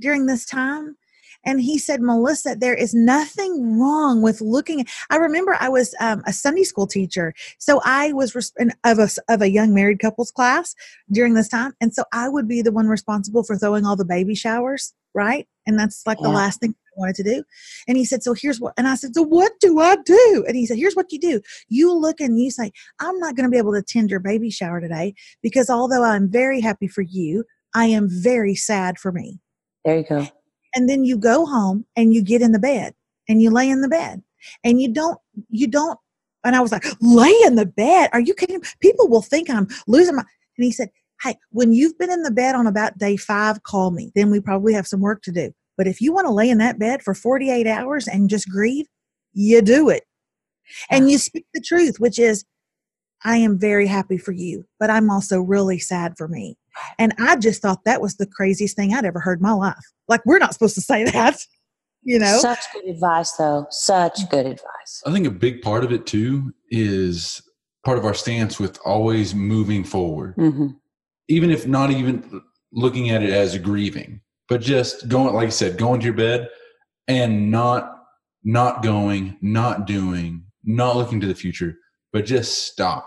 during 0.00 0.26
this 0.26 0.44
time 0.44 0.96
and 1.44 1.60
he 1.60 1.78
said, 1.78 2.02
Melissa, 2.02 2.54
there 2.54 2.74
is 2.74 2.94
nothing 2.94 3.78
wrong 3.78 4.20
with 4.20 4.40
looking. 4.40 4.86
I 5.08 5.16
remember 5.16 5.56
I 5.58 5.68
was 5.68 5.94
um, 6.00 6.22
a 6.26 6.32
Sunday 6.32 6.64
school 6.64 6.86
teacher. 6.86 7.34
So 7.58 7.80
I 7.84 8.12
was 8.12 8.34
res- 8.34 8.52
of, 8.84 8.98
a, 8.98 9.08
of 9.28 9.40
a 9.40 9.50
young 9.50 9.72
married 9.72 10.00
couples 10.00 10.30
class 10.30 10.74
during 11.10 11.34
this 11.34 11.48
time. 11.48 11.72
And 11.80 11.94
so 11.94 12.04
I 12.12 12.28
would 12.28 12.46
be 12.46 12.62
the 12.62 12.72
one 12.72 12.88
responsible 12.88 13.42
for 13.42 13.56
throwing 13.56 13.86
all 13.86 13.96
the 13.96 14.04
baby 14.04 14.34
showers, 14.34 14.92
right? 15.14 15.48
And 15.66 15.78
that's 15.78 16.06
like 16.06 16.18
yeah. 16.20 16.28
the 16.28 16.34
last 16.34 16.60
thing 16.60 16.74
wanted 17.00 17.16
to 17.16 17.24
do. 17.24 17.42
And 17.88 17.96
he 17.96 18.04
said, 18.04 18.22
So 18.22 18.34
here's 18.34 18.60
what, 18.60 18.74
and 18.76 18.86
I 18.86 18.94
said, 18.94 19.14
So 19.14 19.22
what 19.22 19.52
do 19.60 19.80
I 19.80 19.96
do? 20.04 20.44
And 20.46 20.56
he 20.56 20.66
said, 20.66 20.78
Here's 20.78 20.94
what 20.94 21.10
you 21.10 21.18
do. 21.18 21.40
You 21.68 21.92
look 21.92 22.20
and 22.20 22.38
you 22.38 22.50
say, 22.50 22.70
I'm 23.00 23.18
not 23.18 23.34
going 23.34 23.48
to 23.48 23.50
be 23.50 23.58
able 23.58 23.72
to 23.72 23.78
attend 23.78 24.10
your 24.10 24.20
baby 24.20 24.50
shower 24.50 24.80
today 24.80 25.14
because 25.42 25.68
although 25.68 26.04
I'm 26.04 26.30
very 26.30 26.60
happy 26.60 26.86
for 26.86 27.02
you, 27.02 27.44
I 27.74 27.86
am 27.86 28.08
very 28.08 28.54
sad 28.54 28.98
for 28.98 29.10
me. 29.10 29.40
There 29.84 29.96
you 29.96 30.04
go 30.04 30.28
and 30.74 30.88
then 30.88 31.04
you 31.04 31.16
go 31.16 31.46
home 31.46 31.84
and 31.96 32.12
you 32.14 32.22
get 32.22 32.42
in 32.42 32.52
the 32.52 32.58
bed 32.58 32.94
and 33.28 33.40
you 33.42 33.50
lay 33.50 33.68
in 33.68 33.80
the 33.80 33.88
bed 33.88 34.22
and 34.64 34.80
you 34.80 34.92
don't 34.92 35.18
you 35.48 35.66
don't 35.66 35.98
and 36.44 36.56
i 36.56 36.60
was 36.60 36.72
like 36.72 36.84
lay 37.00 37.34
in 37.44 37.56
the 37.56 37.66
bed 37.66 38.08
are 38.12 38.20
you 38.20 38.34
kidding 38.34 38.62
people 38.80 39.08
will 39.08 39.22
think 39.22 39.50
i'm 39.50 39.68
losing 39.86 40.16
my 40.16 40.24
and 40.56 40.64
he 40.64 40.72
said 40.72 40.90
hey 41.22 41.34
when 41.50 41.72
you've 41.72 41.98
been 41.98 42.10
in 42.10 42.22
the 42.22 42.30
bed 42.30 42.54
on 42.54 42.66
about 42.66 42.96
day 42.98 43.16
five 43.16 43.62
call 43.62 43.90
me 43.90 44.10
then 44.14 44.30
we 44.30 44.40
probably 44.40 44.72
have 44.72 44.86
some 44.86 45.00
work 45.00 45.22
to 45.22 45.32
do 45.32 45.52
but 45.80 45.86
if 45.86 46.02
you 46.02 46.12
want 46.12 46.26
to 46.26 46.32
lay 46.32 46.50
in 46.50 46.58
that 46.58 46.78
bed 46.78 47.00
for 47.02 47.14
48 47.14 47.66
hours 47.66 48.06
and 48.06 48.28
just 48.28 48.50
grieve 48.50 48.84
you 49.32 49.62
do 49.62 49.88
it 49.88 50.04
and 50.90 51.10
you 51.10 51.16
speak 51.16 51.46
the 51.54 51.60
truth 51.60 51.98
which 51.98 52.18
is 52.18 52.44
i 53.24 53.36
am 53.36 53.58
very 53.58 53.86
happy 53.86 54.18
for 54.18 54.32
you 54.32 54.66
but 54.78 54.90
i'm 54.90 55.08
also 55.08 55.40
really 55.40 55.78
sad 55.78 56.12
for 56.18 56.28
me 56.28 56.58
and 56.98 57.14
I 57.18 57.36
just 57.36 57.62
thought 57.62 57.84
that 57.84 58.00
was 58.00 58.16
the 58.16 58.26
craziest 58.26 58.76
thing 58.76 58.94
I'd 58.94 59.04
ever 59.04 59.20
heard 59.20 59.38
in 59.38 59.42
my 59.42 59.52
life. 59.52 59.84
Like, 60.08 60.24
we're 60.24 60.38
not 60.38 60.52
supposed 60.52 60.74
to 60.76 60.80
say 60.80 61.04
that, 61.10 61.38
you 62.02 62.18
know? 62.18 62.38
Such 62.38 62.60
good 62.72 62.84
advice, 62.86 63.32
though. 63.32 63.66
Such 63.70 64.28
good 64.30 64.46
advice. 64.46 65.02
I 65.06 65.12
think 65.12 65.26
a 65.26 65.30
big 65.30 65.62
part 65.62 65.84
of 65.84 65.92
it, 65.92 66.06
too, 66.06 66.52
is 66.70 67.42
part 67.84 67.98
of 67.98 68.04
our 68.04 68.14
stance 68.14 68.58
with 68.58 68.78
always 68.84 69.34
moving 69.34 69.84
forward. 69.84 70.36
Mm-hmm. 70.36 70.68
Even 71.28 71.50
if 71.50 71.66
not 71.66 71.90
even 71.90 72.42
looking 72.72 73.10
at 73.10 73.22
it 73.22 73.30
as 73.30 73.56
grieving, 73.58 74.20
but 74.50 74.60
just 74.60 75.08
going, 75.08 75.32
like 75.32 75.46
I 75.46 75.50
said, 75.50 75.78
going 75.78 76.00
to 76.00 76.04
your 76.04 76.14
bed 76.14 76.50
and 77.08 77.50
not 77.50 77.96
not 78.42 78.82
going, 78.82 79.38
not 79.40 79.86
doing, 79.86 80.44
not 80.64 80.96
looking 80.96 81.20
to 81.20 81.26
the 81.26 81.34
future, 81.34 81.76
but 82.12 82.26
just 82.26 82.66
stop. 82.66 83.06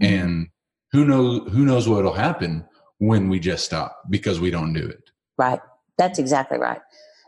Mm-hmm. 0.00 0.14
And 0.14 0.48
who 0.92 1.04
knows 1.04 1.50
who 1.52 1.66
knows 1.66 1.88
what'll 1.88 2.12
happen 2.12 2.64
when 2.98 3.28
we 3.28 3.40
just 3.40 3.64
stop 3.64 3.96
because 4.08 4.38
we 4.40 4.50
don't 4.50 4.72
do 4.72 4.86
it. 4.86 5.10
Right. 5.36 5.60
That's 5.98 6.18
exactly 6.18 6.58
right. 6.58 6.80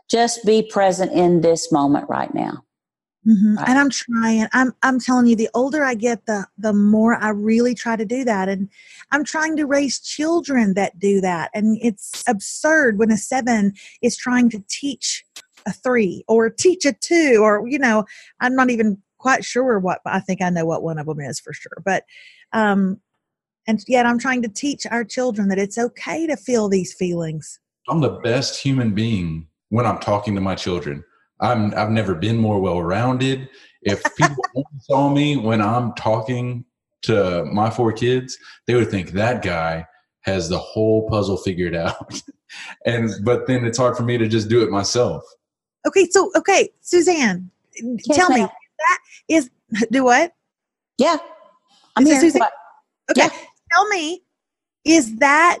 Just 0.09 0.45
be 0.45 0.63
present 0.63 1.11
in 1.11 1.41
this 1.41 1.71
moment 1.71 2.07
right 2.09 2.33
now. 2.33 2.63
Mm-hmm. 3.27 3.55
And 3.65 3.79
I'm 3.79 3.89
trying. 3.89 4.47
I'm 4.51 4.73
I'm 4.83 4.99
telling 4.99 5.27
you, 5.27 5.35
the 5.35 5.49
older 5.53 5.83
I 5.83 5.93
get, 5.95 6.25
the 6.25 6.45
the 6.57 6.73
more 6.73 7.15
I 7.15 7.29
really 7.29 7.73
try 7.73 7.95
to 7.95 8.05
do 8.05 8.25
that. 8.25 8.49
And 8.49 8.69
I'm 9.11 9.23
trying 9.23 9.55
to 9.57 9.65
raise 9.65 9.99
children 9.99 10.73
that 10.73 10.99
do 10.99 11.21
that. 11.21 11.49
And 11.53 11.77
it's 11.81 12.23
absurd 12.27 12.99
when 12.99 13.11
a 13.11 13.17
seven 13.17 13.73
is 14.01 14.17
trying 14.17 14.49
to 14.49 14.63
teach 14.67 15.23
a 15.65 15.71
three 15.71 16.25
or 16.27 16.49
teach 16.49 16.85
a 16.85 16.91
two, 16.91 17.39
or 17.41 17.65
you 17.67 17.79
know, 17.79 18.03
I'm 18.41 18.55
not 18.55 18.69
even 18.69 19.01
quite 19.19 19.45
sure 19.45 19.79
what. 19.79 20.01
I 20.05 20.19
think 20.19 20.41
I 20.41 20.49
know 20.49 20.65
what 20.65 20.83
one 20.83 20.97
of 20.97 21.05
them 21.05 21.21
is 21.21 21.39
for 21.39 21.53
sure. 21.53 21.81
But 21.85 22.03
um, 22.51 22.99
and 23.67 23.81
yet 23.87 24.05
I'm 24.05 24.19
trying 24.19 24.41
to 24.41 24.49
teach 24.49 24.85
our 24.87 25.05
children 25.05 25.47
that 25.47 25.59
it's 25.59 25.77
okay 25.77 26.27
to 26.27 26.35
feel 26.35 26.67
these 26.67 26.93
feelings. 26.93 27.59
I'm 27.87 28.01
the 28.01 28.19
best 28.23 28.61
human 28.61 28.93
being 28.93 29.47
when 29.69 29.85
I'm 29.85 29.99
talking 29.99 30.35
to 30.35 30.41
my 30.41 30.55
children. 30.55 31.03
I'm 31.43 31.73
I've 31.75 31.91
never 31.91 32.15
been 32.15 32.37
more 32.37 32.59
well 32.59 32.81
rounded. 32.81 33.49
If 33.83 34.03
people 34.15 34.43
saw 34.81 35.09
me 35.09 35.37
when 35.37 35.61
I'm 35.61 35.93
talking 35.93 36.65
to 37.03 37.45
my 37.45 37.69
four 37.69 37.91
kids, 37.91 38.37
they 38.65 38.75
would 38.75 38.89
think 38.89 39.11
that 39.11 39.43
guy 39.43 39.85
has 40.21 40.49
the 40.49 40.57
whole 40.57 41.07
puzzle 41.09 41.37
figured 41.37 41.75
out. 41.75 42.21
and 42.85 43.11
but 43.23 43.45
then 43.45 43.65
it's 43.65 43.77
hard 43.77 43.95
for 43.95 44.03
me 44.03 44.17
to 44.17 44.27
just 44.27 44.49
do 44.49 44.63
it 44.63 44.69
myself. 44.69 45.23
Okay, 45.85 46.07
so 46.09 46.31
okay, 46.35 46.69
Suzanne, 46.81 47.51
yes, 47.75 48.17
tell 48.17 48.29
me 48.29 48.41
that 48.41 48.99
is 49.27 49.49
do 49.91 50.05
what? 50.05 50.33
Yeah. 50.97 51.17
I'm 51.95 52.05
here. 52.05 52.19
Suzanne? 52.19 52.41
Okay. 53.11 53.27
Yeah 53.27 53.47
tell 53.73 53.87
me, 53.89 54.23
is 54.85 55.17
that 55.17 55.59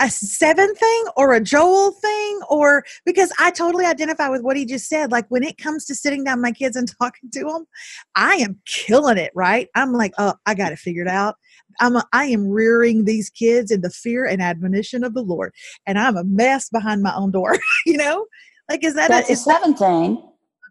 a 0.00 0.10
seven 0.10 0.74
thing 0.74 1.04
or 1.16 1.32
a 1.32 1.40
Joel 1.40 1.92
thing? 1.92 2.40
Or 2.48 2.84
because 3.04 3.32
I 3.38 3.50
totally 3.50 3.84
identify 3.84 4.28
with 4.28 4.42
what 4.42 4.56
he 4.56 4.64
just 4.64 4.88
said. 4.88 5.12
Like 5.12 5.26
when 5.28 5.42
it 5.42 5.58
comes 5.58 5.84
to 5.86 5.94
sitting 5.94 6.24
down 6.24 6.40
my 6.40 6.52
kids 6.52 6.76
and 6.76 6.90
talking 7.00 7.30
to 7.32 7.44
them, 7.44 7.66
I 8.14 8.36
am 8.36 8.58
killing 8.66 9.18
it, 9.18 9.32
right? 9.34 9.68
I'm 9.74 9.92
like, 9.92 10.12
oh, 10.18 10.34
I 10.46 10.54
got 10.54 10.72
it 10.72 10.78
figured 10.78 11.08
out. 11.08 11.36
I'm 11.80 11.96
a, 11.96 12.04
I 12.12 12.24
am 12.26 12.48
rearing 12.48 13.04
these 13.04 13.30
kids 13.30 13.70
in 13.70 13.80
the 13.80 13.90
fear 13.90 14.24
and 14.24 14.42
admonition 14.42 15.04
of 15.04 15.14
the 15.14 15.22
Lord, 15.22 15.54
and 15.86 15.98
I'm 15.98 16.16
a 16.16 16.24
mess 16.24 16.68
behind 16.68 17.02
my 17.02 17.14
own 17.14 17.30
door. 17.30 17.56
you 17.86 17.96
know, 17.96 18.26
like 18.68 18.84
is 18.84 18.94
that 18.94 19.08
that's 19.08 19.30
a, 19.30 19.34
a 19.34 19.36
seven 19.36 19.70
that, 19.72 19.78
thing? 19.78 20.22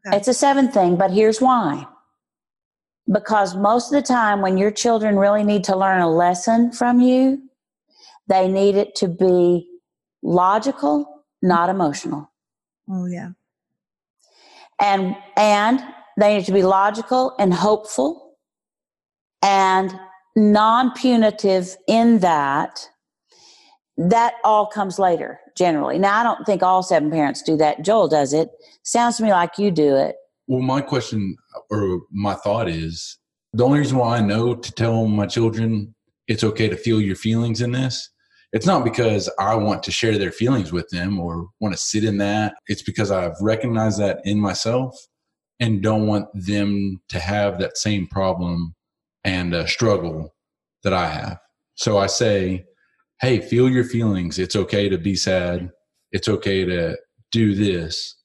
Okay. 0.08 0.18
It's 0.18 0.28
a 0.28 0.34
seven 0.34 0.70
thing, 0.70 0.98
but 0.98 1.12
here's 1.12 1.40
why 1.40 1.88
because 3.12 3.56
most 3.56 3.92
of 3.92 4.02
the 4.02 4.08
time 4.08 4.42
when 4.42 4.58
your 4.58 4.72
children 4.72 5.18
really 5.18 5.44
need 5.44 5.64
to 5.64 5.76
learn 5.76 6.02
a 6.02 6.10
lesson 6.10 6.72
from 6.72 7.00
you 7.00 7.42
they 8.30 8.48
need 8.48 8.76
it 8.76 8.96
to 8.96 9.08
be 9.08 9.68
logical 10.24 11.26
not 11.42 11.70
mm-hmm. 11.70 11.82
emotional 11.82 12.32
oh 12.90 13.06
yeah 13.06 13.30
and 14.82 15.16
and 15.36 15.82
they 16.20 16.38
need 16.38 16.46
to 16.46 16.52
be 16.52 16.64
logical 16.64 17.34
and 17.40 17.54
hopeful 17.54 18.36
and 19.42 19.98
non 20.36 20.92
punitive 20.94 21.76
in 21.88 22.20
that, 22.20 22.88
that 23.98 24.34
all 24.44 24.68
comes 24.68 25.00
later 25.00 25.40
generally. 25.58 26.00
Now, 26.00 26.20
I 26.20 26.24
don't 26.24 26.46
think 26.46 26.64
all 26.64 26.84
seven 26.84 27.12
parents 27.12 27.42
do 27.42 27.58
that. 27.58 27.84
Joel 27.84 28.08
does 28.08 28.34
it. 28.34 28.50
Sounds 28.84 29.18
to 29.18 29.24
me 29.24 29.32
like 29.32 29.58
you 29.58 29.72
do 29.72 29.96
it. 29.96 30.16
Well, 30.48 30.62
my 30.62 30.82
question 30.82 31.36
or 31.70 32.02
my 32.12 32.34
thought 32.36 32.70
is 32.70 33.18
the 33.54 33.66
only 33.66 33.80
reason 33.80 33.98
why 33.98 34.18
I 34.18 34.22
know 34.22 34.56
to 34.56 34.72
tell 34.72 35.06
my 35.08 35.26
children 35.26 35.94
it's 36.28 36.44
okay 36.44 36.70
to 36.70 36.78
feel 36.78 37.02
your 37.02 37.16
feelings 37.16 37.62
in 37.62 37.72
this. 37.72 38.10
It's 38.52 38.66
not 38.66 38.84
because 38.84 39.30
I 39.40 39.56
want 39.56 39.84
to 39.84 39.92
share 39.92 40.18
their 40.18 40.32
feelings 40.32 40.72
with 40.72 40.90
them 40.90 41.20
or 41.20 41.48
want 41.60 41.76
to 41.76 41.80
sit 41.80 42.04
in 42.04 42.18
that. 42.18 42.56
It's 42.68 42.82
because 42.82 43.12
I've 43.12 43.36
recognized 43.42 44.00
that 44.00 44.22
in 44.24 44.40
myself 44.40 44.96
and 45.60 45.84
don't 45.84 46.08
want 46.08 46.28
them 46.34 47.02
to 47.10 47.20
have 47.20 47.60
that 47.60 47.78
same 47.78 48.08
problem 48.08 48.76
and 49.24 49.54
uh, 49.54 49.66
struggle 49.68 50.34
that 50.84 50.94
I 50.94 51.10
have. 51.10 51.38
So 51.76 51.98
I 51.98 52.08
say, 52.08 52.66
hey, 53.22 53.40
feel 53.40 53.70
your 53.70 53.84
feelings. 53.84 54.40
It's 54.40 54.56
okay 54.56 54.90
to 54.90 54.98
be 54.98 55.16
sad. 55.16 55.70
It's 56.12 56.28
okay 56.28 56.66
to 56.66 56.98
do 57.32 57.54
this, 57.54 58.16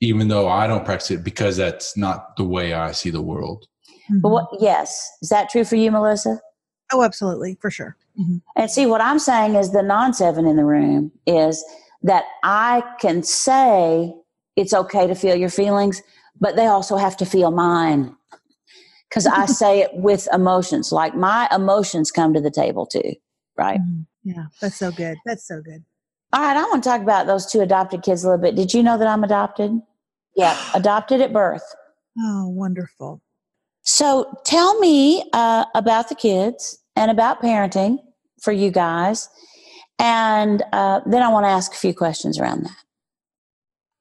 even 0.00 0.28
though 0.28 0.48
I 0.48 0.66
don't 0.66 0.84
practice 0.84 1.12
it 1.12 1.24
because 1.24 1.56
that's 1.56 1.96
not 1.96 2.36
the 2.36 2.44
way 2.44 2.74
I 2.74 2.92
see 2.92 3.10
the 3.10 3.22
world. 3.22 3.66
Mm-hmm. 4.10 4.20
But 4.20 4.28
what, 4.28 4.48
yes, 4.60 5.10
is 5.22 5.30
that 5.30 5.48
true 5.48 5.64
for 5.64 5.76
you, 5.76 5.90
Melissa? 5.90 6.40
Oh, 6.92 7.02
absolutely, 7.02 7.56
for 7.60 7.70
sure. 7.70 7.96
Mm-hmm. 8.18 8.36
And 8.56 8.70
see, 8.70 8.86
what 8.86 9.00
I'm 9.00 9.18
saying 9.18 9.56
is 9.56 9.72
the 9.72 9.82
non 9.82 10.14
seven 10.14 10.46
in 10.46 10.56
the 10.56 10.64
room 10.64 11.12
is 11.26 11.64
that 12.02 12.24
I 12.42 12.82
can 13.00 13.22
say 13.22 14.14
it's 14.56 14.72
okay 14.72 15.06
to 15.06 15.14
feel 15.14 15.34
your 15.34 15.48
feelings, 15.48 16.02
but 16.40 16.56
they 16.56 16.66
also 16.66 16.96
have 16.96 17.16
to 17.18 17.26
feel 17.26 17.50
mine 17.50 18.14
because 19.08 19.26
I 19.26 19.46
say 19.62 19.80
it 19.80 19.90
with 19.94 20.28
emotions. 20.32 20.92
Like 20.92 21.14
my 21.16 21.48
emotions 21.52 22.10
come 22.10 22.34
to 22.34 22.40
the 22.40 22.50
table 22.50 22.86
too, 22.86 23.14
right? 23.56 23.80
Mm-hmm. 23.80 24.02
Yeah, 24.30 24.44
that's 24.60 24.76
so 24.76 24.90
good. 24.90 25.18
That's 25.26 25.46
so 25.46 25.60
good. 25.60 25.84
All 26.32 26.40
right, 26.40 26.56
I 26.56 26.62
want 26.62 26.82
to 26.82 26.88
talk 26.88 27.00
about 27.00 27.26
those 27.26 27.46
two 27.46 27.60
adopted 27.60 28.02
kids 28.02 28.24
a 28.24 28.28
little 28.28 28.42
bit. 28.42 28.56
Did 28.56 28.74
you 28.74 28.82
know 28.82 28.98
that 28.98 29.06
I'm 29.06 29.22
adopted? 29.22 29.80
Yeah, 30.36 30.58
adopted 30.74 31.20
at 31.20 31.32
birth. 31.32 31.64
Oh, 32.18 32.48
wonderful. 32.48 33.20
So 33.82 34.32
tell 34.44 34.78
me 34.78 35.28
uh, 35.32 35.66
about 35.74 36.08
the 36.08 36.14
kids 36.14 36.78
and 36.96 37.10
about 37.10 37.42
parenting 37.42 37.98
for 38.40 38.52
you 38.52 38.70
guys. 38.70 39.28
And 39.98 40.62
uh, 40.72 41.00
then 41.06 41.22
I 41.22 41.28
want 41.28 41.44
to 41.44 41.50
ask 41.50 41.72
a 41.72 41.76
few 41.76 41.94
questions 41.94 42.38
around 42.38 42.64
that. 42.64 42.76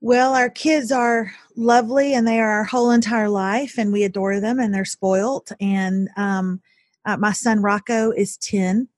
Well, 0.02 0.34
our 0.36 0.50
kids 0.50 0.92
are 0.92 1.32
lovely 1.56 2.14
and 2.14 2.28
they 2.28 2.40
are 2.40 2.50
our 2.50 2.64
whole 2.66 2.92
entire 2.92 3.30
life, 3.30 3.78
and 3.78 3.94
we 3.94 4.04
adore 4.04 4.42
them 4.42 4.60
and 4.60 4.74
they're 4.74 4.84
spoilt. 4.84 5.52
And 5.62 6.10
um, 6.18 6.62
uh, 7.06 7.16
my 7.18 7.32
son 7.32 7.62
Rocco 7.62 8.12
is 8.12 8.38
10 8.38 8.90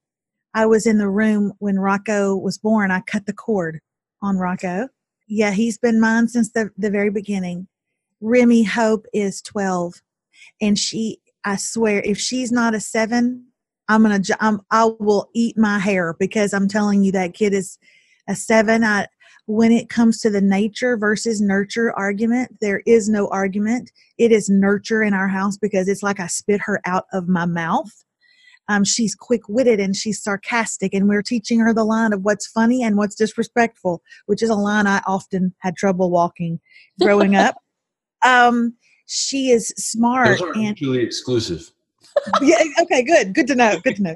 I 0.56 0.66
was 0.66 0.88
in 0.88 1.00
the 1.00 1.10
room 1.10 1.52
when 1.60 1.80
Rocco 1.80 2.34
was 2.34 2.58
born. 2.58 2.90
I 2.90 3.02
cut 3.02 3.26
the 3.26 3.34
cord 3.34 3.82
on 4.22 4.38
Rocco. 4.38 4.88
Yeah, 5.28 5.52
he's 5.52 5.78
been 5.78 6.00
mine 6.00 6.30
since 6.30 6.54
the, 6.54 6.70
the 6.78 6.90
very 6.90 7.10
beginning. 7.10 7.68
Remy 8.22 8.64
Hope 8.64 9.06
is 9.14 9.42
12. 9.42 9.96
And 10.62 10.80
she, 10.80 11.20
I 11.44 11.58
swear, 11.58 12.02
if 12.04 12.18
she's 12.18 12.54
not 12.54 12.74
a 12.74 12.80
seven, 12.80 13.45
I'm 13.88 14.04
going 14.04 14.22
to, 14.22 14.38
I'm, 14.40 14.62
I 14.72 14.92
will 15.00 15.30
eat 15.34 15.58
my 15.58 15.80
hair 15.80 16.16
because 16.20 16.54
I'm 16.54 16.68
telling 16.68 17.04
you 17.04 17.12
that 17.14 17.34
kid 17.34 17.54
is 17.54 17.78
a 18.28 18.36
seven. 18.36 18.84
I, 18.84 19.08
when 19.48 19.72
it 19.72 19.90
comes 19.90 20.20
to 20.22 20.30
the 20.30 20.42
nature 20.42 20.98
versus 20.98 21.40
nurture 21.40 21.94
argument, 21.94 22.58
there 22.62 22.82
is 22.86 23.08
no 23.08 23.28
argument. 23.28 23.92
It 24.18 24.32
is 24.32 24.50
nurture 24.50 25.04
in 25.04 25.14
our 25.14 25.28
house 25.28 25.58
because 25.58 25.88
it's 25.88 26.02
like 26.02 26.20
I 26.20 26.28
spit 26.28 26.62
her 26.66 26.82
out 26.86 27.06
of 27.14 27.28
my 27.28 27.46
mouth 27.46 27.92
um, 28.68 28.84
she's 28.84 29.16
quick 29.16 29.48
witted 29.48 29.80
and 29.80 29.96
she's 29.96 30.22
sarcastic, 30.22 30.94
and 30.94 31.08
we're 31.08 31.22
teaching 31.22 31.60
her 31.60 31.74
the 31.74 31.84
line 31.84 32.14
of 32.14 32.24
what's 32.24 32.48
funny 32.48 32.84
and 32.84 32.98
what's 32.98 33.16
disrespectful, 33.16 34.02
which 34.26 34.42
is 34.42 34.50
a 34.50 34.56
line 34.56 34.88
I 34.88 35.02
often 35.06 35.54
had 35.60 35.76
trouble 35.76 36.10
walking 36.10 36.60
growing 37.00 37.36
up. 37.36 37.56
Um, 38.24 38.74
she 39.06 39.52
is 39.52 39.68
smart 39.78 40.40
Those 40.40 40.42
are 40.42 40.54
and 40.54 40.64
mutually 40.64 41.04
exclusive. 41.04 41.72
Yeah. 42.42 42.64
Okay. 42.82 43.04
Good. 43.04 43.34
Good 43.34 43.48
to 43.48 43.56
know. 43.56 43.80
Good 43.84 43.98
to 43.98 44.04
know. 44.04 44.16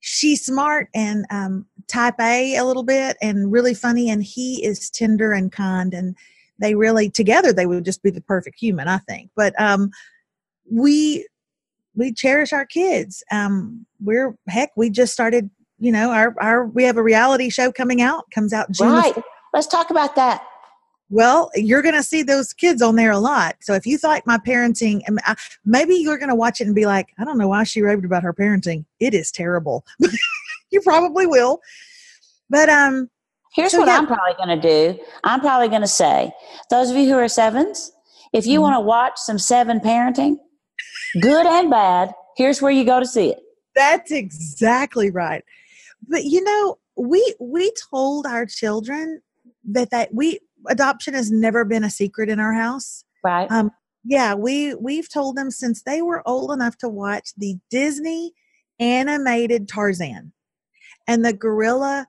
She's 0.00 0.44
smart 0.44 0.88
and 0.94 1.26
um, 1.30 1.66
type 1.86 2.16
A 2.20 2.56
a 2.56 2.64
little 2.64 2.82
bit 2.82 3.16
and 3.22 3.52
really 3.52 3.74
funny, 3.74 4.10
and 4.10 4.22
he 4.22 4.64
is 4.64 4.90
tender 4.90 5.32
and 5.32 5.52
kind, 5.52 5.94
and 5.94 6.16
they 6.58 6.74
really 6.74 7.08
together 7.08 7.52
they 7.52 7.66
would 7.66 7.84
just 7.84 8.02
be 8.02 8.10
the 8.10 8.20
perfect 8.20 8.58
human, 8.58 8.88
I 8.88 8.98
think. 8.98 9.30
But 9.36 9.58
um, 9.60 9.90
we 10.70 11.26
we 11.94 12.12
cherish 12.12 12.52
our 12.52 12.66
kids. 12.66 13.22
Um, 13.30 13.86
we're 14.02 14.36
heck, 14.48 14.70
we 14.76 14.90
just 14.90 15.12
started. 15.12 15.50
You 15.78 15.92
know, 15.92 16.10
our 16.10 16.34
our 16.40 16.66
we 16.66 16.84
have 16.84 16.96
a 16.96 17.02
reality 17.02 17.50
show 17.50 17.72
coming 17.72 18.02
out. 18.02 18.24
Comes 18.34 18.52
out 18.52 18.70
June. 18.70 18.88
Right. 18.88 19.14
Let's 19.52 19.66
talk 19.66 19.90
about 19.90 20.16
that. 20.16 20.42
Well, 21.12 21.50
you're 21.54 21.82
going 21.82 21.94
to 21.94 22.02
see 22.02 22.22
those 22.22 22.54
kids 22.54 22.80
on 22.80 22.96
there 22.96 23.10
a 23.10 23.18
lot. 23.18 23.56
So 23.60 23.74
if 23.74 23.84
you 23.84 23.98
thought 23.98 24.22
my 24.26 24.38
parenting, 24.38 25.02
maybe 25.62 25.94
you're 25.94 26.16
going 26.16 26.30
to 26.30 26.34
watch 26.34 26.62
it 26.62 26.66
and 26.66 26.74
be 26.74 26.86
like, 26.86 27.10
I 27.18 27.24
don't 27.26 27.36
know 27.36 27.48
why 27.48 27.64
she 27.64 27.82
raved 27.82 28.06
about 28.06 28.22
her 28.22 28.32
parenting. 28.32 28.86
It 28.98 29.12
is 29.12 29.30
terrible. 29.30 29.84
you 30.70 30.80
probably 30.80 31.26
will. 31.26 31.60
But 32.48 32.70
um, 32.70 33.10
here's 33.54 33.72
so 33.72 33.80
what 33.80 33.88
yeah. 33.88 33.98
I'm 33.98 34.06
probably 34.06 34.32
going 34.42 34.58
to 34.58 34.68
do. 34.94 34.98
I'm 35.22 35.40
probably 35.40 35.68
going 35.68 35.82
to 35.82 35.86
say, 35.86 36.32
those 36.70 36.88
of 36.88 36.96
you 36.96 37.06
who 37.06 37.18
are 37.18 37.28
sevens, 37.28 37.92
if 38.32 38.46
you 38.46 38.54
mm-hmm. 38.54 38.62
want 38.62 38.76
to 38.76 38.80
watch 38.80 39.18
some 39.18 39.38
seven 39.38 39.80
parenting, 39.80 40.36
good 41.20 41.44
and 41.44 41.68
bad. 41.68 42.14
Here's 42.38 42.62
where 42.62 42.72
you 42.72 42.86
go 42.86 42.98
to 42.98 43.06
see 43.06 43.32
it. 43.32 43.38
That's 43.74 44.10
exactly 44.10 45.10
right. 45.10 45.44
But 46.08 46.24
you 46.24 46.42
know, 46.42 46.78
we 46.96 47.34
we 47.38 47.70
told 47.90 48.24
our 48.24 48.46
children 48.46 49.20
that 49.64 49.90
that 49.90 50.14
we 50.14 50.40
adoption 50.68 51.14
has 51.14 51.30
never 51.30 51.64
been 51.64 51.84
a 51.84 51.90
secret 51.90 52.28
in 52.28 52.40
our 52.40 52.52
house. 52.52 53.04
Right. 53.24 53.50
Um, 53.50 53.70
yeah, 54.04 54.34
we 54.34 54.74
we've 54.74 55.08
told 55.08 55.36
them 55.36 55.50
since 55.50 55.82
they 55.82 56.02
were 56.02 56.26
old 56.26 56.50
enough 56.50 56.76
to 56.78 56.88
watch 56.88 57.30
the 57.36 57.56
Disney 57.70 58.32
animated 58.80 59.68
Tarzan, 59.68 60.32
and 61.06 61.24
the 61.24 61.32
gorilla 61.32 62.08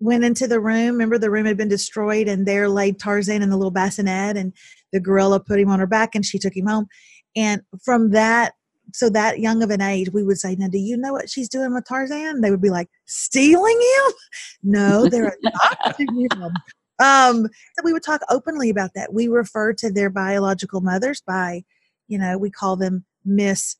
went 0.00 0.24
into 0.24 0.46
the 0.46 0.60
room. 0.60 0.92
Remember, 0.92 1.18
the 1.18 1.30
room 1.30 1.46
had 1.46 1.56
been 1.56 1.68
destroyed, 1.68 2.28
and 2.28 2.46
there 2.46 2.68
lay 2.68 2.92
Tarzan 2.92 3.42
in 3.42 3.50
the 3.50 3.56
little 3.56 3.70
bassinet, 3.70 4.36
and 4.36 4.52
the 4.92 5.00
gorilla 5.00 5.40
put 5.40 5.60
him 5.60 5.68
on 5.68 5.78
her 5.78 5.86
back, 5.86 6.14
and 6.14 6.24
she 6.24 6.38
took 6.38 6.56
him 6.56 6.66
home. 6.66 6.86
And 7.34 7.60
from 7.84 8.10
that, 8.12 8.54
so 8.94 9.10
that 9.10 9.40
young 9.40 9.62
of 9.62 9.70
an 9.70 9.82
age, 9.82 10.10
we 10.12 10.22
would 10.22 10.38
say, 10.38 10.56
Now, 10.56 10.68
do 10.68 10.78
you 10.78 10.96
know 10.96 11.12
what 11.12 11.28
she's 11.28 11.48
doing 11.48 11.74
with 11.74 11.86
Tarzan? 11.86 12.40
They 12.40 12.50
would 12.50 12.62
be 12.62 12.70
like, 12.70 12.88
Stealing 13.06 13.78
him? 13.80 14.12
No, 14.62 15.08
they're 15.08 15.36
adopting 15.46 16.28
him. 16.32 16.52
Um, 16.98 17.46
so 17.46 17.82
we 17.84 17.92
would 17.92 18.02
talk 18.02 18.22
openly 18.30 18.70
about 18.70 18.90
that. 18.94 19.12
We 19.12 19.28
refer 19.28 19.72
to 19.74 19.90
their 19.90 20.10
biological 20.10 20.80
mothers 20.80 21.22
by, 21.26 21.64
you 22.08 22.18
know, 22.18 22.38
we 22.38 22.50
call 22.50 22.76
them 22.76 23.04
Miss 23.24 23.76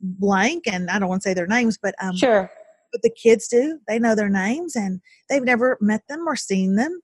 Blank, 0.00 0.64
and 0.66 0.90
I 0.90 0.98
don't 0.98 1.08
want 1.08 1.22
to 1.22 1.28
say 1.28 1.34
their 1.34 1.46
names, 1.46 1.78
but 1.80 1.94
um, 2.00 2.16
sure. 2.16 2.50
But 2.92 3.02
the 3.02 3.10
kids 3.10 3.48
do. 3.48 3.78
They 3.86 3.98
know 3.98 4.14
their 4.14 4.28
names, 4.28 4.76
and 4.76 5.00
they've 5.28 5.42
never 5.42 5.78
met 5.80 6.02
them 6.08 6.26
or 6.26 6.36
seen 6.36 6.76
them, 6.76 7.00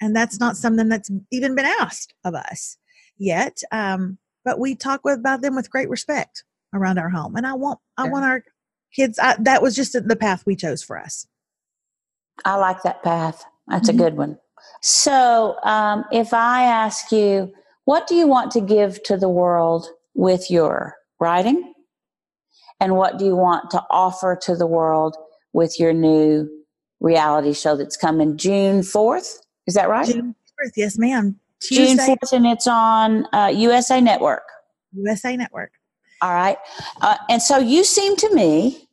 and 0.00 0.14
that's 0.16 0.40
not 0.40 0.56
something 0.56 0.88
that's 0.88 1.10
even 1.30 1.54
been 1.54 1.66
asked 1.66 2.14
of 2.24 2.34
us 2.34 2.76
yet. 3.18 3.62
Um, 3.70 4.18
but 4.44 4.58
we 4.58 4.74
talk 4.74 5.02
with, 5.04 5.18
about 5.18 5.42
them 5.42 5.54
with 5.54 5.70
great 5.70 5.88
respect 5.88 6.44
around 6.74 6.98
our 6.98 7.10
home. 7.10 7.36
And 7.36 7.46
I 7.46 7.54
want 7.54 7.78
I 7.96 8.08
want 8.08 8.24
our 8.24 8.42
kids. 8.94 9.18
I, 9.18 9.36
that 9.40 9.62
was 9.62 9.76
just 9.76 9.92
the 9.92 10.16
path 10.16 10.44
we 10.46 10.56
chose 10.56 10.82
for 10.82 10.98
us. 10.98 11.26
I 12.44 12.56
like 12.56 12.82
that 12.82 13.02
path. 13.02 13.44
That's 13.68 13.88
mm-hmm. 13.88 14.00
a 14.00 14.02
good 14.02 14.16
one. 14.16 14.38
So, 14.80 15.56
um, 15.62 16.04
if 16.12 16.32
I 16.32 16.62
ask 16.62 17.12
you, 17.12 17.52
what 17.84 18.06
do 18.06 18.14
you 18.14 18.26
want 18.26 18.50
to 18.52 18.60
give 18.60 19.02
to 19.04 19.16
the 19.16 19.28
world 19.28 19.88
with 20.14 20.50
your 20.50 20.96
writing? 21.18 21.74
And 22.80 22.96
what 22.96 23.18
do 23.18 23.24
you 23.24 23.36
want 23.36 23.70
to 23.72 23.84
offer 23.90 24.38
to 24.42 24.56
the 24.56 24.66
world 24.66 25.16
with 25.52 25.78
your 25.78 25.92
new 25.92 26.48
reality 27.00 27.52
show 27.52 27.76
that's 27.76 27.96
coming 27.96 28.36
June 28.36 28.80
4th? 28.80 29.38
Is 29.66 29.74
that 29.74 29.88
right? 29.88 30.06
June 30.06 30.34
4th, 30.62 30.72
yes, 30.76 30.98
ma'am. 30.98 31.38
Tuesday. 31.60 32.06
June 32.06 32.16
4th, 32.16 32.32
and 32.32 32.46
it's 32.46 32.66
on 32.66 33.26
uh, 33.34 33.52
USA 33.54 34.00
Network. 34.00 34.44
USA 34.94 35.36
Network. 35.36 35.72
All 36.22 36.34
right. 36.34 36.58
Uh, 37.00 37.16
and 37.28 37.42
so 37.42 37.58
you 37.58 37.84
seem 37.84 38.16
to 38.16 38.34
me 38.34 38.88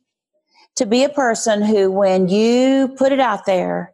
to 0.76 0.86
be 0.86 1.04
a 1.04 1.08
person 1.08 1.62
who, 1.62 1.90
when 1.90 2.28
you 2.28 2.88
put 2.96 3.12
it 3.12 3.20
out 3.20 3.46
there, 3.46 3.92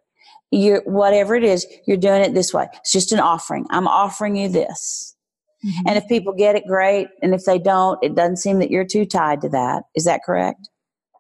you 0.51 0.81
whatever 0.85 1.35
it 1.35 1.45
is, 1.45 1.67
you're 1.87 1.97
doing 1.97 2.23
it 2.23 2.35
this 2.35 2.53
way. 2.55 2.67
It's 2.75 2.93
just 2.93 3.13
an 3.13 3.21
offering. 3.21 3.67
I'm 3.71 3.89
offering 3.89 4.37
you 4.37 4.49
this. 4.49 5.17
Mm-hmm. 5.65 5.89
And 5.89 5.99
if 5.99 6.07
people 6.09 6.33
get 6.33 6.57
it, 6.57 6.65
great. 6.67 7.09
And 7.23 7.35
if 7.35 7.45
they 7.45 7.59
don't, 7.59 8.03
it 8.03 8.15
doesn't 8.15 8.37
seem 8.37 8.59
that 8.59 8.71
you're 8.71 8.85
too 8.85 9.07
tied 9.07 9.41
to 9.43 9.49
that. 9.51 9.85
Is 9.95 10.05
that 10.05 10.21
correct? 10.25 10.69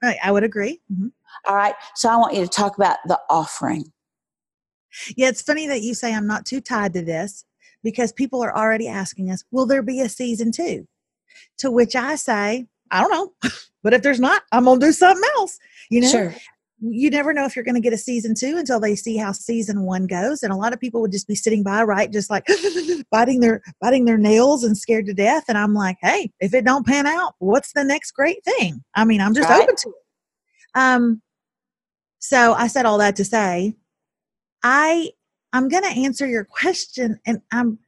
I, 0.02 0.16
I 0.22 0.32
would 0.32 0.44
agree. 0.44 0.80
Mm-hmm. 0.92 1.08
All 1.46 1.56
right. 1.56 1.74
So 1.94 2.08
I 2.08 2.16
want 2.16 2.34
you 2.34 2.42
to 2.42 2.48
talk 2.48 2.76
about 2.76 2.98
the 3.06 3.18
offering. 3.30 3.84
Yeah, 5.16 5.28
it's 5.28 5.42
funny 5.42 5.66
that 5.66 5.82
you 5.82 5.94
say 5.94 6.14
I'm 6.14 6.26
not 6.26 6.46
too 6.46 6.60
tied 6.60 6.92
to 6.92 7.02
this 7.02 7.44
because 7.82 8.12
people 8.12 8.42
are 8.42 8.56
already 8.56 8.86
asking 8.86 9.30
us, 9.30 9.42
will 9.50 9.66
there 9.66 9.82
be 9.82 10.00
a 10.00 10.08
season 10.08 10.52
two? 10.52 10.86
To 11.58 11.70
which 11.70 11.96
I 11.96 12.14
say, 12.14 12.66
I 12.90 13.00
don't 13.00 13.10
know. 13.10 13.50
But 13.82 13.92
if 13.92 14.00
there's 14.00 14.18
not, 14.18 14.42
I'm 14.50 14.64
gonna 14.64 14.80
do 14.80 14.92
something 14.92 15.22
else. 15.36 15.58
You 15.90 16.00
know, 16.00 16.08
Sure. 16.08 16.34
You 16.90 17.10
never 17.10 17.32
know 17.32 17.44
if 17.44 17.56
you're 17.56 17.64
going 17.64 17.74
to 17.76 17.80
get 17.80 17.92
a 17.92 17.98
season 17.98 18.34
two 18.34 18.56
until 18.56 18.78
they 18.78 18.94
see 18.94 19.16
how 19.16 19.32
season 19.32 19.82
one 19.82 20.06
goes. 20.06 20.42
And 20.42 20.52
a 20.52 20.56
lot 20.56 20.72
of 20.72 20.80
people 20.80 21.00
would 21.00 21.12
just 21.12 21.26
be 21.26 21.34
sitting 21.34 21.62
by, 21.62 21.82
right, 21.82 22.10
just 22.10 22.30
like 22.30 22.46
biting 23.10 23.40
their 23.40 23.62
biting 23.80 24.04
their 24.04 24.18
nails 24.18 24.64
and 24.64 24.76
scared 24.76 25.06
to 25.06 25.14
death. 25.14 25.44
And 25.48 25.56
I'm 25.56 25.74
like, 25.74 25.96
hey, 26.02 26.30
if 26.40 26.52
it 26.52 26.64
don't 26.64 26.86
pan 26.86 27.06
out, 27.06 27.34
what's 27.38 27.72
the 27.72 27.84
next 27.84 28.12
great 28.12 28.44
thing? 28.44 28.82
I 28.94 29.04
mean, 29.04 29.20
I'm 29.20 29.34
just 29.34 29.48
Right. 29.48 29.62
open 29.62 29.76
to 29.76 29.88
it. 29.88 29.94
Um, 30.74 31.22
so 32.18 32.54
I 32.54 32.66
said 32.66 32.86
all 32.86 32.98
that 32.98 33.16
to 33.16 33.24
say, 33.24 33.74
I 34.62 35.10
I'm 35.52 35.68
going 35.68 35.84
to 35.84 36.00
answer 36.00 36.26
your 36.26 36.44
question, 36.44 37.20
and 37.26 37.40
I'm 37.52 37.78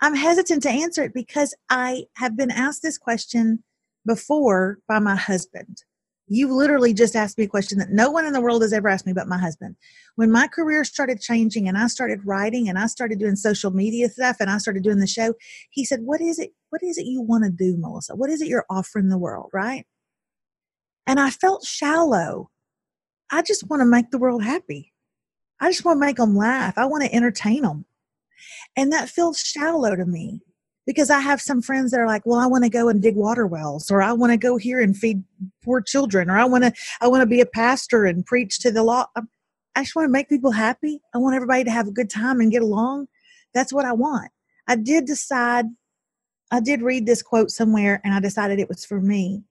I'm 0.00 0.14
hesitant 0.14 0.62
to 0.64 0.70
answer 0.70 1.02
it 1.02 1.14
because 1.14 1.54
I 1.70 2.04
have 2.14 2.36
been 2.36 2.50
asked 2.50 2.82
this 2.82 2.98
question 2.98 3.62
before 4.06 4.78
by 4.88 4.98
my 4.98 5.16
husband. 5.16 5.84
You 6.26 6.54
literally 6.54 6.94
just 6.94 7.14
asked 7.14 7.36
me 7.36 7.44
a 7.44 7.48
question 7.48 7.78
that 7.78 7.90
no 7.90 8.10
one 8.10 8.24
in 8.24 8.32
the 8.32 8.40
world 8.40 8.62
has 8.62 8.72
ever 8.72 8.88
asked 8.88 9.06
me 9.06 9.12
but 9.12 9.28
my 9.28 9.36
husband. 9.36 9.76
When 10.16 10.32
my 10.32 10.48
career 10.48 10.82
started 10.84 11.20
changing 11.20 11.68
and 11.68 11.76
I 11.76 11.86
started 11.88 12.20
writing 12.24 12.68
and 12.68 12.78
I 12.78 12.86
started 12.86 13.18
doing 13.18 13.36
social 13.36 13.70
media 13.70 14.08
stuff 14.08 14.36
and 14.40 14.48
I 14.50 14.56
started 14.58 14.82
doing 14.82 15.00
the 15.00 15.06
show, 15.06 15.34
he 15.70 15.84
said, 15.84 16.00
What 16.02 16.22
is 16.22 16.38
it? 16.38 16.52
What 16.70 16.82
is 16.82 16.96
it 16.96 17.06
you 17.06 17.20
want 17.20 17.44
to 17.44 17.50
do, 17.50 17.76
Melissa? 17.78 18.16
What 18.16 18.30
is 18.30 18.40
it 18.40 18.48
you're 18.48 18.66
offering 18.70 19.10
the 19.10 19.18
world? 19.18 19.50
Right. 19.52 19.86
And 21.06 21.20
I 21.20 21.30
felt 21.30 21.64
shallow. 21.64 22.50
I 23.30 23.42
just 23.42 23.68
want 23.68 23.80
to 23.80 23.86
make 23.86 24.10
the 24.10 24.18
world 24.18 24.42
happy. 24.42 24.92
I 25.60 25.70
just 25.70 25.84
want 25.84 25.96
to 25.96 26.06
make 26.06 26.16
them 26.16 26.36
laugh. 26.36 26.78
I 26.78 26.86
want 26.86 27.04
to 27.04 27.14
entertain 27.14 27.62
them. 27.62 27.84
And 28.76 28.92
that 28.92 29.08
feels 29.10 29.38
shallow 29.38 29.94
to 29.94 30.06
me 30.06 30.40
because 30.86 31.10
I 31.10 31.20
have 31.20 31.40
some 31.40 31.62
friends 31.62 31.90
that 31.90 32.00
are 32.00 32.06
like, 32.06 32.26
well, 32.26 32.38
I 32.38 32.46
want 32.46 32.64
to 32.64 32.70
go 32.70 32.88
and 32.88 33.02
dig 33.02 33.16
water 33.16 33.46
wells, 33.46 33.90
or 33.90 34.02
I 34.02 34.12
want 34.12 34.32
to 34.32 34.36
go 34.36 34.56
here 34.56 34.80
and 34.80 34.96
feed 34.96 35.22
poor 35.64 35.80
children, 35.80 36.30
or 36.30 36.36
I 36.36 36.44
want 36.44 36.64
to, 36.64 36.72
I 37.00 37.08
want 37.08 37.22
to 37.22 37.26
be 37.26 37.40
a 37.40 37.46
pastor 37.46 38.04
and 38.04 38.24
preach 38.24 38.58
to 38.60 38.70
the 38.70 38.82
law. 38.82 39.06
Um, 39.16 39.28
I 39.74 39.82
just 39.82 39.96
want 39.96 40.06
to 40.06 40.12
make 40.12 40.28
people 40.28 40.52
happy. 40.52 41.00
I 41.14 41.18
want 41.18 41.34
everybody 41.34 41.64
to 41.64 41.70
have 41.70 41.88
a 41.88 41.92
good 41.92 42.10
time 42.10 42.40
and 42.40 42.52
get 42.52 42.62
along. 42.62 43.08
That's 43.54 43.72
what 43.72 43.84
I 43.84 43.92
want. 43.92 44.30
I 44.68 44.76
did 44.76 45.04
decide, 45.04 45.66
I 46.50 46.60
did 46.60 46.82
read 46.82 47.06
this 47.06 47.22
quote 47.22 47.50
somewhere 47.50 48.00
and 48.04 48.14
I 48.14 48.20
decided 48.20 48.58
it 48.58 48.68
was 48.68 48.84
for 48.84 49.00
me. 49.00 49.42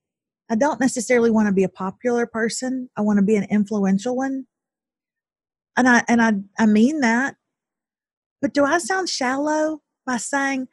I 0.50 0.56
don't 0.56 0.80
necessarily 0.80 1.32
want 1.32 1.48
to 1.48 1.54
be 1.54 1.64
a 1.64 1.70
popular 1.70 2.26
person. 2.26 2.90
I 2.96 3.02
want 3.02 3.18
to 3.18 3.24
be 3.24 3.36
an 3.36 3.48
influential 3.50 4.16
one. 4.16 4.46
And 5.76 5.90
I, 5.90 6.04
and 6.08 6.22
I, 6.22 6.34
I 6.58 6.68
mean 6.68 7.00
that. 7.02 7.36
But 8.42 8.54
do 8.54 8.64
I 8.64 8.78
sound 8.78 9.10
shallow 9.10 9.82
by 10.06 10.18
saying, 10.18 10.68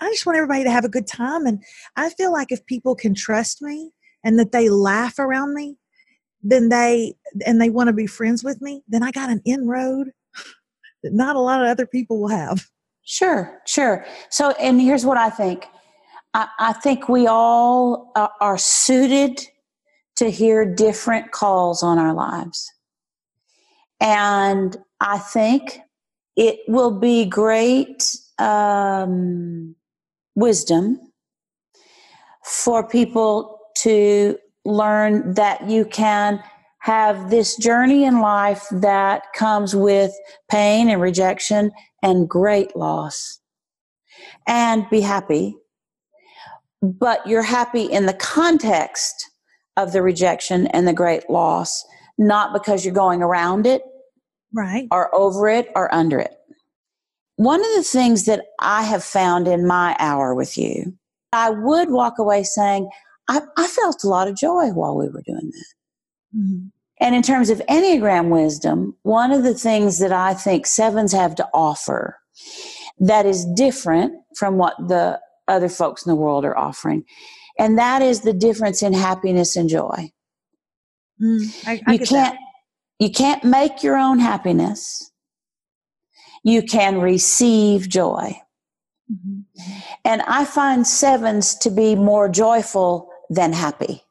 I 0.00 0.10
just 0.10 0.26
want 0.26 0.36
everybody 0.36 0.64
to 0.64 0.70
have 0.70 0.84
a 0.84 0.90
good 0.90 1.06
time. 1.06 1.46
And 1.46 1.62
I 1.96 2.10
feel 2.10 2.32
like 2.32 2.52
if 2.52 2.64
people 2.66 2.94
can 2.94 3.14
trust 3.14 3.62
me 3.62 3.92
and 4.24 4.38
that 4.38 4.52
they 4.52 4.68
laugh 4.68 5.18
around 5.18 5.54
me, 5.54 5.76
then 6.42 6.68
they 6.68 7.14
and 7.44 7.60
they 7.60 7.70
want 7.70 7.88
to 7.88 7.92
be 7.92 8.06
friends 8.06 8.44
with 8.44 8.60
me, 8.60 8.82
then 8.88 9.02
I 9.02 9.10
got 9.10 9.30
an 9.30 9.42
inroad 9.44 10.12
that 11.02 11.12
not 11.12 11.36
a 11.36 11.40
lot 11.40 11.62
of 11.62 11.68
other 11.68 11.86
people 11.86 12.20
will 12.20 12.28
have. 12.28 12.66
Sure, 13.02 13.62
sure. 13.66 14.04
So, 14.30 14.50
and 14.60 14.80
here's 14.80 15.06
what 15.06 15.16
I 15.16 15.30
think 15.30 15.66
I, 16.34 16.48
I 16.58 16.72
think 16.74 17.08
we 17.08 17.26
all 17.26 18.12
are, 18.14 18.32
are 18.40 18.58
suited 18.58 19.40
to 20.16 20.30
hear 20.30 20.64
different 20.64 21.30
calls 21.30 21.82
on 21.82 21.98
our 21.98 22.12
lives. 22.12 22.72
And 24.00 24.76
I 25.00 25.18
think 25.18 25.80
it 26.36 26.60
will 26.68 26.90
be 26.90 27.24
great 27.24 28.14
um, 28.38 29.74
wisdom 30.36 31.00
for 32.44 32.86
people 32.86 33.58
to 33.78 34.38
learn 34.64 35.34
that 35.34 35.68
you 35.68 35.84
can 35.84 36.40
have 36.80 37.30
this 37.30 37.56
journey 37.56 38.04
in 38.04 38.20
life 38.20 38.64
that 38.70 39.22
comes 39.34 39.74
with 39.74 40.12
pain 40.48 40.88
and 40.88 41.00
rejection 41.02 41.72
and 42.02 42.28
great 42.28 42.76
loss 42.76 43.40
and 44.46 44.88
be 44.90 45.00
happy 45.00 45.56
but 46.82 47.26
you're 47.26 47.42
happy 47.42 47.84
in 47.84 48.06
the 48.06 48.14
context 48.14 49.30
of 49.76 49.92
the 49.92 50.02
rejection 50.02 50.68
and 50.68 50.86
the 50.86 50.92
great 50.92 51.28
loss 51.28 51.84
not 52.18 52.52
because 52.52 52.84
you're 52.84 52.94
going 52.94 53.22
around 53.22 53.66
it 53.66 53.82
Right. 54.54 54.86
or 54.92 55.12
over 55.14 55.48
it 55.48 55.68
or 55.74 55.92
under 55.92 56.20
it 56.20 56.35
one 57.36 57.60
of 57.60 57.66
the 57.76 57.82
things 57.82 58.24
that 58.24 58.42
i 58.60 58.82
have 58.82 59.04
found 59.04 59.46
in 59.48 59.66
my 59.66 59.94
hour 59.98 60.34
with 60.34 60.56
you 60.58 60.92
i 61.32 61.50
would 61.50 61.90
walk 61.90 62.18
away 62.18 62.42
saying 62.42 62.88
i, 63.28 63.40
I 63.56 63.66
felt 63.66 64.04
a 64.04 64.08
lot 64.08 64.28
of 64.28 64.36
joy 64.36 64.68
while 64.72 64.96
we 64.96 65.08
were 65.08 65.22
doing 65.26 65.50
that 65.50 65.74
Mhm. 66.36 66.70
and 67.00 67.14
in 67.14 67.22
terms 67.22 67.48
of 67.50 67.62
Enneagram 67.68 68.28
wisdom, 68.30 68.96
one 69.02 69.32
of 69.32 69.42
the 69.42 69.54
things 69.54 69.98
that 70.00 70.12
I 70.12 70.34
think 70.34 70.66
sevens 70.66 71.12
have 71.12 71.34
to 71.36 71.48
offer 71.54 72.18
that 72.98 73.24
is 73.26 73.46
different 73.54 74.12
from 74.36 74.58
what 74.58 74.74
the 74.88 75.18
other 75.48 75.68
folks 75.68 76.04
in 76.04 76.10
the 76.10 76.16
world 76.16 76.44
are 76.44 76.58
offering, 76.58 77.04
and 77.58 77.78
that 77.78 78.02
is 78.02 78.20
the 78.22 78.32
difference 78.32 78.82
in 78.82 78.92
happiness 78.92 79.56
and 79.56 79.68
joy. 79.68 80.10
Mm, 81.22 81.66
I, 81.66 81.80
I 81.86 81.92
you 81.92 81.98
can't 82.00 82.34
that. 82.34 82.38
you 82.98 83.10
can't 83.10 83.44
make 83.44 83.82
your 83.82 83.96
own 83.96 84.18
happiness. 84.18 85.10
You 86.46 86.62
can 86.62 87.00
receive 87.00 87.88
joy. 87.88 88.40
Mhm. 89.12 89.44
And 90.04 90.22
I 90.22 90.44
find 90.44 90.86
sevens 90.86 91.54
to 91.56 91.70
be 91.70 91.94
more 91.94 92.28
joyful 92.28 93.08
than 93.28 93.52
happy. 93.52 94.04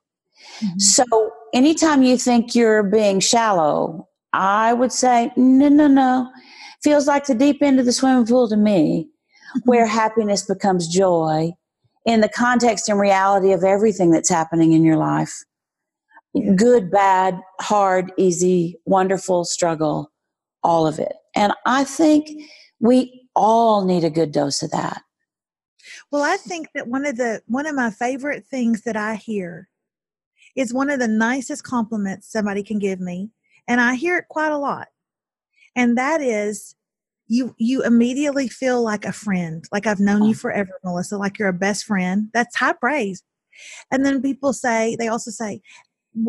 Mhm. 0.62 0.82
So 0.82 1.06
anytime 1.54 2.04
you 2.04 2.18
think 2.18 2.54
you're 2.56 2.84
being 2.84 3.20
shallow, 3.20 4.08
I 4.34 4.74
would 4.74 4.92
say, 4.92 5.32
no, 5.36 5.70
no, 5.70 5.88
no. 5.88 6.30
Feels 6.84 7.08
like 7.08 7.26
the 7.26 7.36
deep 7.36 7.64
end 7.64 7.80
of 7.80 7.86
the 7.86 7.94
swimming 7.94 8.26
pool 8.26 8.48
to 8.50 8.58
me, 8.58 9.10
where 9.64 9.86
happiness 9.86 10.44
becomes 10.44 10.88
joy 10.88 11.54
in 12.06 12.22
the 12.22 12.30
context 12.30 12.90
and 12.90 13.00
reality 13.00 13.54
of 13.54 13.64
everything 13.64 14.12
that's 14.12 14.30
happening 14.30 14.74
in 14.74 14.84
your 14.84 14.98
life 14.98 15.46
good, 16.56 16.92
bad, 16.92 17.40
hard, 17.62 18.12
easy, 18.18 18.78
wonderful, 18.86 19.46
struggle, 19.46 20.12
all 20.64 20.86
of 20.88 21.00
it. 21.00 21.14
And 21.36 21.54
I 21.66 21.84
think 21.84 22.30
we 22.80 23.28
all 23.36 23.86
need 23.86 24.04
a 24.04 24.10
good 24.10 24.32
dose 24.32 24.64
of 24.64 24.72
that. 24.72 25.02
Well, 26.12 26.24
I 26.24 26.38
think 26.38 26.70
that 26.74 26.88
one 26.88 27.06
of 27.06 27.18
the 27.18 27.42
one 27.48 27.66
of 27.66 27.76
my 27.76 27.92
favorite 27.92 28.46
things 28.46 28.84
that 28.84 28.96
I 28.96 29.16
hear 29.16 29.70
is 30.56 30.74
one 30.74 30.90
of 30.90 31.00
the 31.00 31.08
nicest 31.08 31.64
compliments 31.64 32.32
somebody 32.32 32.64
can 32.64 32.80
give 32.80 33.00
me, 33.00 33.32
and 33.68 33.82
I 33.82 33.96
hear 33.96 34.18
it 34.18 34.28
quite 34.30 34.52
a 34.52 34.58
lot. 34.58 34.88
And 35.76 35.98
that 35.98 36.22
is 36.22 36.76
you 37.28 37.56
you 37.58 37.84
immediately 37.84 38.48
feel 38.48 38.82
like 38.82 39.06
a 39.06 39.12
friend, 39.12 39.66
like 39.72 39.88
I've 39.88 40.00
known 40.00 40.24
you 40.24 40.32
oh. 40.32 40.36
forever, 40.36 40.72
Melissa, 40.84 41.18
like 41.18 41.38
you're 41.38 41.50
a 41.50 41.54
best 41.54 41.86
friend. 41.86 42.30
That's 42.34 42.56
high 42.56 42.74
praise. 42.74 43.22
And 43.92 44.06
then 44.06 44.22
people 44.22 44.54
say, 44.54 44.96
they 44.98 45.08
also 45.08 45.32
say, 45.32 45.62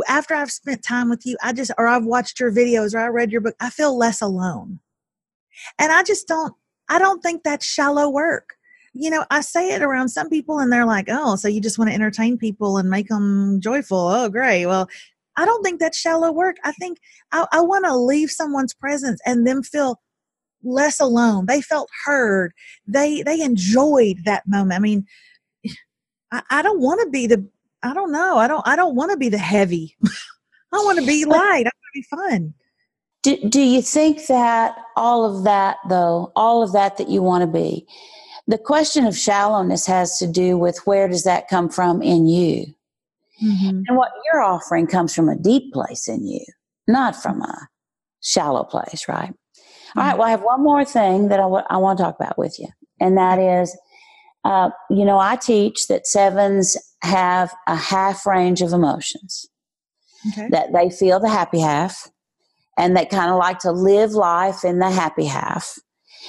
after 0.09 0.35
I've 0.35 0.51
spent 0.51 0.85
time 0.85 1.09
with 1.09 1.25
you, 1.27 1.37
I 1.43 1.53
just 1.53 1.71
or 1.79 1.87
I've 1.87 2.05
watched 2.05 2.41
your 2.41 2.53
videos 2.53 2.95
or 2.95 2.99
I 2.99 3.09
read 3.09 3.33
your 3.33 3.41
book, 3.41 3.55
I 3.61 3.71
feel 3.71 3.97
less 3.97 4.21
alone. 4.21 4.81
And 5.79 5.93
I 5.93 6.03
just 6.03 6.29
don't 6.29 6.55
I 6.89 6.99
don't 6.99 7.23
think 7.23 7.43
that's 7.43 7.67
shallow 7.67 8.09
work 8.09 8.57
you 8.99 9.11
know, 9.11 9.25
I 9.31 9.43
say 9.43 9.75
it 9.75 9.83
around 9.83 10.09
some 10.09 10.31
people 10.31 10.59
and 10.59 10.73
they're 10.73 10.87
like, 10.87 11.09
oh, 11.11 11.37
so 11.37 11.49
you 11.49 11.61
just 11.61 11.79
want 11.79 11.91
to 11.91 11.95
entertain 11.95 12.39
people 12.39 12.79
and 12.79 12.89
make 12.89 13.09
them 13.09 13.61
joyful. 13.61 13.99
Oh, 13.99 14.29
great. 14.29 14.67
Well, 14.67 14.89
I 15.37 15.45
don't 15.45 15.63
think 15.63 15.81
that's 15.81 15.99
shallow 15.99 16.33
work. 16.33 16.57
I 16.65 16.73
think 16.73 16.99
I, 17.31 17.47
I 17.53 17.61
want 17.61 17.85
to 17.85 17.95
leave 17.95 18.31
someone's 18.31 18.73
presence 18.73 19.21
and 19.27 19.47
them 19.47 19.63
feel 19.63 20.01
less 20.65 20.99
alone. 20.99 21.45
They 21.47 21.61
felt 21.61 21.91
heard. 22.07 22.53
They 22.87 23.23
they 23.23 23.43
enjoyed 23.43 24.25
that 24.25 24.45
moment. 24.47 24.73
I 24.73 24.81
mean, 24.81 25.07
I, 26.33 26.43
I 26.51 26.63
don't 26.63 26.81
want 26.81 27.01
to 27.03 27.11
be 27.11 27.27
the 27.27 27.47
I 27.83 27.93
don't 27.93 28.13
know. 28.13 28.39
I 28.39 28.49
don't 28.49 28.67
I 28.67 28.77
don't 28.77 28.97
want 28.97 29.11
to 29.11 29.19
be 29.19 29.29
the 29.29 29.39
heavy. 29.39 29.95
I 30.73 30.77
want 30.79 30.99
to 30.99 31.07
be 31.07 31.27
light. 31.27 31.67
I 31.67 31.71
want 31.71 31.93
to 31.93 31.93
be 31.95 32.03
fun. 32.03 32.55
Do, 33.27 33.37
do 33.49 33.61
you 33.61 33.83
think 33.83 34.27
that 34.29 34.77
all 34.95 35.25
of 35.25 35.43
that, 35.43 35.79
though, 35.89 36.31
all 36.37 36.63
of 36.63 36.71
that 36.75 36.97
that 36.97 37.09
you 37.09 37.23
want 37.23 37.43
to 37.43 37.49
be, 37.49 37.85
the 38.47 38.57
question 38.57 39.05
of 39.05 39.19
shallowness 39.19 39.85
has 39.87 40.17
to 40.21 40.29
do 40.29 40.57
with 40.57 40.79
where 40.87 41.09
does 41.09 41.25
that 41.25 41.49
come 41.49 41.69
from 41.69 42.03
in 42.03 42.29
you? 42.29 42.67
Mm-hmm. 43.43 43.83
And 43.89 43.97
what 43.97 44.13
you're 44.25 44.45
offering 44.45 44.87
comes 44.87 45.13
from 45.13 45.29
a 45.29 45.35
deep 45.35 45.73
place 45.73 46.07
in 46.07 46.25
you, 46.25 46.45
not 46.87 47.21
from 47.21 47.43
a 47.43 47.69
shallow 48.23 48.63
place, 48.63 49.09
right? 49.09 49.35
All 49.97 50.05
right, 50.05 50.17
well, 50.17 50.29
I 50.29 50.31
have 50.31 50.43
one 50.43 50.63
more 50.63 50.85
thing 50.85 51.27
that 51.27 51.41
I 51.41 51.47
want 51.79 51.99
to 51.99 52.05
talk 52.05 52.15
about 52.21 52.39
with 52.39 52.61
you, 52.61 52.69
and 53.01 53.19
that 53.19 53.41
is, 53.41 53.77
uh, 54.45 54.71
you 54.89 55.05
know, 55.05 55.19
I 55.19 55.35
teach 55.35 55.89
that 55.89 56.07
sevens 56.07 56.77
have 57.03 57.53
a 57.67 57.75
half 57.75 58.25
range 58.25 58.63
of 58.63 58.73
emotions. 58.73 59.49
Okay. 60.33 60.49
that 60.49 60.73
they 60.73 60.91
feel 60.91 61.21
the 61.21 61.29
happy 61.29 61.61
half 61.61 62.11
and 62.77 62.97
they 62.97 63.07
kind 63.07 63.31
of 63.31 63.39
like 63.39 63.59
to 63.61 63.73
live 63.73 64.13
life 64.13 64.65
in 64.65 64.79
the 64.79 64.91
happy 64.91 65.25
half. 65.25 65.79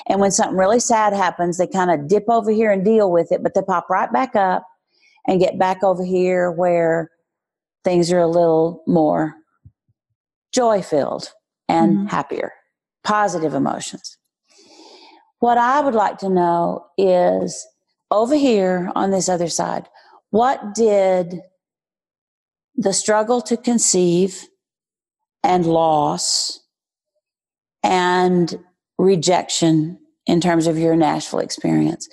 And 0.08 0.20
when 0.20 0.32
something 0.32 0.58
really 0.58 0.80
sad 0.80 1.14
happens, 1.14 1.58
they 1.58 1.68
kind 1.68 1.92
of 1.92 2.08
dip 2.08 2.26
over 2.30 2.52
here 2.52 2.72
and 2.72 2.86
deal 2.86 3.12
with 3.12 3.32
it, 3.32 3.42
but 3.44 3.54
they 3.54 3.62
pop 3.62 3.90
right 3.90 4.12
back 4.12 4.36
up 4.36 4.66
and 5.28 5.40
get 5.40 5.60
back 5.60 5.84
over 5.84 6.04
here 6.04 6.52
where 6.52 7.10
things 7.84 8.12
are 8.12 8.20
a 8.20 8.28
little 8.28 8.84
more 8.88 9.36
joy 10.54 10.82
filled 10.82 11.32
and 11.68 11.96
mm-hmm. 11.96 12.06
happier, 12.08 12.52
positive 13.04 13.54
emotions. 13.54 14.18
What 15.40 15.58
I 15.58 15.82
would 15.82 15.96
like 15.96 16.18
to 16.20 16.30
know 16.30 16.86
is 16.98 17.66
over 18.10 18.36
here 18.36 18.92
on 18.96 19.12
this 19.12 19.30
other 19.30 19.50
side, 19.50 19.88
what 20.30 20.74
did 20.74 21.42
the 22.76 22.94
struggle 22.94 23.42
to 23.42 23.58
conceive 23.58 24.46
and 25.48 25.66
loss 25.66 26.60
and 27.82 28.60
rejection 28.98 29.98
in 30.26 30.42
terms 30.42 30.68
of 30.68 30.78
your 30.78 30.96
Nashville 30.98 31.40
experience, 31.40 32.10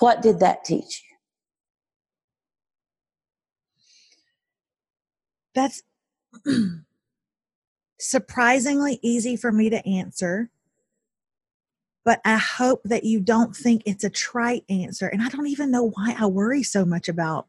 what 0.00 0.20
did 0.20 0.40
that 0.40 0.64
teach 0.64 1.02
you? 1.02 1.16
That's 5.54 5.82
surprisingly 7.98 9.00
easy 9.02 9.34
for 9.34 9.50
me 9.50 9.70
to 9.70 9.88
answer. 9.88 10.50
But 12.04 12.20
I 12.24 12.36
hope 12.36 12.82
that 12.84 13.04
you 13.04 13.20
don't 13.20 13.56
think 13.56 13.82
it's 13.86 14.04
a 14.04 14.10
trite 14.10 14.64
answer. 14.68 15.08
And 15.08 15.22
I 15.22 15.30
don't 15.30 15.46
even 15.46 15.70
know 15.70 15.88
why 15.88 16.14
I 16.18 16.26
worry 16.26 16.62
so 16.62 16.84
much 16.84 17.08
about 17.08 17.46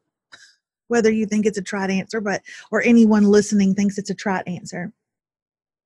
whether 0.88 1.11
you 1.11 1.26
think 1.26 1.45
it's 1.45 1.57
a 1.57 1.61
trite 1.61 1.89
answer, 1.89 2.22
but 2.22 2.41
or 2.72 2.82
anyone 2.82 3.26
listening 3.26 3.76
thinks 3.76 3.97
it's 3.97 4.09
a 4.09 4.15
trite 4.15 4.47
answer. 4.47 4.93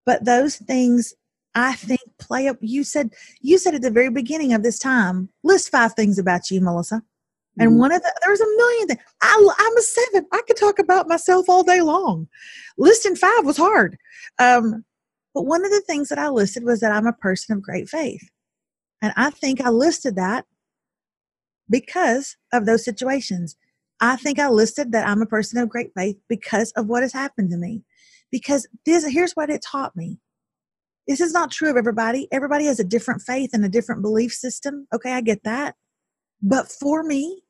But 0.05 0.25
those 0.25 0.57
things 0.57 1.13
I 1.55 1.73
think 1.73 2.01
play 2.19 2.47
up 2.47 2.57
you 2.61 2.83
said 2.83 3.11
you 3.41 3.57
said 3.57 3.75
at 3.75 3.81
the 3.81 3.91
very 3.91 4.09
beginning 4.09 4.53
of 4.53 4.63
this 4.63 4.79
time, 4.79 5.29
list 5.43 5.69
five 5.69 5.93
things 5.93 6.17
about 6.17 6.49
you, 6.49 6.61
Melissa. 6.61 7.01
And 7.59 7.71
mm-hmm. 7.71 7.79
one 7.79 7.91
of 7.91 8.01
the 8.01 8.13
there's 8.25 8.41
a 8.41 8.45
million 8.45 8.87
things. 8.87 8.99
I, 9.21 9.49
I'm 9.59 9.77
a 9.77 9.81
seven. 9.81 10.25
I 10.31 10.41
could 10.47 10.57
talk 10.57 10.79
about 10.79 11.07
myself 11.07 11.47
all 11.47 11.63
day 11.63 11.81
long. 11.81 12.27
Listing 12.77 13.15
five 13.15 13.45
was 13.45 13.57
hard. 13.57 13.97
Um, 14.39 14.83
but 15.33 15.43
one 15.43 15.65
of 15.65 15.71
the 15.71 15.81
things 15.81 16.09
that 16.09 16.19
I 16.19 16.29
listed 16.29 16.63
was 16.63 16.79
that 16.79 16.91
I'm 16.91 17.07
a 17.07 17.13
person 17.13 17.55
of 17.55 17.63
great 17.63 17.89
faith. 17.89 18.29
And 19.01 19.13
I 19.15 19.29
think 19.31 19.61
I 19.61 19.69
listed 19.69 20.15
that 20.15 20.45
because 21.69 22.37
of 22.51 22.65
those 22.65 22.85
situations. 22.85 23.55
I 23.99 24.15
think 24.15 24.39
I 24.39 24.49
listed 24.49 24.91
that 24.91 25.07
I'm 25.07 25.21
a 25.21 25.27
person 25.27 25.59
of 25.59 25.69
great 25.69 25.91
faith 25.95 26.17
because 26.27 26.71
of 26.71 26.87
what 26.87 27.03
has 27.03 27.13
happened 27.13 27.51
to 27.51 27.57
me. 27.57 27.83
Because 28.33 28.67
this, 28.83 29.05
here's 29.05 29.33
what 29.33 29.51
it 29.51 29.61
taught 29.61 29.95
me. 29.95 30.17
This 31.07 31.21
is 31.21 31.33
not 31.33 31.51
true 31.51 31.69
of 31.69 31.77
everybody. 31.77 32.27
Everybody 32.31 32.65
has 32.65 32.79
a 32.79 32.83
different 32.83 33.21
faith 33.21 33.51
and 33.53 33.63
a 33.63 33.69
different 33.69 34.01
belief 34.01 34.33
system. 34.33 34.87
Okay, 34.91 35.13
I 35.13 35.21
get 35.21 35.43
that. 35.43 35.75
But 36.41 36.67
for 36.67 37.03
me, 37.03 37.43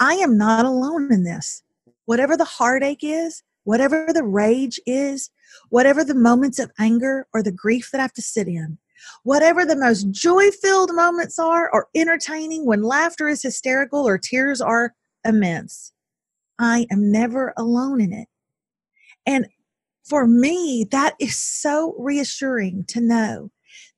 I 0.00 0.14
am 0.14 0.38
not 0.38 0.64
alone 0.64 1.12
in 1.12 1.24
this. 1.24 1.62
Whatever 2.06 2.38
the 2.38 2.44
heartache 2.46 3.02
is, 3.02 3.42
whatever 3.64 4.06
the 4.14 4.24
rage 4.24 4.80
is, 4.86 5.30
whatever 5.68 6.04
the 6.04 6.14
moments 6.14 6.58
of 6.58 6.72
anger 6.78 7.26
or 7.34 7.42
the 7.42 7.52
grief 7.52 7.90
that 7.92 7.98
I 7.98 8.02
have 8.02 8.14
to 8.14 8.22
sit 8.22 8.48
in, 8.48 8.78
whatever 9.24 9.66
the 9.66 9.76
most 9.76 10.10
joy 10.10 10.50
filled 10.52 10.94
moments 10.94 11.38
are 11.38 11.70
or 11.70 11.88
entertaining 11.94 12.64
when 12.64 12.82
laughter 12.82 13.28
is 13.28 13.42
hysterical 13.42 14.08
or 14.08 14.16
tears 14.16 14.62
are 14.62 14.94
immense, 15.22 15.92
I 16.58 16.86
am 16.90 17.12
never 17.12 17.52
alone 17.58 18.00
in 18.00 18.14
it. 18.14 18.28
And 19.26 19.48
for 20.08 20.26
me, 20.26 20.86
that 20.90 21.14
is 21.20 21.36
so 21.36 21.94
reassuring 21.98 22.84
to 22.88 23.00
know 23.00 23.50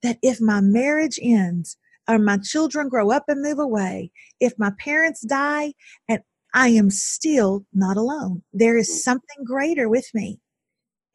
that 0.03 0.19
if 0.23 0.41
my 0.41 0.61
marriage 0.61 1.19
ends, 1.23 1.77
or 2.09 2.19
my 2.19 2.39
children 2.39 2.89
grow 2.89 3.11
up 3.11 3.25
and 3.29 3.43
move 3.43 3.59
away, 3.59 4.11
if 4.41 4.55
my 4.59 4.73
parents 4.79 5.21
die, 5.21 5.75
and 6.09 6.21
I 6.55 6.69
am 6.69 6.91
still 6.91 7.67
not 7.75 7.97
alone. 7.97 8.43
There 8.53 8.79
is 8.79 8.89
mm. 8.89 8.95
something 8.95 9.45
greater 9.45 9.89
with 9.89 10.09
me. 10.15 10.41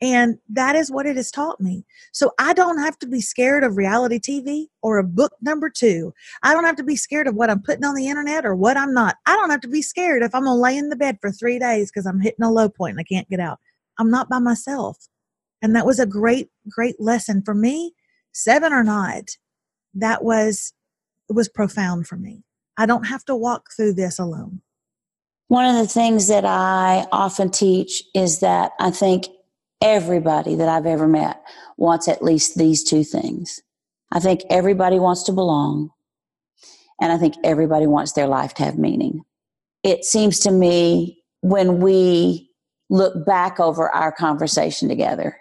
And 0.01 0.37
that 0.49 0.75
is 0.75 0.91
what 0.91 1.05
it 1.05 1.15
has 1.15 1.31
taught 1.31 1.61
me. 1.61 1.85
So 2.11 2.31
I 2.37 2.53
don't 2.53 2.77
have 2.79 2.99
to 2.99 3.07
be 3.07 3.21
scared 3.21 3.63
of 3.63 3.77
reality 3.77 4.19
TV 4.19 4.65
or 4.81 4.97
a 4.97 5.03
book 5.03 5.31
number 5.41 5.69
two. 5.69 6.13
I 6.43 6.53
don't 6.53 6.65
have 6.65 6.75
to 6.75 6.83
be 6.83 6.97
scared 6.97 7.25
of 7.25 7.35
what 7.35 7.49
I'm 7.49 7.61
putting 7.61 7.85
on 7.85 7.95
the 7.95 8.09
internet 8.09 8.45
or 8.45 8.53
what 8.53 8.75
I'm 8.75 8.93
not. 8.93 9.15
I 9.25 9.35
don't 9.37 9.49
have 9.49 9.61
to 9.61 9.69
be 9.69 9.81
scared 9.81 10.21
if 10.21 10.35
I'm 10.35 10.43
going 10.43 10.57
to 10.57 10.61
lay 10.61 10.77
in 10.77 10.89
the 10.89 10.97
bed 10.97 11.19
for 11.21 11.31
three 11.31 11.57
days 11.57 11.89
because 11.89 12.05
I'm 12.05 12.19
hitting 12.19 12.43
a 12.43 12.51
low 12.51 12.67
point 12.67 12.91
and 12.91 12.99
I 12.99 13.03
can't 13.03 13.29
get 13.29 13.39
out. 13.39 13.59
I'm 13.99 14.09
not 14.09 14.29
by 14.29 14.39
myself. 14.39 14.97
And 15.61 15.75
that 15.75 15.85
was 15.85 15.99
a 15.99 16.05
great, 16.05 16.49
great 16.69 16.99
lesson 16.99 17.41
for 17.43 17.53
me, 17.53 17.93
seven 18.33 18.73
or 18.73 18.83
not. 18.83 19.37
That 19.93 20.23
was, 20.23 20.73
it 21.29 21.33
was 21.33 21.47
profound 21.47 22.07
for 22.07 22.17
me. 22.17 22.43
I 22.77 22.85
don't 22.85 23.05
have 23.05 23.23
to 23.25 23.35
walk 23.35 23.69
through 23.75 23.93
this 23.93 24.19
alone. 24.19 24.61
One 25.47 25.65
of 25.65 25.75
the 25.75 25.87
things 25.87 26.27
that 26.29 26.45
I 26.45 27.05
often 27.11 27.51
teach 27.51 28.03
is 28.15 28.39
that 28.39 28.71
I 28.79 28.91
think 28.91 29.27
everybody 29.81 30.55
that 30.55 30.69
I've 30.69 30.85
ever 30.85 31.07
met 31.07 31.43
wants 31.77 32.07
at 32.07 32.23
least 32.23 32.57
these 32.57 32.83
two 32.83 33.03
things. 33.03 33.61
I 34.11 34.19
think 34.19 34.41
everybody 34.49 34.99
wants 34.99 35.23
to 35.23 35.31
belong, 35.31 35.91
and 37.01 37.11
I 37.11 37.17
think 37.17 37.35
everybody 37.43 37.87
wants 37.87 38.13
their 38.13 38.27
life 38.27 38.53
to 38.55 38.63
have 38.63 38.77
meaning. 38.77 39.21
It 39.83 40.05
seems 40.05 40.39
to 40.39 40.51
me 40.51 41.23
when 41.41 41.79
we 41.79 42.49
look 42.93 43.25
back 43.25 43.59
over 43.59 43.89
our 43.89 44.11
conversation 44.11 44.87
together, 44.87 45.35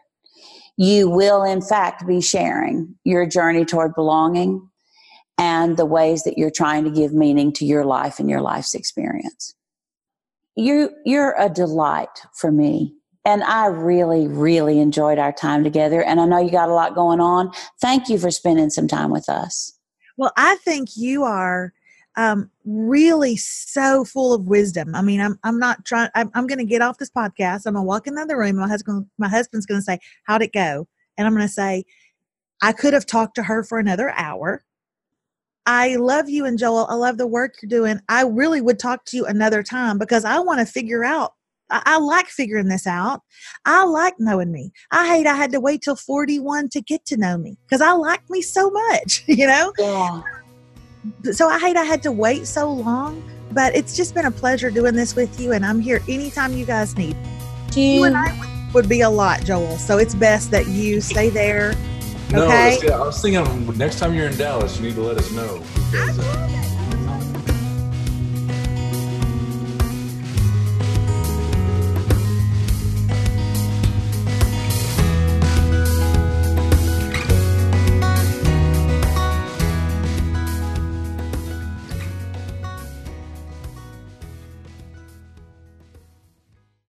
you 0.77 1.09
will, 1.09 1.45
in 1.45 1.61
fact, 1.61 2.07
be 2.07 2.21
sharing 2.21 2.95
your 3.05 3.27
journey 3.27 3.65
toward 3.65 3.95
belonging 3.95 4.69
and 5.37 5.77
the 5.77 5.87
ways 5.87 6.23
that 6.25 6.39
you're 6.39 6.51
trying 6.51 6.83
to 6.85 6.91
give 6.91 7.13
meaning 7.13 7.53
to 7.53 7.67
your 7.67 7.85
life 7.85 8.19
and 8.19 8.31
your 8.31 8.41
life's 8.41 8.75
experience. 8.75 9.55
You, 10.57 10.91
you're 11.05 11.35
a 11.39 11.51
delight 11.51 12.23
for 12.35 12.51
me 12.51 12.95
and 13.25 13.45
I 13.45 13.67
really, 13.67 14.27
really 14.27 14.81
enjoyed 14.81 15.19
our 15.19 15.33
time 15.33 15.63
together. 15.63 16.03
And 16.03 16.21
I 16.21 16.25
know 16.25 16.39
you 16.39 16.51
got 16.51 16.71
a 16.71 16.75
lot 16.75 16.95
going 16.95 17.21
on. 17.21 17.53
Thank 17.81 18.09
you 18.09 18.19
for 18.19 18.31
spending 18.31 18.71
some 18.71 18.89
time 18.89 19.11
with 19.11 19.29
us. 19.29 19.79
Well, 20.17 20.33
I 20.37 20.57
think 20.57 20.91
you 20.97 21.23
are 21.25 21.73
um, 22.17 22.51
really 22.65 23.37
so 23.37 24.05
full 24.05 24.35
of 24.35 24.47
wisdom. 24.49 24.95
I 24.95 25.03
mean, 25.03 25.21
I'm 25.21 25.39
I'm 25.45 25.59
not 25.59 25.85
trying. 25.85 26.11
I'm, 26.15 26.31
I'm 26.35 26.47
going 26.47 26.59
to 26.59 26.65
get 26.65 26.83
off 26.83 26.99
this 26.99 27.11
podcast. 27.11 27.67
I'm 27.67 27.75
going 27.75 27.85
to 27.85 27.89
walk 27.89 28.07
in 28.07 28.15
the 28.15 28.23
other 28.23 28.39
room. 28.39 28.57
My 28.57 28.69
husband, 28.69 29.07
my 29.19 29.29
husband's 29.29 29.67
going 29.67 29.81
to 29.81 29.85
say, 29.85 29.99
"How'd 30.25 30.43
it 30.43 30.53
go?" 30.53 30.87
And 31.17 31.27
I'm 31.27 31.35
going 31.35 31.47
to 31.47 31.53
say, 31.53 31.85
"I 32.63 32.73
could 32.73 32.93
have 32.93 33.07
talked 33.07 33.37
to 33.37 33.43
her 33.45 33.65
for 33.65 33.79
another 33.79 34.11
hour." 34.11 34.65
I 35.65 35.95
love 35.95 36.29
you 36.29 36.45
and 36.45 36.59
Joel. 36.59 36.87
I 36.89 36.95
love 36.95 37.19
the 37.19 37.27
work 37.27 37.55
you're 37.63 37.69
doing. 37.69 38.01
I 38.09 38.25
really 38.25 38.61
would 38.61 38.81
talk 38.81 39.05
to 39.07 39.17
you 39.17 39.27
another 39.27 39.63
time 39.63 39.97
because 39.97 40.25
I 40.25 40.41
want 40.41 40.59
to 40.59 40.67
figure 40.67 41.05
out 41.05 41.35
I, 41.73 41.83
I 41.87 41.99
like 41.99 42.27
figuring 42.27 42.69
this 42.69 42.87
out. 42.87 43.23
I 43.65 43.85
like 43.85 44.15
knowing 44.19 44.53
me. 44.53 44.73
I 44.91 45.09
hate 45.09 45.27
I 45.27 45.35
had 45.35 45.53
to 45.53 45.61
wait 45.61 45.83
till 45.83 45.97
41 45.97 46.69
to 46.71 46.81
get 46.81 47.05
to 47.07 47.17
know 47.17 47.39
me 47.39 47.57
because 47.67 47.81
I 47.81 47.93
like 47.93 48.29
me 48.29 48.43
so 48.43 48.71
much, 48.71 49.25
you 49.29 49.47
know? 49.47 49.73
Yeah. 49.79 50.23
So 51.33 51.49
I 51.49 51.59
hate 51.59 51.77
I 51.77 51.85
had 51.85 52.03
to 52.05 52.13
wait 52.13 52.47
so 52.47 52.71
long, 52.73 53.23
but 53.53 53.75
it's 53.75 53.97
just 53.97 54.15
been 54.15 54.27
a 54.27 54.31
pleasure 54.31 54.71
doing 54.71 54.95
this 54.95 55.15
with 55.17 55.41
you, 55.41 55.53
and 55.53 55.65
I'm 55.65 55.81
here 55.81 56.01
anytime 56.09 56.53
you 56.55 56.65
guys 56.65 56.97
need. 56.97 57.17
You, 57.75 57.83
you 57.83 58.05
and 58.05 58.17
I 58.17 58.69
would 58.73 58.89
be 58.89 59.01
a 59.01 59.11
lot, 59.11 59.45
Joel. 59.45 59.77
So 59.79 59.99
it's 59.99 60.15
best 60.15 60.51
that 60.51 60.69
you 60.69 61.01
stay 61.01 61.29
there. 61.29 61.75
No. 62.31 62.47
I 62.49 62.79
was 62.99 63.21
thinking 63.21 63.77
next 63.77 63.99
time 63.99 64.15
you're 64.15 64.27
in 64.27 64.37
Dallas, 64.37 64.79
you 64.79 64.87
need 64.87 64.95
to 64.95 65.03
let 65.03 65.19
us 65.19 65.31
know. 65.33 65.63
Because, 65.91 66.19
uh, 66.19 66.72